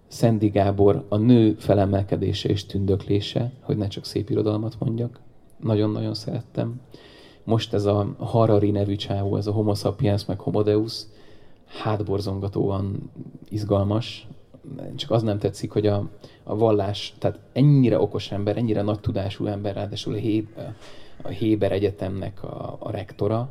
Szendi 0.08 0.48
Gábor 0.48 1.06
a 1.10 1.18
nő 1.18 1.54
felemelkedése 1.54 2.50
és 2.50 2.66
tündöklése, 2.66 3.52
hogy 3.62 3.78
ne 3.78 3.88
csak 3.88 4.06
szép 4.06 4.30
irodalmat 4.30 4.76
mondjak. 4.80 5.20
Nagyon-nagyon 5.60 6.14
szerettem. 6.14 6.82
Most 7.44 7.74
ez 7.74 7.86
a 7.86 8.16
Harari 8.18 8.72
nevű 8.72 8.96
csávó, 8.96 9.36
ez 9.36 9.48
a 9.48 9.52
Homo 9.52 9.76
sapiens 9.76 10.26
meg 10.26 10.40
Homo 10.40 10.64
Deus, 10.64 11.04
hátborzongatóan 11.66 13.12
izgalmas. 13.50 14.28
Csak 14.96 15.12
az 15.12 15.24
nem 15.24 15.38
tetszik, 15.40 15.72
hogy 15.72 15.88
a, 15.88 16.10
a 16.44 16.56
vallás, 16.56 17.16
tehát 17.20 17.40
ennyire 17.54 18.00
okos 18.00 18.32
ember, 18.32 18.58
ennyire 18.58 18.82
nagy 18.82 19.00
tudású 19.00 19.46
ember, 19.46 19.76
ráadásul 19.76 20.14
a, 20.14 20.18
Hé, 20.18 20.48
a 21.22 21.28
Héber 21.28 21.72
Egyetemnek 21.72 22.44
a, 22.44 22.76
a 22.80 22.92
rektora, 22.92 23.50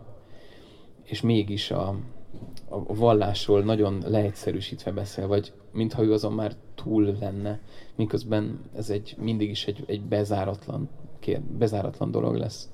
és 1.03 1.21
mégis 1.21 1.71
a, 1.71 1.97
a 2.69 2.95
vallásról 2.95 3.63
nagyon 3.63 4.03
leegyszerűsítve 4.07 4.93
beszél, 4.93 5.27
vagy 5.27 5.53
mintha 5.73 6.03
ő 6.03 6.13
azon 6.13 6.33
már 6.33 6.53
túl 6.75 7.17
lenne, 7.21 7.61
miközben 7.97 8.61
ez 8.77 8.91
egy 8.91 9.17
mindig 9.19 9.51
is 9.51 9.67
egy, 9.67 9.85
egy 9.87 10.03
bezáratlan, 10.03 10.89
kér, 11.19 11.41
bezáratlan 11.41 12.11
dolog 12.11 12.35
lesz. 12.35 12.69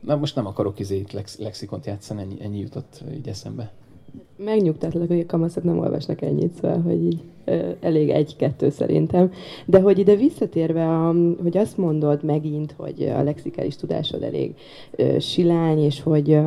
Na 0.00 0.16
most 0.16 0.34
nem 0.34 0.46
akarok 0.46 0.78
izét 0.78 1.12
lex, 1.12 1.38
lexikont 1.38 1.86
játszani, 1.86 2.20
ennyi, 2.20 2.36
ennyi 2.40 2.58
jutott 2.58 3.04
így 3.14 3.28
eszembe. 3.28 3.72
Megnyugtatlak, 4.36 5.08
hogy 5.08 5.20
a 5.20 5.26
kamaszok 5.26 5.62
nem 5.62 5.78
olvasnak 5.78 6.22
ennyit, 6.22 6.54
szóval, 6.54 6.80
hogy 6.80 7.04
így 7.04 7.22
elég 7.80 8.10
egy-kettő 8.10 8.70
szerintem. 8.70 9.32
De 9.66 9.80
hogy 9.80 9.98
ide 9.98 10.16
visszatérve, 10.16 10.86
hogy 11.42 11.56
azt 11.56 11.76
mondod 11.76 12.24
megint, 12.24 12.74
hogy 12.76 13.02
a 13.02 13.22
lexikális 13.22 13.76
tudásod 13.76 14.22
elég 14.22 14.54
silány, 15.18 15.78
és 15.78 16.02
hogy 16.02 16.38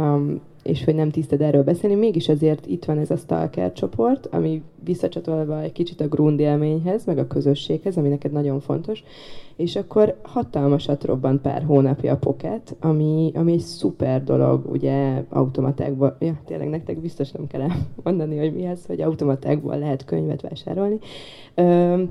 és 0.67 0.83
hogy 0.83 0.95
nem 0.95 1.09
tiszted 1.09 1.41
erről 1.41 1.63
beszélni, 1.63 1.95
mégis 1.95 2.29
azért 2.29 2.65
itt 2.65 2.85
van 2.85 2.97
ez 2.97 3.11
a 3.11 3.15
Stalker 3.15 3.73
csoport, 3.73 4.25
ami 4.25 4.61
visszacsatolva 4.83 5.61
egy 5.61 5.71
kicsit 5.71 6.01
a 6.01 6.07
Grund 6.07 6.39
élményhez, 6.39 7.05
meg 7.05 7.17
a 7.17 7.27
közösséghez, 7.27 7.97
ami 7.97 8.07
neked 8.07 8.31
nagyon 8.31 8.59
fontos, 8.59 9.03
és 9.55 9.75
akkor 9.75 10.15
hatalmasat 10.21 11.03
robbant 11.03 11.41
pár 11.41 11.63
hónapja 11.63 12.13
a 12.13 12.17
Pocket, 12.17 12.75
ami, 12.79 13.31
ami 13.35 13.51
egy 13.51 13.59
szuper 13.59 14.23
dolog, 14.23 14.71
ugye 14.71 15.23
automatákból, 15.29 16.15
ja, 16.19 16.39
tényleg 16.45 16.69
nektek 16.69 16.99
biztos 16.99 17.31
nem 17.31 17.47
kell 17.47 17.67
mondani, 18.03 18.37
hogy 18.37 18.53
mi 18.53 18.65
ez, 18.65 18.85
hogy 18.85 19.01
automatákból 19.01 19.77
lehet 19.77 20.05
könyvet 20.05 20.41
vásárolni. 20.41 20.99
Ö, 21.55 22.03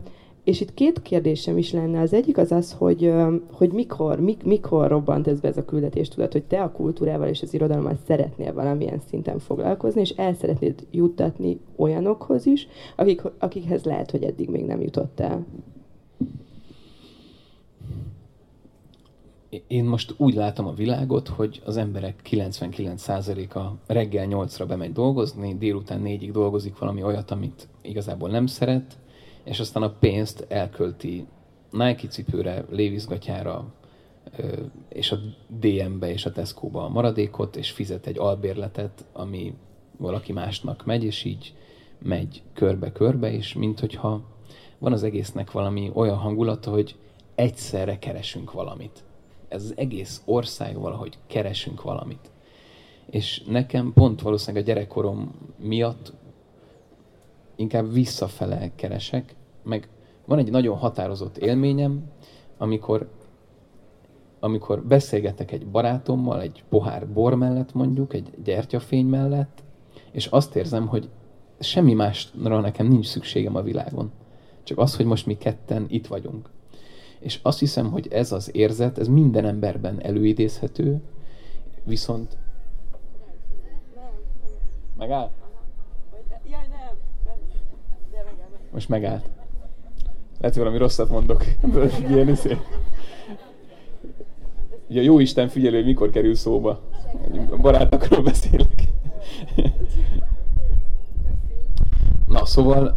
és 0.47 0.61
itt 0.61 0.75
két 0.75 1.03
kérdésem 1.03 1.59
is 1.59 1.73
lenne. 1.73 2.01
Az 2.01 2.13
egyik 2.13 2.39
az 2.39 2.53
az, 2.53 2.73
hogy, 2.73 3.13
hogy 3.53 3.73
mikor, 3.73 4.21
mik, 4.21 4.45
mikor 4.45 4.89
robbant 4.89 5.27
ez 5.27 5.41
be 5.41 5.49
ez 5.49 5.57
a 5.57 5.65
küldetés 5.65 6.09
tudat, 6.09 6.33
hogy 6.33 6.45
te 6.45 6.63
a 6.63 6.73
kultúrával 6.73 7.29
és 7.29 7.43
az 7.43 7.55
irodalommal 7.55 7.99
szeretnél 8.07 8.53
valamilyen 8.53 9.01
szinten 9.09 9.39
foglalkozni, 9.39 10.01
és 10.01 10.11
el 10.11 10.35
szeretnéd 10.35 10.87
juttatni 10.91 11.61
olyanokhoz 11.77 12.47
is, 12.47 12.69
akik, 12.97 13.23
akikhez 13.39 13.85
lehet, 13.85 14.11
hogy 14.11 14.23
eddig 14.23 14.49
még 14.49 14.65
nem 14.65 14.81
jutottál. 14.81 15.47
Én 19.67 19.85
most 19.85 20.15
úgy 20.17 20.35
látom 20.35 20.67
a 20.67 20.75
világot, 20.75 21.29
hogy 21.29 21.63
az 21.65 21.77
emberek 21.77 22.21
99%-a 22.31 23.93
reggel 23.93 24.27
8-ra 24.31 24.65
bemegy 24.69 24.93
dolgozni, 24.93 25.57
délután 25.59 26.03
4-ig 26.05 26.31
dolgozik 26.33 26.79
valami 26.79 27.03
olyat, 27.03 27.31
amit 27.31 27.69
igazából 27.83 28.29
nem 28.29 28.47
szeret, 28.47 28.99
és 29.47 29.61
aztán 29.61 29.83
a 29.83 29.95
pénzt 29.99 30.45
elkölti 30.49 31.27
Nike 31.71 32.09
cipőre, 32.09 32.65
Levi's 32.73 33.05
gatyára, 33.09 33.75
és 34.89 35.13
a 35.13 35.19
DM-be 35.49 36.11
és 36.11 36.27
a 36.27 36.33
Tesco-ba 36.33 36.85
a 36.85 36.89
maradékot, 36.89 37.57
és 37.57 37.71
fizet 37.71 38.07
egy 38.07 38.19
albérletet, 38.19 39.05
ami 39.13 39.55
valaki 39.97 40.33
másnak 40.33 40.85
megy, 40.85 41.05
és 41.05 41.25
így 41.25 41.55
megy 41.99 42.43
körbe-körbe, 42.53 43.33
és 43.33 43.55
mint 43.55 43.81
hogyha 43.81 44.21
van 44.79 44.93
az 44.93 45.03
egésznek 45.03 45.51
valami 45.51 45.91
olyan 45.95 46.17
hangulata, 46.17 46.71
hogy 46.71 46.97
egyszerre 47.35 47.99
keresünk 47.99 48.53
valamit. 48.53 49.05
Ez 49.49 49.63
az 49.63 49.75
egész 49.77 50.23
ország 50.25 50.79
valahogy 50.79 51.19
keresünk 51.27 51.83
valamit. 51.83 52.31
És 53.11 53.43
nekem 53.47 53.93
pont 53.93 54.21
valószínűleg 54.21 54.63
a 54.63 54.67
gyerekkorom 54.67 55.35
miatt 55.59 56.13
inkább 57.57 57.93
visszafele 57.93 58.71
keresek, 58.75 59.35
meg 59.67 59.89
van 60.25 60.39
egy 60.39 60.51
nagyon 60.51 60.77
határozott 60.77 61.39
élményem, 61.39 62.11
amikor, 62.59 63.11
amikor 64.41 64.83
beszélgetek 64.83 65.53
egy 65.53 65.67
barátommal, 65.67 66.41
egy 66.41 66.65
pohár 66.69 67.09
bor 67.09 67.35
mellett 67.35 67.75
mondjuk, 67.75 68.15
egy 68.15 68.31
gyertyafény 68.45 69.07
mellett, 69.07 69.63
és 70.11 70.27
azt 70.27 70.57
érzem, 70.57 70.87
hogy 70.87 71.09
semmi 71.59 71.95
másra 71.95 72.61
nekem 72.61 72.87
nincs 72.87 73.07
szükségem 73.07 73.57
a 73.57 73.63
világon. 73.63 74.13
Csak 74.63 74.79
az, 74.79 74.97
hogy 74.97 75.07
most 75.07 75.27
mi 75.27 75.37
ketten 75.37 75.85
itt 75.89 76.07
vagyunk. 76.07 76.51
És 77.19 77.41
azt 77.43 77.59
hiszem, 77.59 77.91
hogy 77.91 78.09
ez 78.09 78.33
az 78.33 78.55
érzet, 78.55 78.99
ez 78.99 79.09
minden 79.09 79.45
emberben 79.45 80.03
előidézhető, 80.03 81.03
viszont... 81.85 82.39
Megáll? 84.97 85.31
Most 88.73 88.89
megállt. 88.89 89.36
Lehet, 90.39 90.55
hogy 90.55 90.65
valami 90.65 90.79
rosszat 90.79 91.09
mondok. 91.09 91.45
Ilyen 92.11 92.29
izé. 92.29 92.57
Ugye 94.89 95.01
a 95.01 95.05
jó 95.05 95.19
Isten 95.19 95.49
figyelő, 95.49 95.77
hogy 95.77 95.85
mikor 95.85 96.11
kerül 96.11 96.35
szóba. 96.35 96.81
Barátokról 97.61 98.23
beszélek. 98.23 98.83
Na, 102.29 102.45
szóval, 102.45 102.97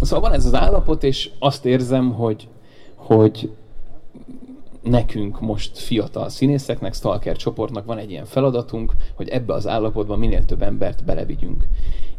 szóval 0.00 0.28
van 0.28 0.38
ez 0.38 0.44
az 0.46 0.54
állapot, 0.54 1.02
és 1.02 1.30
azt 1.38 1.64
érzem, 1.64 2.12
hogy, 2.12 2.48
hogy 2.94 3.50
nekünk 4.82 5.40
most 5.40 5.78
fiatal 5.78 6.28
színészeknek, 6.28 6.94
Stalker 6.94 7.36
csoportnak 7.36 7.84
van 7.84 7.98
egy 7.98 8.10
ilyen 8.10 8.24
feladatunk, 8.24 8.92
hogy 9.14 9.28
ebbe 9.28 9.54
az 9.54 9.66
állapotban 9.66 10.18
minél 10.18 10.44
több 10.44 10.62
embert 10.62 11.04
belevigyünk. 11.04 11.66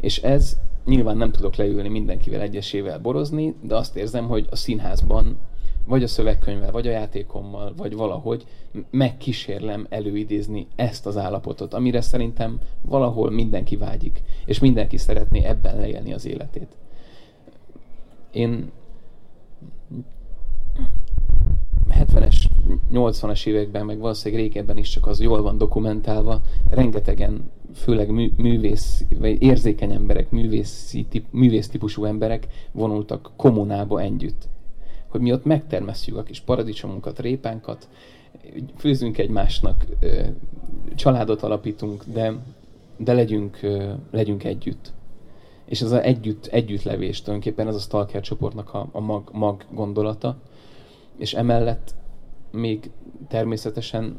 És 0.00 0.22
ez 0.22 0.56
nyilván 0.88 1.16
nem 1.16 1.30
tudok 1.30 1.56
leülni 1.56 1.88
mindenkivel 1.88 2.40
egyesével 2.40 2.98
borozni, 2.98 3.54
de 3.62 3.76
azt 3.76 3.96
érzem, 3.96 4.26
hogy 4.26 4.46
a 4.50 4.56
színházban 4.56 5.38
vagy 5.86 6.02
a 6.02 6.06
szövegkönyvvel, 6.06 6.70
vagy 6.70 6.86
a 6.86 6.90
játékommal, 6.90 7.72
vagy 7.76 7.96
valahogy 7.96 8.46
megkísérlem 8.90 9.86
előidézni 9.88 10.66
ezt 10.76 11.06
az 11.06 11.16
állapotot, 11.16 11.74
amire 11.74 12.00
szerintem 12.00 12.58
valahol 12.82 13.30
mindenki 13.30 13.76
vágyik, 13.76 14.22
és 14.46 14.58
mindenki 14.58 14.96
szeretné 14.96 15.44
ebben 15.44 15.76
leélni 15.76 16.12
az 16.12 16.26
életét. 16.26 16.76
Én 18.30 18.70
70-es, 21.90 22.44
80-as 22.92 23.46
években, 23.46 23.86
meg 23.86 23.98
valószínűleg 23.98 24.44
régebben 24.44 24.76
is 24.76 24.88
csak 24.88 25.06
az 25.06 25.20
jól 25.20 25.42
van 25.42 25.58
dokumentálva, 25.58 26.40
rengetegen, 26.70 27.50
főleg 27.78 28.10
mű, 28.10 28.30
művész, 28.36 29.04
vagy 29.18 29.42
érzékeny 29.42 29.92
emberek, 29.92 30.30
művészi, 30.30 31.04
tip, 31.04 31.24
művész 31.30 31.68
típusú 31.68 32.04
emberek 32.04 32.46
vonultak 32.72 33.30
kommunába 33.36 34.00
együtt. 34.00 34.48
Hogy 35.08 35.20
mi 35.20 35.32
ott 35.32 35.44
megtermesszük 35.44 36.16
a 36.16 36.22
kis 36.22 36.40
paradicsomunkat, 36.40 37.18
répánkat, 37.18 37.88
főzünk 38.76 39.18
egymásnak, 39.18 39.86
családot 40.94 41.42
alapítunk, 41.42 42.04
de, 42.12 42.34
de 42.96 43.12
legyünk, 43.12 43.60
legyünk 44.10 44.44
együtt. 44.44 44.92
És 45.64 45.80
ez 45.80 45.92
az 45.92 46.00
együtt, 46.00 46.46
együttlevés 46.46 47.22
tulajdonképpen 47.22 47.68
ez 47.68 47.74
a 47.74 47.78
Stalker 47.78 48.20
csoportnak 48.20 48.74
a, 48.74 48.88
a 48.92 49.00
mag, 49.00 49.28
mag 49.32 49.64
gondolata, 49.70 50.36
és 51.16 51.34
emellett 51.34 51.94
még 52.50 52.90
természetesen 53.28 54.18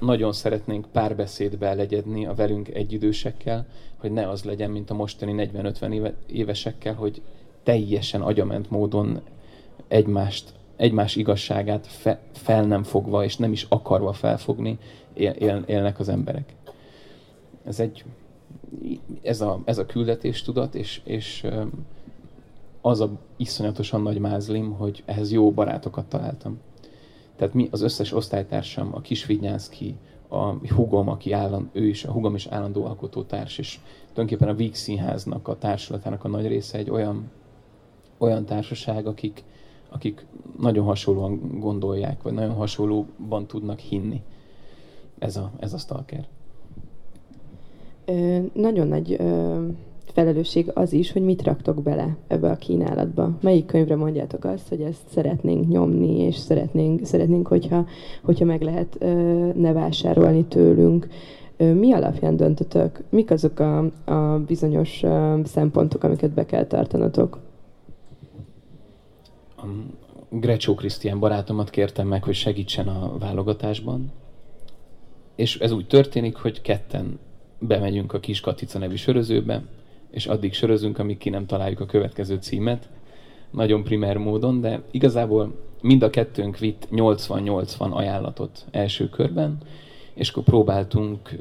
nagyon 0.00 0.32
szeretnénk 0.32 0.86
párbeszédbe 0.92 1.74
legyedni 1.74 2.26
a 2.26 2.34
velünk 2.34 2.68
egyidősekkel, 2.68 3.66
hogy 3.96 4.12
ne 4.12 4.28
az 4.28 4.44
legyen, 4.44 4.70
mint 4.70 4.90
a 4.90 4.94
mostani 4.94 5.50
40-50 5.54 5.92
éve, 5.92 6.14
évesekkel, 6.26 6.94
hogy 6.94 7.22
teljesen 7.62 8.20
agyament 8.20 8.70
módon 8.70 9.20
egymást, 9.88 10.52
egymás 10.76 11.16
igazságát 11.16 11.86
fe, 11.86 12.20
fel 12.32 12.64
nem 12.64 12.82
fogva, 12.82 13.24
és 13.24 13.36
nem 13.36 13.52
is 13.52 13.66
akarva 13.68 14.12
felfogni 14.12 14.78
él, 15.12 15.30
él, 15.30 15.64
élnek 15.66 15.98
az 15.98 16.08
emberek. 16.08 16.54
Ez 17.64 17.80
egy 17.80 18.04
ez 19.22 19.40
a, 19.40 19.60
ez 19.64 19.78
a 19.78 19.86
küldetéstudat, 19.86 20.74
és, 20.74 21.00
és 21.04 21.46
az 22.80 23.00
a 23.00 23.10
iszonyatosan 23.36 24.02
nagy 24.02 24.18
mázlim, 24.18 24.72
hogy 24.72 25.02
ehhez 25.06 25.32
jó 25.32 25.52
barátokat 25.52 26.06
találtam. 26.06 26.58
Tehát 27.38 27.54
mi, 27.54 27.68
az 27.70 27.80
összes 27.80 28.12
osztálytársam, 28.12 28.90
a 28.94 29.00
Kisvidnyánszki, 29.00 29.96
a 30.28 30.52
hugom, 30.74 31.08
aki 31.08 31.32
állandó, 31.32 31.68
ő 31.72 31.86
is, 31.86 32.04
a 32.04 32.12
hugom 32.12 32.34
is 32.34 32.46
állandó 32.46 32.84
alkotótárs, 32.84 33.58
és 33.58 33.78
tulajdonképpen 34.12 34.48
a 34.48 34.56
Víg 34.56 34.74
Színháznak, 34.74 35.48
a 35.48 35.58
társulatának 35.58 36.24
a 36.24 36.28
nagy 36.28 36.46
része 36.46 36.78
egy 36.78 36.90
olyan, 36.90 37.30
olyan 38.18 38.44
társaság, 38.44 39.06
akik, 39.06 39.44
akik 39.88 40.26
nagyon 40.60 40.84
hasonlóan 40.84 41.58
gondolják, 41.60 42.22
vagy 42.22 42.32
nagyon 42.32 42.54
hasonlóban 42.54 43.46
tudnak 43.46 43.78
hinni. 43.78 44.22
Ez 45.18 45.36
a, 45.36 45.50
ez 45.58 45.72
a 45.72 45.78
stalker. 45.78 46.26
Ö, 48.04 48.38
nagyon 48.52 48.88
nagy 48.88 49.16
ö, 49.18 49.66
felelősség 50.18 50.70
az 50.74 50.92
is, 50.92 51.12
hogy 51.12 51.22
mit 51.22 51.42
raktok 51.42 51.82
bele 51.82 52.16
ebbe 52.26 52.50
a 52.50 52.56
kínálatba. 52.56 53.38
Melyik 53.40 53.66
könyvre 53.66 53.96
mondjátok 53.96 54.44
azt, 54.44 54.68
hogy 54.68 54.80
ezt 54.80 55.08
szeretnénk 55.10 55.68
nyomni, 55.68 56.18
és 56.18 56.36
szeretnénk, 56.36 57.06
szeretnénk 57.06 57.46
hogyha, 57.46 57.86
hogyha 58.22 58.44
meg 58.44 58.62
lehet 58.62 58.96
ö, 58.98 59.06
ne 59.54 59.72
vásárolni 59.72 60.44
tőlünk. 60.44 61.08
Mi 61.56 61.92
alapján 61.92 62.36
döntötök? 62.36 63.02
Mik 63.08 63.30
azok 63.30 63.58
a, 63.58 63.78
a 64.04 64.38
bizonyos 64.46 65.02
szempontok, 65.44 66.02
amiket 66.02 66.30
be 66.30 66.46
kell 66.46 66.66
tartanatok? 66.66 67.38
Grecsó 70.30 70.74
Krisztián 70.74 71.18
barátomat 71.18 71.70
kértem 71.70 72.06
meg, 72.06 72.24
hogy 72.24 72.34
segítsen 72.34 72.88
a 72.88 73.18
válogatásban, 73.18 74.12
és 75.34 75.58
ez 75.58 75.72
úgy 75.72 75.86
történik, 75.86 76.36
hogy 76.36 76.60
ketten 76.60 77.18
bemegyünk 77.58 78.12
a 78.12 78.20
Kis 78.20 78.40
Katica 78.40 78.78
nevű 78.78 78.94
sörözőbe, 78.94 79.62
és 80.10 80.26
addig 80.26 80.52
sörözünk, 80.52 80.98
amíg 80.98 81.18
ki 81.18 81.30
nem 81.30 81.46
találjuk 81.46 81.80
a 81.80 81.86
következő 81.86 82.36
címet. 82.36 82.88
Nagyon 83.50 83.84
primer 83.84 84.16
módon, 84.16 84.60
de 84.60 84.82
igazából 84.90 85.54
mind 85.80 86.02
a 86.02 86.10
kettőnk 86.10 86.58
vitt 86.58 86.88
80-80 86.92 87.90
ajánlatot 87.90 88.64
első 88.70 89.08
körben, 89.08 89.58
és 90.14 90.30
akkor 90.30 90.42
próbáltunk, 90.42 91.38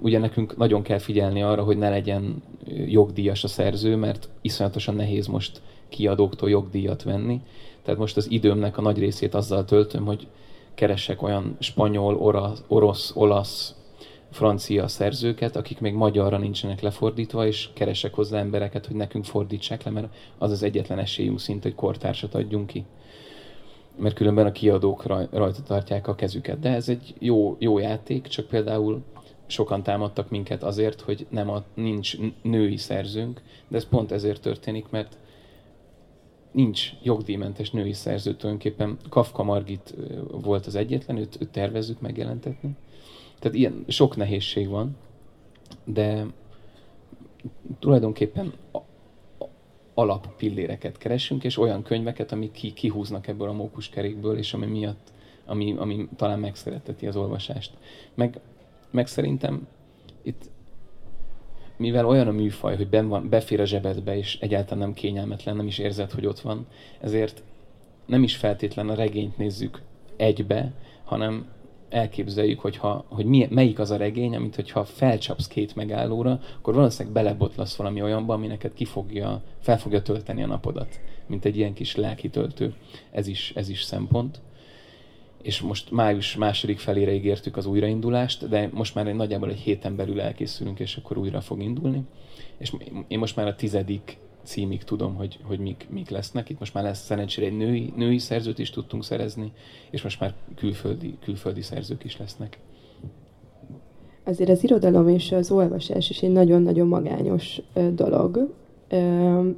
ugye 0.00 0.18
nekünk 0.18 0.56
nagyon 0.56 0.82
kell 0.82 0.98
figyelni 0.98 1.42
arra, 1.42 1.62
hogy 1.62 1.76
ne 1.76 1.88
legyen 1.88 2.42
jogdíjas 2.86 3.44
a 3.44 3.48
szerző, 3.48 3.96
mert 3.96 4.28
iszonyatosan 4.40 4.94
nehéz 4.94 5.26
most 5.26 5.60
kiadóktól 5.88 6.50
jogdíjat 6.50 7.02
venni. 7.02 7.40
Tehát 7.82 8.00
most 8.00 8.16
az 8.16 8.30
időmnek 8.30 8.78
a 8.78 8.82
nagy 8.82 8.98
részét 8.98 9.34
azzal 9.34 9.64
töltöm, 9.64 10.04
hogy 10.04 10.26
keresek 10.74 11.22
olyan 11.22 11.56
spanyol, 11.58 12.16
orosz, 12.16 12.62
orosz 12.66 13.12
olasz, 13.14 13.74
francia 14.30 14.88
szerzőket, 14.88 15.56
akik 15.56 15.80
még 15.80 15.92
magyarra 15.92 16.38
nincsenek 16.38 16.80
lefordítva, 16.80 17.46
és 17.46 17.68
keresek 17.72 18.14
hozzá 18.14 18.38
embereket, 18.38 18.86
hogy 18.86 18.96
nekünk 18.96 19.24
fordítsák 19.24 19.82
le, 19.82 19.90
mert 19.90 20.14
az 20.38 20.50
az 20.50 20.62
egyetlen 20.62 20.98
esélyünk 20.98 21.40
szint, 21.40 21.62
hogy 21.62 21.74
kortársat 21.74 22.34
adjunk 22.34 22.66
ki. 22.66 22.84
Mert 23.96 24.14
különben 24.14 24.46
a 24.46 24.52
kiadók 24.52 25.06
rajta 25.30 25.62
tartják 25.62 26.08
a 26.08 26.14
kezüket. 26.14 26.60
De 26.60 26.70
ez 26.74 26.88
egy 26.88 27.14
jó, 27.18 27.56
jó 27.58 27.78
játék, 27.78 28.26
csak 28.26 28.46
például 28.46 29.02
sokan 29.46 29.82
támadtak 29.82 30.30
minket 30.30 30.62
azért, 30.62 31.00
hogy 31.00 31.26
nem 31.30 31.50
a, 31.50 31.64
nincs 31.74 32.16
női 32.42 32.76
szerzőnk, 32.76 33.42
de 33.68 33.76
ez 33.76 33.88
pont 33.88 34.12
ezért 34.12 34.42
történik, 34.42 34.88
mert 34.90 35.18
nincs 36.52 36.90
jogdíjmentes 37.02 37.70
női 37.70 37.92
szerző, 37.92 38.34
tulajdonképpen 38.34 38.96
Kafka 39.08 39.42
Margit 39.42 39.94
volt 40.30 40.66
az 40.66 40.74
egyetlen, 40.74 41.16
őt, 41.16 41.36
őt 41.40 41.50
tervezzük 41.50 42.00
megjelentetni. 42.00 42.76
Tehát 43.38 43.56
ilyen 43.56 43.84
sok 43.88 44.16
nehézség 44.16 44.68
van, 44.68 44.96
de 45.84 46.26
tulajdonképpen 47.78 48.52
alappilléreket 49.94 50.98
keresünk, 50.98 51.44
és 51.44 51.58
olyan 51.58 51.82
könyveket, 51.82 52.32
amik 52.32 52.52
ki, 52.52 52.72
kihúznak 52.72 53.26
ebből 53.26 53.48
a 53.48 53.52
mókuskerékből, 53.52 54.38
és 54.38 54.54
ami 54.54 54.66
miatt, 54.66 55.12
ami, 55.46 55.74
ami 55.76 56.08
talán 56.16 56.38
megszeretteti 56.38 57.06
az 57.06 57.16
olvasást. 57.16 57.72
Meg, 58.14 58.40
meg 58.90 59.06
szerintem 59.06 59.66
itt 60.22 60.50
mivel 61.76 62.06
olyan 62.06 62.26
a 62.26 62.32
műfaj, 62.32 62.76
hogy 62.76 62.88
ben 62.88 63.08
van, 63.08 63.28
befér 63.28 63.60
a 63.60 63.64
zsebedbe, 63.64 64.16
és 64.16 64.38
egyáltalán 64.40 64.78
nem 64.78 64.94
kényelmetlen, 64.94 65.56
nem 65.56 65.66
is 65.66 65.78
érzed, 65.78 66.10
hogy 66.10 66.26
ott 66.26 66.40
van, 66.40 66.66
ezért 67.00 67.42
nem 68.06 68.22
is 68.22 68.36
feltétlen 68.36 68.88
a 68.88 68.94
regényt 68.94 69.36
nézzük 69.36 69.82
egybe, 70.16 70.72
hanem 71.04 71.46
elképzeljük, 71.88 72.60
hogyha, 72.60 73.04
hogy 73.08 73.24
mi, 73.24 73.46
melyik 73.50 73.78
az 73.78 73.90
a 73.90 73.96
regény, 73.96 74.36
amit 74.36 74.54
hogyha 74.54 74.84
felcsapsz 74.84 75.46
két 75.46 75.74
megállóra, 75.74 76.40
akkor 76.58 76.74
valószínűleg 76.74 77.12
belebotlasz 77.12 77.76
valami 77.76 78.02
olyanba, 78.02 78.34
ami 78.34 78.46
neked 78.46 78.74
ki 78.74 78.84
fogja, 78.84 79.42
fel 79.60 79.78
fogja 79.78 80.02
tölteni 80.02 80.42
a 80.42 80.46
napodat, 80.46 81.00
mint 81.26 81.44
egy 81.44 81.56
ilyen 81.56 81.72
kis 81.72 81.96
lelki 81.96 82.28
töltő. 82.28 82.74
Ez 83.10 83.26
is, 83.26 83.52
ez 83.54 83.68
is 83.68 83.82
szempont. 83.82 84.40
És 85.42 85.60
most 85.60 85.90
május 85.90 86.36
második 86.36 86.78
felére 86.78 87.12
ígértük 87.12 87.56
az 87.56 87.66
újraindulást, 87.66 88.48
de 88.48 88.68
most 88.72 88.94
már 88.94 89.06
egy 89.06 89.14
nagyjából 89.14 89.50
egy 89.50 89.58
héten 89.58 89.96
belül 89.96 90.20
elkészülünk, 90.20 90.80
és 90.80 90.96
akkor 90.96 91.18
újra 91.18 91.40
fog 91.40 91.62
indulni. 91.62 92.02
És 92.58 92.72
én 93.08 93.18
most 93.18 93.36
már 93.36 93.46
a 93.46 93.54
tizedik 93.54 94.18
címig 94.48 94.84
tudom, 94.84 95.14
hogy, 95.14 95.38
hogy 95.42 95.58
mik, 95.58 95.86
mik 95.90 96.08
lesznek. 96.08 96.48
Itt 96.48 96.58
most 96.58 96.74
már 96.74 96.84
lesz 96.84 97.04
szerencsére 97.04 97.46
egy 97.46 97.56
női, 97.56 97.92
női 97.96 98.18
szerzőt 98.18 98.58
is 98.58 98.70
tudtunk 98.70 99.04
szerezni, 99.04 99.52
és 99.90 100.02
most 100.02 100.20
már 100.20 100.34
külföldi, 100.54 101.16
külföldi 101.20 101.62
szerzők 101.62 102.04
is 102.04 102.18
lesznek. 102.18 102.58
Azért 104.24 104.50
az 104.50 104.64
irodalom 104.64 105.08
és 105.08 105.32
az 105.32 105.50
olvasás 105.50 106.10
is 106.10 106.22
egy 106.22 106.32
nagyon-nagyon 106.32 106.86
magányos 106.86 107.60
dolog. 107.94 108.54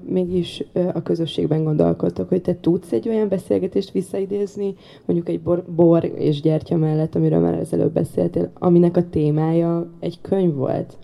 Mégis 0.05 0.65
a 0.73 1.03
közösségben 1.03 1.65
gondolkodtok, 1.65 2.29
hogy 2.29 2.43
te 2.43 2.61
tudsz 2.61 2.93
egy 2.93 3.09
olyan 3.09 3.29
beszélgetést 3.29 3.91
visszaidézni, 3.91 4.75
mondjuk 5.05 5.29
egy 5.29 5.41
bor, 5.41 5.65
bor 5.69 6.05
és 6.05 6.41
gyertya 6.41 6.77
mellett, 6.77 7.15
amiről 7.15 7.41
már 7.41 7.55
ezelőtt 7.55 7.93
beszéltél, 7.93 8.51
aminek 8.55 8.97
a 8.97 9.09
témája 9.09 9.91
egy 10.01 10.19
könyv 10.21 10.55
volt? 10.55 10.99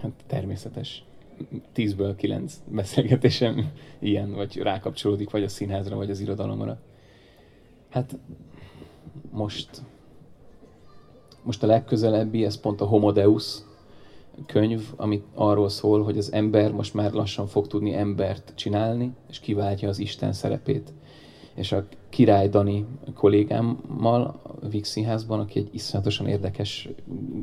Hát 0.00 0.12
természetes 0.26 1.04
tízből 1.72 2.16
kilenc 2.16 2.60
beszélgetésem 2.68 3.72
ilyen, 3.98 4.34
vagy 4.34 4.56
rákapcsolódik, 4.56 5.30
vagy 5.30 5.42
a 5.42 5.48
színházra, 5.48 5.96
vagy 5.96 6.10
az 6.10 6.20
irodalomra. 6.20 6.78
Hát 7.90 8.18
most, 9.30 9.82
most 11.42 11.62
a 11.62 11.66
legközelebbi, 11.66 12.44
ez 12.44 12.60
pont 12.60 12.80
a 12.80 12.84
Homo 12.84 13.12
Deus 13.12 13.58
könyv, 14.46 14.82
amit 14.96 15.24
arról 15.34 15.68
szól, 15.68 16.02
hogy 16.02 16.18
az 16.18 16.32
ember 16.32 16.72
most 16.72 16.94
már 16.94 17.12
lassan 17.12 17.46
fog 17.46 17.66
tudni 17.66 17.94
embert 17.94 18.52
csinálni, 18.54 19.12
és 19.28 19.40
kiváltja 19.40 19.88
az 19.88 19.98
Isten 19.98 20.32
szerepét. 20.32 20.92
És 21.54 21.72
a 21.72 21.86
Király 22.08 22.48
Dani 22.48 22.86
kollégámmal 23.14 24.40
a 24.42 24.68
Vix 24.68 24.96
aki 25.28 25.58
egy 25.58 25.68
iszonyatosan 25.72 26.26
érdekes 26.26 26.88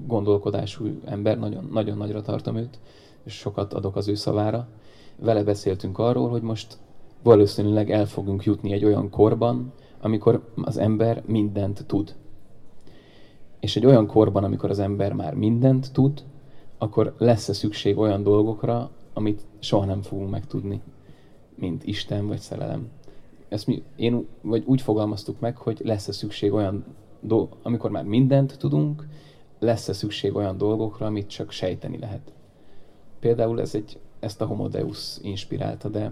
gondolkodású 0.08 1.00
ember, 1.06 1.39
nagyon, 1.39 1.70
nagyon 1.72 1.97
nagyra 1.97 2.22
tartom 2.22 2.56
őt, 2.56 2.80
és 3.24 3.34
sokat 3.34 3.74
adok 3.74 3.95
az 3.95 4.07
ő 4.07 4.15
szavára. 4.15 4.67
Vele 5.15 5.43
beszéltünk 5.43 5.97
arról, 5.97 6.30
hogy 6.30 6.41
most 6.41 6.78
valószínűleg 7.24 7.91
el 7.91 8.05
fogunk 8.05 8.43
jutni 8.43 8.72
egy 8.72 8.86
olyan 8.86 9.09
korban, 9.09 9.74
amikor 10.01 10.51
az 10.55 10.78
ember 10.78 11.24
mindent 11.26 11.86
tud. 11.86 12.15
És 13.59 13.76
egy 13.76 13.86
olyan 13.86 14.07
korban, 14.07 14.43
amikor 14.43 14.70
az 14.70 14.80
ember 14.80 15.13
már 15.13 15.34
mindent 15.34 15.91
tud, 15.91 16.24
akkor 16.78 17.15
lesz-e 17.17 17.53
szükség 17.53 17.97
olyan 17.97 18.24
dolgokra, 18.24 18.89
amit 19.13 19.41
soha 19.59 19.86
nem 19.86 20.01
fogunk 20.01 20.30
megtudni, 20.30 20.82
mint 21.55 21.84
Isten 21.84 22.28
vagy 22.28 22.39
szerelem. 22.39 22.89
Ezt 23.49 23.67
mi, 23.67 23.84
én 23.95 24.28
vagy 24.41 24.63
úgy 24.65 24.82
fogalmaztuk 24.82 25.39
meg, 25.39 25.57
hogy 25.57 25.82
lesz-e 25.84 26.11
szükség 26.11 26.53
olyan, 26.53 26.86
do- 27.20 27.55
amikor 27.61 27.91
már 27.91 28.03
mindent 28.03 28.57
tudunk, 28.57 29.07
lesz-e 29.59 29.93
szükség 29.93 30.36
olyan 30.36 30.57
dolgokra, 30.57 31.05
amit 31.05 31.30
csak 31.30 31.51
sejteni 31.51 31.97
lehet. 31.97 32.34
Például 33.20 33.61
ez 33.61 33.76
egy, 33.76 33.99
ezt 34.20 34.41
a 34.41 34.45
Homo 34.45 34.67
Deus 34.67 35.17
inspirálta, 35.22 35.89
de 35.89 36.11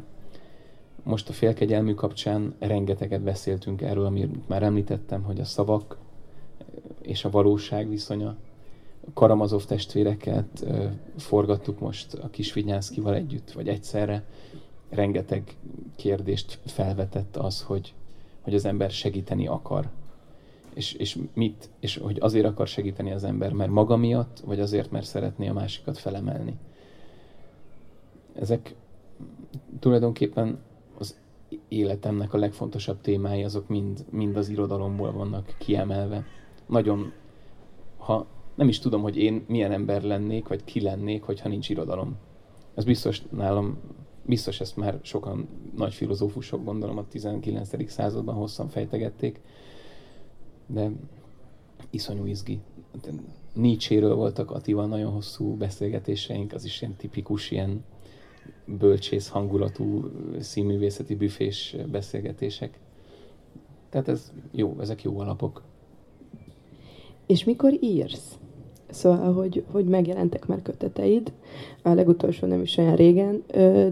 most 1.03 1.30
a 1.30 1.34
félkegyelmű 1.34 1.93
kapcsán 1.93 2.55
rengeteget 2.60 3.22
beszéltünk 3.22 3.82
erről, 3.82 4.05
amit 4.05 4.47
már 4.47 4.64
említettem, 4.64 5.24
hogy 5.24 5.39
a 5.39 5.45
szavak 5.45 5.97
és 7.01 7.26
a 7.26 7.30
valóság 7.30 7.89
viszonya. 7.89 8.36
Karamazov 9.14 9.66
testvéreket 9.66 10.66
forgattuk 11.18 11.80
most 11.80 12.14
a 12.14 12.30
Kisvinyánszkival 12.30 13.16
együtt, 13.16 13.51
vagy 13.51 13.68
egyszerre. 13.68 14.26
Rengeteg 14.89 15.55
kérdést 15.95 16.60
felvetett 16.66 17.38
az, 17.38 17.62
hogy, 17.62 17.93
hogy 18.41 18.53
az 18.53 18.66
ember 18.66 18.91
segíteni 18.91 19.47
akar. 19.47 19.89
És, 20.74 20.93
és 20.93 21.18
mit, 21.34 21.70
és 21.80 21.97
hogy 21.97 22.18
azért 22.20 22.45
akar 22.45 22.68
segíteni 22.68 23.12
az 23.12 23.24
ember, 23.24 23.51
mert 23.51 23.72
maga 23.72 23.95
miatt, 23.95 24.39
vagy 24.45 24.60
azért, 24.60 24.91
mert 24.91 25.05
szeretné 25.05 25.47
a 25.47 25.53
másikat 25.53 25.97
felemelni 25.97 26.58
ezek 28.40 28.76
tulajdonképpen 29.80 30.60
az 30.98 31.18
életemnek 31.68 32.34
a 32.34 32.38
legfontosabb 32.38 33.02
témái, 33.02 33.44
azok 33.44 33.68
mind, 33.68 34.06
mind 34.10 34.38
az 34.38 34.50
irodalomból 34.50 35.12
vannak 35.12 35.56
kiemelve. 35.58 36.26
Nagyon, 36.66 37.12
ha 37.98 38.26
nem 38.56 38.68
is 38.68 38.80
tudom, 38.80 39.02
hogy 39.02 39.18
én 39.18 39.46
milyen 39.48 39.72
ember 39.72 40.04
lennék, 40.04 40.48
vagy 40.48 40.64
ki 40.64 40.82
lennék, 40.82 41.24
hogyha 41.24 41.50
nincs 41.50 41.70
irodalom. 41.70 42.18
Ez 42.74 42.84
biztos 42.84 43.22
nálam, 43.30 43.78
biztos 44.26 44.60
ezt 44.60 44.78
már 44.78 45.00
sokan 45.02 45.48
nagy 45.76 45.94
filozófusok, 45.94 46.64
gondolom 46.64 46.98
a 46.98 47.08
19. 47.08 47.92
században 47.92 48.36
hosszan 48.36 48.70
fejtegették, 48.70 49.42
de 50.66 50.92
iszonyú 51.90 52.26
izgi. 52.26 52.60
Nietzséről 53.54 54.16
voltak 54.16 54.52
Attival 54.52 54.88
nagyon 54.88 55.12
hosszú 55.12 55.56
beszélgetéseink, 55.56 56.54
az 56.54 56.66
is 56.66 56.82
ilyen 56.82 56.96
tipikus 56.96 57.52
ilyen 57.52 57.84
bölcsész 58.68 59.28
hangulatú 59.28 60.09
színművészeti 60.39 61.15
büfés 61.15 61.76
beszélgetések. 61.91 62.80
Tehát 63.89 64.07
ez 64.07 64.32
jó, 64.51 64.76
ezek 64.80 65.03
jó 65.03 65.20
alapok. 65.20 65.61
És 67.26 67.43
mikor 67.43 67.74
írsz? 67.80 68.38
Szóval, 68.89 69.34
hogy, 69.34 69.63
hogy 69.72 69.86
megjelentek 69.86 70.47
már 70.47 70.61
köteteid, 70.61 71.32
a 71.82 71.89
legutolsó 71.89 72.47
nem 72.47 72.61
is 72.61 72.78
olyan 72.78 72.95
régen, 72.95 73.43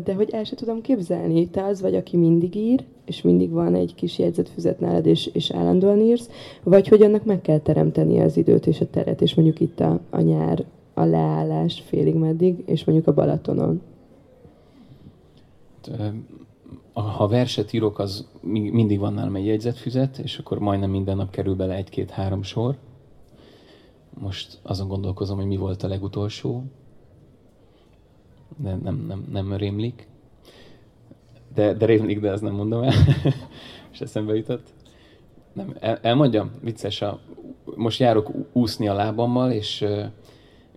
de 0.04 0.14
hogy 0.16 0.30
el 0.30 0.44
sem 0.44 0.58
tudom 0.58 0.82
képzelni, 0.82 1.48
te 1.48 1.64
az 1.64 1.82
vagy, 1.82 1.96
aki 1.96 2.18
mindig 2.18 2.56
ír, 2.56 2.84
és 3.06 3.22
mindig 3.22 3.50
van 3.50 3.76
egy 3.76 3.96
kis 3.96 4.20
jegyzetfüzet 4.20 4.80
nálad, 4.80 5.06
és, 5.06 5.30
és 5.34 5.52
állandóan 5.52 6.00
írsz, 6.00 6.30
vagy 6.64 6.88
hogy 6.88 7.02
annak 7.02 7.26
meg 7.26 7.42
kell 7.42 7.60
teremteni 7.60 8.20
az 8.20 8.38
időt 8.38 8.68
és 8.68 8.82
a 8.82 8.90
teret, 8.90 9.22
és 9.22 9.36
mondjuk 9.36 9.60
itt 9.60 9.80
a, 9.80 10.00
a 10.10 10.22
nyár, 10.22 10.66
a 10.94 11.04
leállás 11.04 11.84
félig 11.86 12.16
meddig, 12.16 12.64
és 12.66 12.84
mondjuk 12.84 13.08
a 13.08 13.14
Balatonon 13.14 13.82
ha 16.94 17.28
verset 17.28 17.74
írok, 17.74 18.00
az 18.00 18.28
mindig 18.42 19.00
van 19.00 19.14
nálam 19.14 19.36
egy 19.36 19.46
jegyzetfüzet, 19.46 20.18
és 20.18 20.38
akkor 20.38 20.60
majdnem 20.60 20.90
minden 20.90 21.18
nap 21.18 21.30
kerül 21.30 21.56
bele 21.56 21.76
egy-két-három 21.76 22.44
sor. 22.44 22.78
Most 24.20 24.60
azon 24.62 24.88
gondolkozom, 24.88 25.38
hogy 25.38 25.46
mi 25.46 25.58
volt 25.58 25.84
a 25.84 25.88
legutolsó. 25.88 26.64
De 28.58 28.76
nem, 28.76 29.06
nem, 29.08 29.28
nem 29.32 29.54
rémlik. 29.54 30.08
De, 31.54 31.74
de 31.74 31.86
rémlik, 31.86 32.20
de 32.20 32.32
ezt 32.32 32.42
nem 32.42 32.54
mondom 32.54 32.84
el. 32.84 32.94
és 33.92 34.02
eszembe 34.02 34.36
jutott. 34.36 34.74
Nem, 35.54 35.76
el, 35.80 36.00
elmondjam, 36.02 36.52
vicces, 36.62 37.02
a, 37.02 37.20
most 37.76 38.00
járok 38.00 38.32
úszni 38.52 38.88
a 38.88 38.94
lábammal, 38.94 39.52
és 39.52 39.86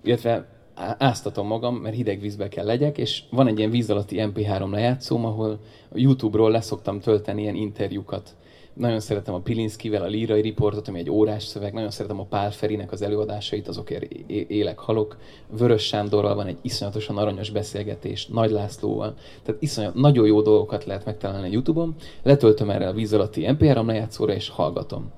illetve 0.03 0.58
áztatom 0.99 1.47
magam, 1.47 1.75
mert 1.75 1.95
hideg 1.95 2.21
vízbe 2.21 2.49
kell 2.49 2.65
legyek, 2.65 2.99
és 2.99 3.23
van 3.31 3.47
egy 3.47 3.59
ilyen 3.59 3.71
víz 3.71 3.91
alatti 3.91 4.17
MP3 4.19 4.71
lejátszóm, 4.71 5.25
ahol 5.25 5.59
a 5.89 5.99
YouTube-ról 5.99 6.51
leszoktam 6.51 7.01
tölteni 7.01 7.43
ilyen 7.43 7.55
interjúkat. 7.55 8.37
Nagyon 8.73 9.01
szeretem 9.01 9.35
a 9.35 9.41
Pilinszkivel, 9.41 10.03
a 10.03 10.07
lírai 10.07 10.41
riportot, 10.41 10.89
ami 10.89 10.99
egy 10.99 11.11
órás 11.11 11.43
szöveg, 11.43 11.73
nagyon 11.73 11.91
szeretem 11.91 12.21
a 12.21 12.25
Pál 12.25 12.51
Ferinek 12.51 12.93
az 12.93 13.03
előadásait, 13.03 13.69
azokért 13.69 14.13
élek, 14.29 14.79
halok. 14.79 15.17
Vörös 15.59 15.83
Sándorral 15.87 16.35
van 16.35 16.47
egy 16.47 16.59
iszonyatosan 16.63 17.17
aranyos 17.17 17.51
beszélgetés, 17.51 18.27
Nagy 18.27 18.51
Lászlóval. 18.51 19.15
Tehát 19.43 19.63
iszonyat, 19.63 19.95
nagyon 19.95 20.27
jó 20.27 20.43
dolgokat 20.43 20.85
lehet 20.85 21.05
megtalálni 21.05 21.49
a 21.49 21.53
YouTube-on. 21.53 21.95
Letöltöm 22.23 22.71
erre 22.71 22.89
a 22.89 22.93
víz 22.93 23.13
alatti 23.13 23.45
MP3 23.49 23.87
lejátszóra, 23.87 24.33
és 24.33 24.49
hallgatom 24.49 25.13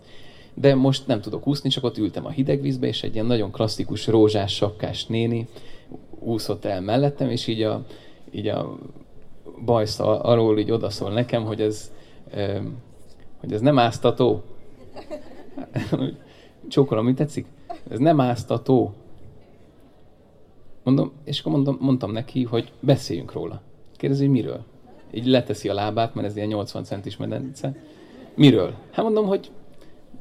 de 0.61 0.75
most 0.75 1.07
nem 1.07 1.21
tudok 1.21 1.47
úszni, 1.47 1.71
csak 1.71 1.85
ott 1.85 1.99
ültem 1.99 2.27
a 2.27 2.31
hideg 2.31 2.61
vízbe, 2.61 2.87
és 2.87 3.03
egy 3.03 3.15
ilyen 3.15 3.27
nagyon 3.27 3.51
klasszikus 3.51 4.07
rózsás 4.07 4.55
sapkás 4.55 5.07
néni 5.07 5.49
úszott 6.19 6.65
el 6.65 6.81
mellettem, 6.81 7.31
és 7.31 7.47
így 7.47 7.63
a, 7.63 7.85
így 8.31 8.47
a 8.47 8.79
bajsza 9.65 10.21
arról 10.21 10.59
így 10.59 10.71
odaszól 10.71 11.13
nekem, 11.13 11.45
hogy 11.45 11.61
ez, 11.61 11.91
hogy 13.41 13.53
ez 13.53 13.61
nem 13.61 13.79
áztató. 13.79 14.43
Csókolom, 16.69 17.05
mi 17.05 17.15
tetszik? 17.15 17.47
Ez 17.91 17.99
nem 17.99 18.21
áztató. 18.21 18.93
Mondom, 20.83 21.13
és 21.25 21.41
akkor 21.41 21.53
mondom, 21.53 21.77
mondtam 21.81 22.13
neki, 22.13 22.43
hogy 22.43 22.73
beszéljünk 22.81 23.33
róla. 23.33 23.61
Kérdezi, 23.97 24.25
hogy 24.25 24.33
miről? 24.33 24.65
Így 25.11 25.27
leteszi 25.27 25.69
a 25.69 25.75
lábát, 25.75 26.15
mert 26.15 26.27
ez 26.27 26.37
ilyen 26.37 26.49
80 26.49 26.85
centis 26.85 27.17
medence. 27.17 27.77
Miről? 28.35 28.75
Hát 28.91 29.05
mondom, 29.05 29.27
hogy 29.27 29.51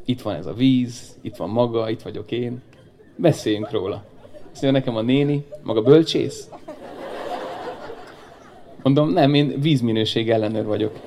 itt 0.10 0.22
van 0.22 0.36
ez 0.36 0.46
a 0.46 0.54
víz, 0.54 1.18
itt 1.22 1.36
van 1.36 1.50
maga, 1.50 1.90
itt 1.90 2.02
vagyok 2.02 2.32
én. 2.32 2.62
Beszéljünk 3.16 3.72
róla. 3.72 4.04
Azt 4.52 4.62
mondja, 4.62 4.72
nekem 4.72 4.96
a 4.96 5.02
néni, 5.02 5.46
maga 5.64 5.82
bölcsész? 5.82 6.50
Mondom, 8.84 9.10
nem, 9.10 9.34
én 9.34 9.62
vízminőség 9.62 10.30
ellenőr 10.30 10.66
vagyok. 10.66 11.00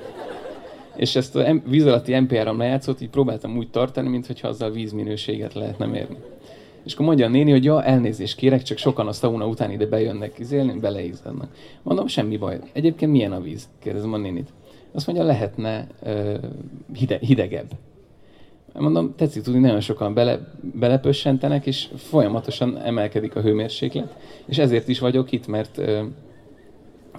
És 0.95 1.15
ezt 1.15 1.35
a 1.35 1.61
víz 1.65 1.85
alatti 1.85 2.19
NPR-am 2.19 2.57
lejátszott, 2.57 3.01
így 3.01 3.09
próbáltam 3.09 3.57
úgy 3.57 3.69
tartani, 3.69 4.09
mintha 4.09 4.47
azzal 4.47 4.71
vízminőséget 4.71 5.53
lehetne 5.53 5.85
mérni. 5.85 6.17
És 6.83 6.93
akkor 6.93 7.05
mondja 7.05 7.25
a 7.25 7.29
néni, 7.29 7.51
hogy 7.51 7.63
ja, 7.63 7.83
elnézést 7.83 8.35
kérek, 8.35 8.61
csak 8.61 8.77
sokan 8.77 9.07
a 9.07 9.11
sauna 9.11 9.47
után 9.47 9.71
ide 9.71 9.85
bejönnek 9.85 10.39
izélni, 10.39 10.79
beleizzadnak. 10.79 11.55
Mondom, 11.81 12.07
semmi 12.07 12.37
baj. 12.37 12.59
Egyébként 12.73 13.11
milyen 13.11 13.31
a 13.31 13.41
víz? 13.41 13.69
Kérdezem 13.79 14.13
a 14.13 14.17
nénit. 14.17 14.49
Azt 14.91 15.07
mondja, 15.07 15.25
lehetne 15.25 15.87
uh, 16.03 16.35
hide, 16.93 17.17
hidegebb. 17.21 17.71
Mondom, 18.73 19.13
tetszik 19.15 19.43
tudni, 19.43 19.59
nagyon 19.59 19.79
sokan 19.79 20.13
bele, 20.13 20.39
belepössentenek, 20.61 21.65
és 21.65 21.87
folyamatosan 21.95 22.77
emelkedik 22.77 23.35
a 23.35 23.41
hőmérséklet. 23.41 24.15
És 24.45 24.57
ezért 24.57 24.87
is 24.87 24.99
vagyok 24.99 25.31
itt, 25.31 25.47
mert 25.47 25.77
uh, 25.77 25.99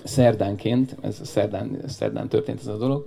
szerdánként, 0.05 0.97
ez 1.01 1.21
szerdán, 1.23 1.79
szerdán 1.87 2.29
történt 2.29 2.61
ez 2.61 2.67
a 2.67 2.77
dolog, 2.77 3.07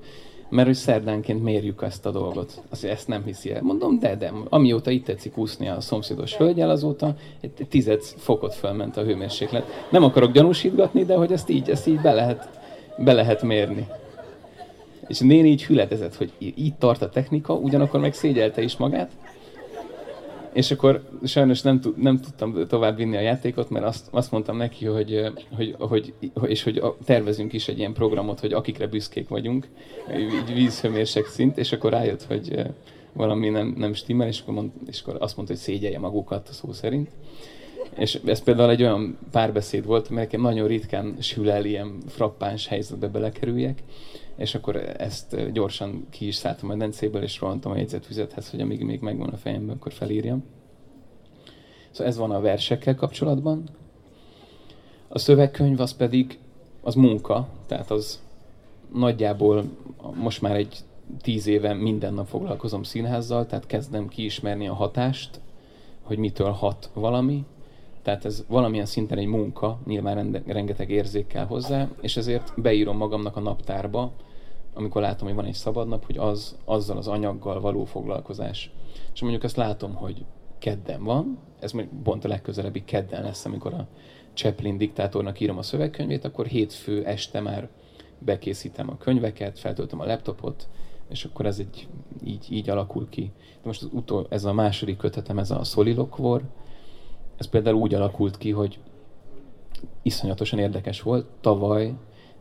mert 0.49 0.67
hogy 0.67 0.75
szerdánként 0.75 1.43
mérjük 1.43 1.81
ezt 1.81 2.05
a 2.05 2.11
dolgot. 2.11 2.61
Azt, 2.69 2.83
ezt 2.83 3.07
nem 3.07 3.23
hiszi 3.23 3.53
el. 3.53 3.61
Mondom, 3.61 3.99
de, 3.99 4.15
de, 4.15 4.33
amióta 4.49 4.91
itt 4.91 5.05
tetszik 5.05 5.37
úszni 5.37 5.67
a 5.67 5.81
szomszédos 5.81 6.35
hölgyel, 6.35 6.69
azóta 6.69 7.15
egy 7.41 7.67
tized 7.69 8.01
fokot 8.03 8.53
fölment 8.53 8.97
a 8.97 9.03
hőmérséklet. 9.03 9.87
Nem 9.91 10.03
akarok 10.03 10.31
gyanúsítgatni, 10.31 11.05
de 11.05 11.15
hogy 11.15 11.31
ezt 11.31 11.49
így, 11.49 11.69
ezt 11.69 11.87
így 11.87 12.01
be 12.01 12.13
lehet, 12.13 12.49
be 12.97 13.13
lehet 13.13 13.41
mérni. 13.41 13.87
És 15.07 15.19
néni 15.19 15.49
így 15.49 15.65
hüledezett, 15.65 16.15
hogy 16.15 16.31
így 16.39 16.75
tart 16.75 17.01
a 17.01 17.09
technika, 17.09 17.53
ugyanakkor 17.53 17.99
meg 17.99 18.13
szégyelte 18.13 18.61
is 18.61 18.77
magát, 18.77 19.11
és 20.57 20.71
akkor 20.71 21.03
sajnos 21.23 21.61
nem, 21.61 21.81
nem 21.95 22.19
tudtam 22.19 22.67
tovább 22.67 22.95
vinni 22.95 23.17
a 23.17 23.19
játékot, 23.19 23.69
mert 23.69 23.85
azt, 23.85 24.07
azt 24.11 24.31
mondtam 24.31 24.57
neki, 24.57 24.85
hogy, 24.85 25.31
hogy, 25.55 25.75
hogy, 25.79 26.13
és 26.45 26.63
hogy 26.63 26.83
tervezünk 27.05 27.53
is 27.53 27.67
egy 27.67 27.77
ilyen 27.77 27.93
programot, 27.93 28.39
hogy 28.39 28.53
akikre 28.53 28.87
büszkék 28.87 29.27
vagyunk, 29.27 29.67
így 30.17 30.53
vízhőmérsek 30.53 31.25
szint, 31.25 31.57
és 31.57 31.71
akkor 31.71 31.91
rájött, 31.91 32.23
hogy 32.23 32.65
valami 33.13 33.49
nem, 33.49 33.73
nem 33.77 33.93
stimmel, 33.93 34.27
és 34.27 34.39
akkor, 34.41 34.53
mond, 34.53 34.71
és 34.87 35.01
akkor 35.01 35.15
azt 35.19 35.35
mondta, 35.35 35.53
hogy 35.53 35.63
szégyelje 35.63 35.99
magukat 35.99 36.49
szó 36.51 36.71
szerint. 36.71 37.09
És 37.97 38.19
ez 38.25 38.43
például 38.43 38.69
egy 38.69 38.81
olyan 38.81 39.17
párbeszéd 39.31 39.85
volt, 39.85 40.09
mert 40.09 40.37
nagyon 40.37 40.67
ritkán 40.67 41.15
sül 41.19 41.51
el 41.51 41.65
ilyen 41.65 41.97
frappáns 42.07 42.67
helyzetbe 42.67 43.07
belekerüljek, 43.07 43.83
és 44.37 44.55
akkor 44.55 44.75
ezt 44.97 45.51
gyorsan 45.51 46.07
ki 46.09 46.27
is 46.27 46.35
szálltam 46.35 46.69
a 46.69 46.71
medencéből, 46.71 47.23
és 47.23 47.39
rohantam 47.39 47.71
a 47.71 47.77
jegyzetfüzethez, 47.77 48.49
hogy 48.49 48.61
amíg 48.61 48.83
még 48.83 49.01
megvan 49.01 49.29
a 49.29 49.37
fejemben, 49.37 49.75
akkor 49.75 49.91
felírjam. 49.91 50.43
Szóval 51.91 52.07
ez 52.07 52.17
van 52.17 52.31
a 52.31 52.39
versekkel 52.39 52.95
kapcsolatban. 52.95 53.69
A 55.07 55.19
szövegkönyv 55.19 55.79
az 55.79 55.93
pedig 55.93 56.39
az 56.81 56.95
munka, 56.95 57.47
tehát 57.65 57.91
az 57.91 58.21
nagyjából 58.93 59.63
most 60.13 60.41
már 60.41 60.55
egy 60.55 60.77
tíz 61.21 61.47
éve 61.47 61.73
minden 61.73 62.13
nap 62.13 62.27
foglalkozom 62.27 62.83
színházzal, 62.83 63.45
tehát 63.45 63.65
kezdem 63.65 64.07
kiismerni 64.07 64.67
a 64.67 64.73
hatást, 64.73 65.39
hogy 66.01 66.17
mitől 66.17 66.51
hat 66.51 66.89
valami, 66.93 67.45
tehát 68.01 68.25
ez 68.25 68.45
valamilyen 68.47 68.85
szinten 68.85 69.17
egy 69.17 69.25
munka, 69.25 69.79
nyilván 69.85 70.43
rengeteg 70.45 70.89
érzék 70.89 71.27
kell 71.27 71.45
hozzá, 71.45 71.89
és 72.01 72.17
ezért 72.17 72.61
beírom 72.61 72.97
magamnak 72.97 73.35
a 73.35 73.39
naptárba, 73.39 74.11
amikor 74.77 75.01
látom, 75.01 75.27
hogy 75.27 75.35
van 75.35 75.45
egy 75.45 75.53
szabad 75.53 75.87
nap, 75.87 76.05
hogy 76.05 76.17
az, 76.17 76.57
azzal 76.65 76.97
az 76.97 77.07
anyaggal 77.07 77.61
való 77.61 77.85
foglalkozás. 77.85 78.71
És 79.13 79.21
mondjuk 79.21 79.43
azt 79.43 79.55
látom, 79.55 79.93
hogy 79.93 80.25
kedden 80.59 81.03
van, 81.03 81.37
ez 81.59 81.71
még 81.71 81.89
pont 82.03 82.25
a 82.25 82.27
legközelebbi 82.27 82.83
kedden 82.83 83.23
lesz, 83.23 83.45
amikor 83.45 83.73
a 83.73 83.87
Chaplin 84.33 84.77
diktátornak 84.77 85.39
írom 85.39 85.57
a 85.57 85.61
szövegkönyvét, 85.61 86.25
akkor 86.25 86.45
hétfő 86.45 87.05
este 87.05 87.39
már 87.39 87.69
bekészítem 88.19 88.89
a 88.89 88.97
könyveket, 88.97 89.59
feltöltöm 89.59 89.99
a 89.99 90.05
laptopot, 90.05 90.67
és 91.09 91.25
akkor 91.25 91.45
ez 91.45 91.59
egy, 91.59 91.87
így, 92.23 92.45
így 92.49 92.69
alakul 92.69 93.09
ki. 93.09 93.31
De 93.37 93.61
most 93.63 93.81
az 93.81 93.89
utol, 93.91 94.27
ez 94.29 94.45
a 94.45 94.53
második 94.53 94.97
kötetem, 94.97 95.39
ez 95.39 95.51
a 95.51 95.63
Solilokvor, 95.63 96.43
ez 97.37 97.47
például 97.47 97.75
úgy 97.75 97.93
alakult 97.93 98.37
ki, 98.37 98.51
hogy 98.51 98.79
iszonyatosan 100.01 100.59
érdekes 100.59 101.01
volt. 101.01 101.25
Tavaly 101.41 101.93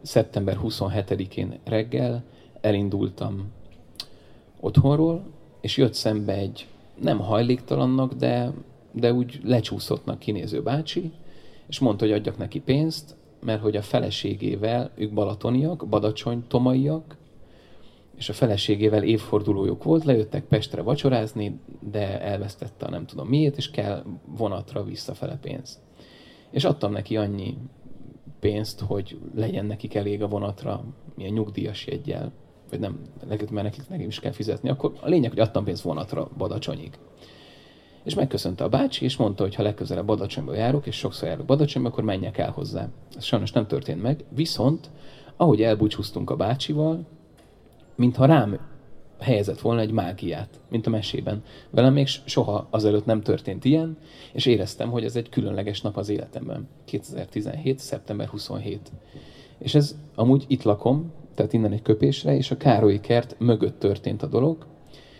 szeptember 0.06 0.58
27-én 0.62 1.58
reggel 1.64 2.24
elindultam 2.60 3.52
otthonról, 4.60 5.24
és 5.60 5.76
jött 5.76 5.94
szembe 5.94 6.32
egy 6.32 6.66
nem 7.00 7.18
hajléktalannak, 7.18 8.12
de, 8.12 8.52
de 8.92 9.12
úgy 9.12 9.40
lecsúszottnak 9.44 10.18
kinéző 10.18 10.62
bácsi, 10.62 11.12
és 11.66 11.78
mondta, 11.78 12.04
hogy 12.04 12.14
adjak 12.14 12.38
neki 12.38 12.60
pénzt, 12.60 13.16
mert 13.44 13.62
hogy 13.62 13.76
a 13.76 13.82
feleségével, 13.82 14.90
ők 14.94 15.12
balatoniak, 15.12 15.86
badacsony 15.88 16.44
tomaiak, 16.48 17.16
és 18.16 18.28
a 18.28 18.32
feleségével 18.32 19.02
évfordulójuk 19.02 19.84
volt, 19.84 20.04
lejöttek 20.04 20.44
Pestre 20.44 20.82
vacsorázni, 20.82 21.60
de 21.90 22.20
elvesztette 22.20 22.86
a 22.86 22.90
nem 22.90 23.06
tudom 23.06 23.28
miért, 23.28 23.56
és 23.56 23.70
kell 23.70 24.04
vonatra 24.24 24.84
visszafele 24.84 25.38
pénz. 25.42 25.80
És 26.50 26.64
adtam 26.64 26.92
neki 26.92 27.16
annyi 27.16 27.56
pénzt, 28.46 28.80
hogy 28.80 29.18
legyen 29.34 29.66
nekik 29.66 29.94
elég 29.94 30.22
a 30.22 30.28
vonatra, 30.28 30.84
milyen 31.14 31.32
nyugdíjas 31.32 31.86
jegyel, 31.86 32.32
vagy 32.70 32.80
nem, 32.80 33.00
mert 33.28 33.50
nekik, 33.50 33.88
nekik 33.88 34.06
is 34.06 34.20
kell 34.20 34.32
fizetni, 34.32 34.68
akkor 34.68 34.92
a 35.00 35.08
lényeg, 35.08 35.30
hogy 35.30 35.38
adtam 35.38 35.64
pénzt 35.64 35.82
vonatra 35.82 36.28
Badacsonyig. 36.36 36.98
És 38.04 38.14
megköszönte 38.14 38.64
a 38.64 38.68
bácsi, 38.68 39.04
és 39.04 39.16
mondta, 39.16 39.42
hogy 39.42 39.54
ha 39.54 39.62
legközelebb 39.62 40.06
Badacsonyba 40.06 40.54
járok, 40.54 40.86
és 40.86 40.96
sokszor 40.96 41.28
járok 41.28 41.46
Badacsonyba, 41.46 41.88
akkor 41.88 42.04
menjek 42.04 42.38
el 42.38 42.50
hozzá. 42.50 42.88
Ez 43.16 43.24
sajnos 43.24 43.52
nem 43.52 43.66
történt 43.66 44.02
meg, 44.02 44.24
viszont 44.28 44.90
ahogy 45.36 45.62
elbúcsúztunk 45.62 46.30
a 46.30 46.36
bácsival, 46.36 47.06
mintha 47.94 48.26
rám 48.26 48.58
helyezett 49.18 49.60
volna 49.60 49.80
egy 49.80 49.90
mágiát, 49.90 50.60
mint 50.70 50.86
a 50.86 50.90
mesében. 50.90 51.42
Velem 51.70 51.92
még 51.92 52.06
soha 52.06 52.66
azelőtt 52.70 53.04
nem 53.04 53.20
történt 53.20 53.64
ilyen, 53.64 53.96
és 54.32 54.46
éreztem, 54.46 54.90
hogy 54.90 55.04
ez 55.04 55.16
egy 55.16 55.28
különleges 55.28 55.80
nap 55.80 55.96
az 55.96 56.08
életemben. 56.08 56.68
2017. 56.84 57.78
szeptember 57.78 58.26
27. 58.26 58.90
És 59.58 59.74
ez 59.74 59.96
amúgy 60.14 60.44
itt 60.48 60.62
lakom, 60.62 61.12
tehát 61.34 61.52
innen 61.52 61.72
egy 61.72 61.82
köpésre, 61.82 62.36
és 62.36 62.50
a 62.50 62.56
Károlyi 62.56 63.00
kert 63.00 63.36
mögött 63.38 63.78
történt 63.78 64.22
a 64.22 64.26
dolog, 64.26 64.66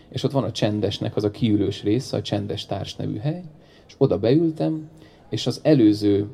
és 0.09 0.23
ott 0.23 0.33
van 0.33 0.45
a 0.45 0.53
csendesnek 0.53 1.17
az 1.17 1.25
a 1.25 1.31
kiülős 1.31 1.83
része, 1.83 2.17
a 2.17 2.23
csendes 2.23 2.67
társ 2.67 2.97
nevű 2.97 3.17
hely, 3.17 3.43
és 3.87 3.95
oda 3.99 4.19
beültem, 4.19 4.89
és 5.31 5.47
az 5.47 5.61
előző 5.63 6.29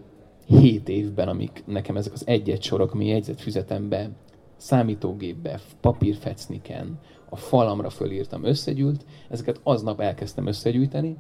hét 0.47 0.89
évben, 0.89 1.29
amik 1.29 1.63
nekem 1.67 1.97
ezek 1.97 2.13
az 2.13 2.27
egy-egy 2.27 2.63
sorok, 2.63 2.93
ami 2.93 3.07
jegyzetfüzetembe, 3.07 4.11
számítógépbe, 4.57 5.61
papírfecniken, 5.81 6.99
a 7.33 7.37
falamra 7.37 7.91
fölírtam, 7.91 8.45
összegyűlt, 8.45 9.05
ezeket 9.29 9.61
aznap 9.63 10.01
elkezdtem 10.01 10.47
összegyűjteni, 10.47 11.17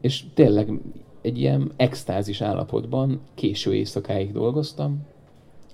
és 0.00 0.24
tényleg 0.34 0.80
egy 1.20 1.38
ilyen 1.38 1.72
extázis 1.76 2.40
állapotban 2.40 3.20
késő 3.34 3.74
éjszakáig 3.74 4.32
dolgoztam, 4.32 5.06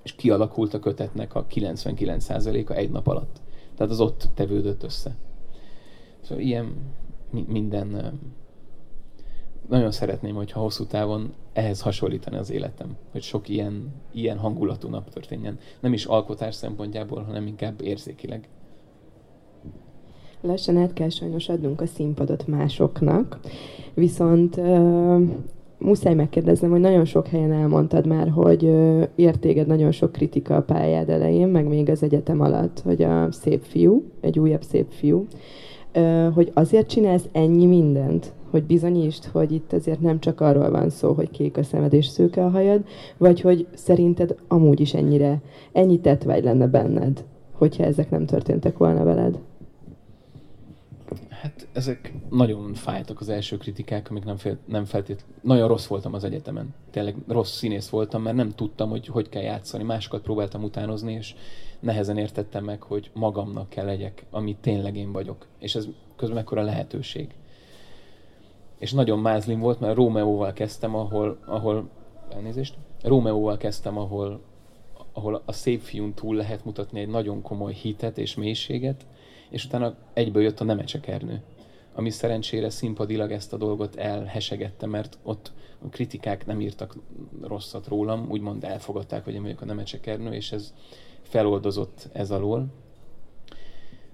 és 0.02 0.12
kialakult 0.12 0.74
a 0.74 0.78
kötetnek 0.78 1.34
a 1.34 1.46
99%-a 1.46 2.72
egy 2.72 2.90
nap 2.90 3.06
alatt. 3.06 3.40
Tehát 3.76 3.92
az 3.92 4.00
ott 4.00 4.28
tevődött 4.34 4.82
össze. 4.82 5.16
Szóval 6.20 6.44
ilyen 6.44 6.74
minden 7.30 8.18
nagyon 9.68 9.90
szeretném, 9.90 10.34
hogyha 10.34 10.60
hosszú 10.60 10.84
távon 10.84 11.34
ehhez 11.52 11.80
hasonlítani 11.80 12.36
az 12.36 12.50
életem, 12.50 12.96
hogy 13.10 13.22
sok 13.22 13.48
ilyen, 13.48 13.94
ilyen 14.12 14.38
hangulatú 14.38 14.88
nap 14.88 15.10
történjen. 15.10 15.58
Nem 15.80 15.92
is 15.92 16.04
alkotás 16.04 16.54
szempontjából, 16.54 17.22
hanem 17.22 17.46
inkább 17.46 17.80
érzékileg. 17.80 18.48
Lassan 20.42 20.76
át 20.76 20.92
kell 20.92 21.08
sajnos 21.08 21.48
adnunk 21.48 21.80
a 21.80 21.86
színpadot 21.86 22.46
másoknak, 22.46 23.38
viszont 23.94 24.56
uh, 24.56 25.20
muszáj 25.78 26.14
megkérdeznem, 26.14 26.70
hogy 26.70 26.80
nagyon 26.80 27.04
sok 27.04 27.26
helyen 27.26 27.52
elmondtad 27.52 28.06
már, 28.06 28.28
hogy 28.28 28.62
uh, 28.62 29.02
ért 29.14 29.66
nagyon 29.66 29.90
sok 29.90 30.12
kritika 30.12 30.56
a 30.56 30.62
pályád 30.62 31.08
elején, 31.08 31.48
meg 31.48 31.68
még 31.68 31.88
az 31.88 32.02
egyetem 32.02 32.40
alatt, 32.40 32.80
hogy 32.80 33.02
a 33.02 33.32
szép 33.32 33.62
fiú, 33.62 34.04
egy 34.20 34.38
újabb 34.38 34.62
szép 34.62 34.86
fiú, 34.90 35.26
uh, 35.94 36.34
hogy 36.34 36.50
azért 36.54 36.88
csinálsz 36.88 37.28
ennyi 37.32 37.66
mindent, 37.66 38.32
hogy 38.50 38.64
bizonyítsd, 38.64 39.24
hogy 39.24 39.52
itt 39.52 39.72
azért 39.72 40.00
nem 40.00 40.20
csak 40.20 40.40
arról 40.40 40.70
van 40.70 40.90
szó, 40.90 41.12
hogy 41.12 41.30
kék 41.30 41.56
a 41.56 41.62
szemed 41.62 41.92
és 41.92 42.06
szőke 42.06 42.44
a 42.44 42.50
hajad, 42.50 42.84
vagy 43.16 43.40
hogy 43.40 43.66
szerinted 43.74 44.34
amúgy 44.48 44.80
is 44.80 44.94
ennyire, 44.94 45.40
ennyi 45.72 46.00
tetvágy 46.00 46.44
lenne 46.44 46.66
benned, 46.66 47.24
hogyha 47.52 47.84
ezek 47.84 48.10
nem 48.10 48.26
történtek 48.26 48.78
volna 48.78 49.04
veled? 49.04 49.38
Hát 51.40 51.68
ezek 51.72 52.12
nagyon 52.30 52.74
fájtak 52.74 53.20
az 53.20 53.28
első 53.28 53.56
kritikák, 53.56 54.10
amik 54.10 54.24
nem, 54.24 54.36
fél, 54.36 54.58
nem 54.64 54.84
feltétlenül... 54.84 55.34
Nagyon 55.42 55.68
rossz 55.68 55.86
voltam 55.86 56.14
az 56.14 56.24
egyetemen. 56.24 56.74
Tényleg 56.90 57.16
rossz 57.28 57.56
színész 57.56 57.88
voltam, 57.88 58.22
mert 58.22 58.36
nem 58.36 58.50
tudtam, 58.50 58.90
hogy 58.90 59.06
hogy 59.06 59.28
kell 59.28 59.42
játszani. 59.42 59.82
Másokat 59.82 60.22
próbáltam 60.22 60.62
utánozni, 60.62 61.12
és 61.12 61.34
nehezen 61.80 62.18
értettem 62.18 62.64
meg, 62.64 62.82
hogy 62.82 63.10
magamnak 63.14 63.68
kell 63.68 63.84
legyek, 63.84 64.24
ami 64.30 64.56
tényleg 64.60 64.96
én 64.96 65.12
vagyok. 65.12 65.46
És 65.58 65.74
ez 65.74 65.88
közben 66.16 66.36
mekkora 66.36 66.62
lehetőség. 66.62 67.34
És 68.78 68.92
nagyon 68.92 69.18
mázlim 69.18 69.60
volt, 69.60 69.80
mert 69.80 69.96
Rómeóval 69.96 70.52
kezdtem, 70.52 70.94
ahol, 70.94 71.38
ahol 71.46 71.88
elnézést, 72.30 72.74
Rómeóval 73.02 73.56
kezdtem, 73.56 73.98
ahol, 73.98 74.40
ahol 75.12 75.42
a 75.44 75.52
szép 75.52 75.80
fiún 75.80 76.14
túl 76.14 76.36
lehet 76.36 76.64
mutatni 76.64 77.00
egy 77.00 77.08
nagyon 77.08 77.42
komoly 77.42 77.72
hitet 77.72 78.18
és 78.18 78.34
mélységet, 78.34 79.06
és 79.50 79.64
utána 79.64 79.94
egyből 80.12 80.42
jött 80.42 80.60
a 80.60 80.64
Nemecsekernő, 80.64 81.42
ami 81.94 82.10
szerencsére 82.10 82.70
színpadilag 82.70 83.32
ezt 83.32 83.52
a 83.52 83.56
dolgot 83.56 83.96
elhesegette, 83.96 84.86
mert 84.86 85.18
ott 85.22 85.52
a 85.84 85.88
kritikák 85.88 86.46
nem 86.46 86.60
írtak 86.60 86.96
rosszat 87.42 87.86
rólam, 87.86 88.30
úgymond 88.30 88.64
elfogadták, 88.64 89.24
hogy 89.24 89.34
én 89.34 89.42
vagyok 89.42 89.60
a 89.60 89.64
Nemecsekernő, 89.64 90.32
és 90.32 90.52
ez 90.52 90.74
feloldozott 91.22 92.08
ez 92.12 92.30
alól. 92.30 92.66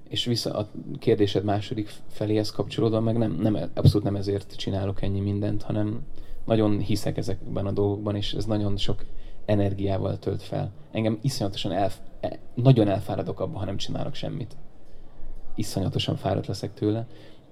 És 0.09 0.25
vissza 0.25 0.55
a 0.55 0.71
kérdésed 0.99 1.45
második 1.45 1.91
feléhez 2.09 2.51
kapcsolódva, 2.51 3.01
meg 3.01 3.17
nem, 3.17 3.33
nem, 3.33 3.71
abszolút 3.75 4.05
nem 4.05 4.17
ezért 4.17 4.57
csinálok 4.57 5.03
ennyi 5.03 5.21
mindent, 5.21 5.63
hanem 5.63 6.01
nagyon 6.45 6.81
hiszek 6.81 7.17
ezekben 7.17 7.67
a 7.67 7.73
dolgokban, 7.73 8.17
és 8.17 8.33
ez 8.33 8.45
nagyon 8.45 8.77
sok 8.77 9.05
energiával 9.45 10.19
tölt 10.19 10.43
fel. 10.43 10.73
Engem 10.91 11.19
iszonyatosan 11.23 11.73
el, 11.73 11.91
e, 12.21 12.39
nagyon 12.55 12.89
elfáradok 12.89 13.41
abban, 13.41 13.59
ha 13.59 13.65
nem 13.65 13.77
csinálok 13.77 14.15
semmit 14.15 14.57
iszonyatosan 15.57 16.17
fáradt 16.17 16.47
leszek 16.47 16.75
tőle, 16.75 17.07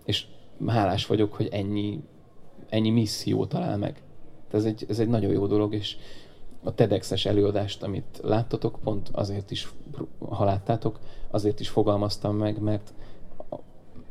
és 0.05 0.27
hálás 0.67 1.07
vagyok, 1.07 1.35
hogy 1.35 1.49
ennyi, 1.51 2.01
ennyi 2.69 2.91
misszió 2.91 3.47
talál 3.47 3.77
meg. 3.77 4.03
Ez 4.51 4.65
egy, 4.65 4.85
ez 4.89 4.99
egy 4.99 5.09
nagyon 5.09 5.33
jó 5.33 5.47
dolog, 5.47 5.75
és 5.75 5.97
a 6.63 6.75
TEDx-es 6.75 7.27
előadást, 7.27 7.83
amit 7.83 8.21
láttatok, 8.23 8.79
pont 8.83 9.09
azért 9.13 9.51
is, 9.51 9.73
ha 10.19 10.45
láttátok, 10.45 10.99
azért 11.31 11.61
is 11.61 11.69
fogalmaztam 11.69 12.37
meg, 12.37 12.61
mert 12.61 12.95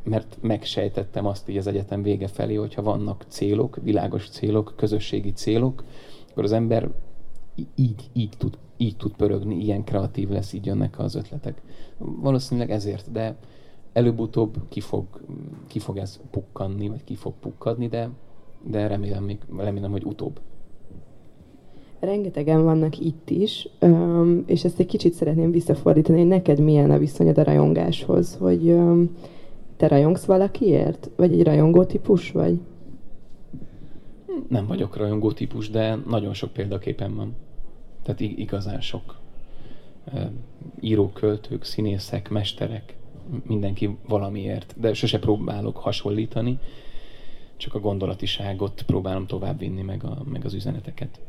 mert 0.04 0.38
megsejtettem 0.42 1.26
azt 1.26 1.50
így 1.50 1.58
az 1.58 1.68
egyetem 1.68 2.02
vége 2.02 2.28
felé, 2.28 2.56
hogyha 2.56 2.82
vannak 2.82 3.26
célok, 3.28 3.78
világos 3.82 4.30
célok, 4.30 4.74
közösségi 4.76 5.32
célok, 5.32 5.84
akkor 6.30 6.44
az 6.44 6.52
ember 6.52 6.90
így, 7.76 8.10
így, 8.14 8.34
tud, 8.38 8.58
így 8.78 8.98
tud 8.98 9.16
pörögni, 9.16 9.56
ilyen 9.56 9.84
kreatív 9.84 10.30
lesz, 10.30 10.54
így 10.54 10.66
jönnek 10.66 11.00
az 11.00 11.16
ötletek. 11.16 11.62
Valószínűleg 11.98 12.72
ezért, 12.72 13.12
de 13.12 13.36
előbb-utóbb 13.94 14.56
ki 14.70 14.80
fog, 14.80 15.06
ki 15.68 15.80
fog 15.80 15.98
ez 15.98 16.20
pukkanni, 16.32 16.88
vagy 16.90 17.04
ki 17.04 17.16
fog 17.16 17.34
pukkadni, 17.40 17.88
de, 17.88 18.10
de 18.68 18.88
remélem, 18.88 19.24
még, 19.24 19.38
remélem, 19.58 19.92
hogy 19.92 20.04
utóbb. 20.04 20.40
Rengetegen 22.00 22.64
vannak 22.64 23.00
itt 23.00 23.30
is, 23.30 23.70
és 24.46 24.64
ezt 24.64 24.80
egy 24.80 24.86
kicsit 24.86 25.14
szeretném 25.14 25.52
visszafordítani, 25.52 26.18
hogy 26.18 26.28
neked 26.28 26.60
milyen 26.60 26.92
a 26.92 26.98
viszonyod 26.98 27.38
a 27.38 27.44
rajongáshoz, 27.44 28.36
hogy 28.40 28.78
te 29.78 29.88
rajongsz 29.88 30.26
valakiért? 30.26 31.10
Vagy 31.16 31.34
egy 31.34 31.44
rajongó 31.44 31.84
típus 31.84 32.32
vagy? 32.32 32.60
Nem 34.48 34.68
vagyok 34.68 34.98
rajongó 34.98 35.32
típus, 35.32 35.70
de 35.70 35.96
nagyon 35.96 36.34
sok 36.34 36.54
példaképen 36.54 37.16
van. 37.16 37.36
Tehát 38.04 38.20
igazán 38.20 38.82
sok. 38.82 39.20
Írók, 40.80 41.14
költők, 41.14 41.64
színészek, 41.64 42.30
mesterek, 42.30 42.96
mindenki 43.48 43.98
valamiért, 44.08 44.74
de 44.78 44.94
sose 44.94 45.20
próbálok 45.20 45.78
hasonlítani, 45.78 46.60
csak 47.58 47.74
a 47.74 47.80
gondolatiságot 47.80 48.84
próbálom 48.86 49.26
továbbvinni, 49.26 49.82
meg, 49.82 50.04
a, 50.04 50.24
meg 50.32 50.46
az 50.46 50.54
üzeneteket. 50.54 51.20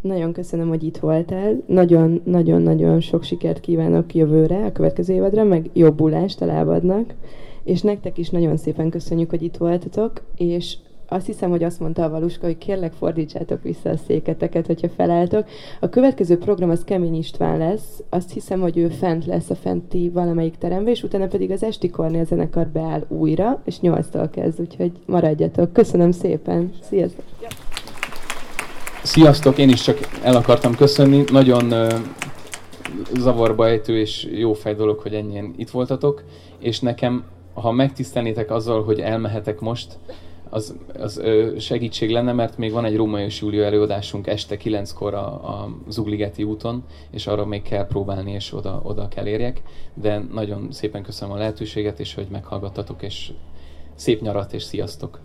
Nagyon 0.00 0.32
köszönöm, 0.32 0.68
hogy 0.68 0.82
itt 0.82 0.96
voltál. 0.96 1.62
Nagyon-nagyon-nagyon 1.66 3.00
sok 3.00 3.22
sikert 3.22 3.60
kívánok 3.60 4.14
jövőre, 4.14 4.64
a 4.64 4.72
következő 4.72 5.14
évadra, 5.14 5.44
meg 5.44 5.70
jobbulást 5.72 6.40
a 6.40 6.46
lábadnak. 6.46 7.14
És 7.64 7.82
nektek 7.82 8.18
is 8.18 8.30
nagyon 8.30 8.56
szépen 8.56 8.90
köszönjük, 8.90 9.30
hogy 9.30 9.42
itt 9.42 9.56
voltatok, 9.56 10.22
és 10.36 10.76
azt 11.08 11.26
hiszem, 11.26 11.50
hogy 11.50 11.62
azt 11.62 11.80
mondta 11.80 12.04
a 12.04 12.08
Valuska, 12.08 12.46
hogy 12.46 12.58
kérlek 12.58 12.92
fordítsátok 12.92 13.62
vissza 13.62 13.90
a 13.90 13.96
széketeket, 14.06 14.66
hogyha 14.66 14.88
felálltok. 14.88 15.46
A 15.80 15.88
következő 15.88 16.38
program 16.38 16.70
az 16.70 16.84
Kemény 16.84 17.14
István 17.14 17.58
lesz. 17.58 18.02
Azt 18.10 18.32
hiszem, 18.32 18.60
hogy 18.60 18.78
ő 18.78 18.88
fent 18.88 19.26
lesz 19.26 19.50
a 19.50 19.54
fenti 19.54 20.10
valamelyik 20.10 20.56
teremben, 20.58 20.92
és 20.92 21.02
utána 21.02 21.26
pedig 21.26 21.50
az 21.50 21.62
Esti 21.62 21.90
Kornél 21.90 22.24
zenekar 22.24 22.66
beáll 22.66 23.04
újra, 23.08 23.60
és 23.64 23.80
nyolctól 23.80 24.28
kezd, 24.28 24.60
úgyhogy 24.60 24.92
maradjatok. 25.06 25.72
Köszönöm 25.72 26.10
szépen. 26.10 26.72
Sziasztok! 26.80 27.24
Sziasztok, 29.02 29.58
én 29.58 29.68
is 29.68 29.82
csak 29.82 29.98
el 30.22 30.36
akartam 30.36 30.74
köszönni. 30.74 31.24
Nagyon 31.32 31.72
uh, 31.72 31.92
zavarba 33.14 33.66
ejtő 33.66 33.98
és 33.98 34.28
jó 34.32 34.52
fej 34.52 34.74
dolog, 34.74 34.98
hogy 34.98 35.14
ennyien 35.14 35.54
itt 35.56 35.70
voltatok, 35.70 36.24
és 36.58 36.80
nekem, 36.80 37.24
ha 37.54 37.72
megtisztelnétek 37.72 38.50
azzal, 38.50 38.84
hogy 38.84 39.00
elmehetek 39.00 39.60
most, 39.60 39.98
az, 40.50 40.76
az 40.98 41.22
segítség 41.58 42.10
lenne, 42.10 42.32
mert 42.32 42.58
még 42.58 42.72
van 42.72 42.84
egy 42.84 42.96
Római 42.96 43.24
és 43.24 43.40
Júlió 43.40 43.62
előadásunk 43.62 44.26
este 44.26 44.56
9-kor 44.64 45.14
a, 45.14 45.26
a 45.26 45.76
Zugligeti 45.88 46.42
úton, 46.42 46.84
és 47.10 47.26
arra 47.26 47.46
még 47.46 47.62
kell 47.62 47.86
próbálni, 47.86 48.32
és 48.32 48.52
oda, 48.52 48.80
oda 48.84 49.08
kell 49.08 49.26
érjek. 49.26 49.62
De 49.94 50.18
nagyon 50.32 50.72
szépen 50.72 51.02
köszönöm 51.02 51.34
a 51.34 51.38
lehetőséget, 51.38 52.00
és 52.00 52.14
hogy 52.14 52.26
meghallgattatok, 52.30 53.02
és 53.02 53.32
szép 53.94 54.20
nyarat, 54.20 54.52
és 54.52 54.62
sziasztok! 54.62 55.20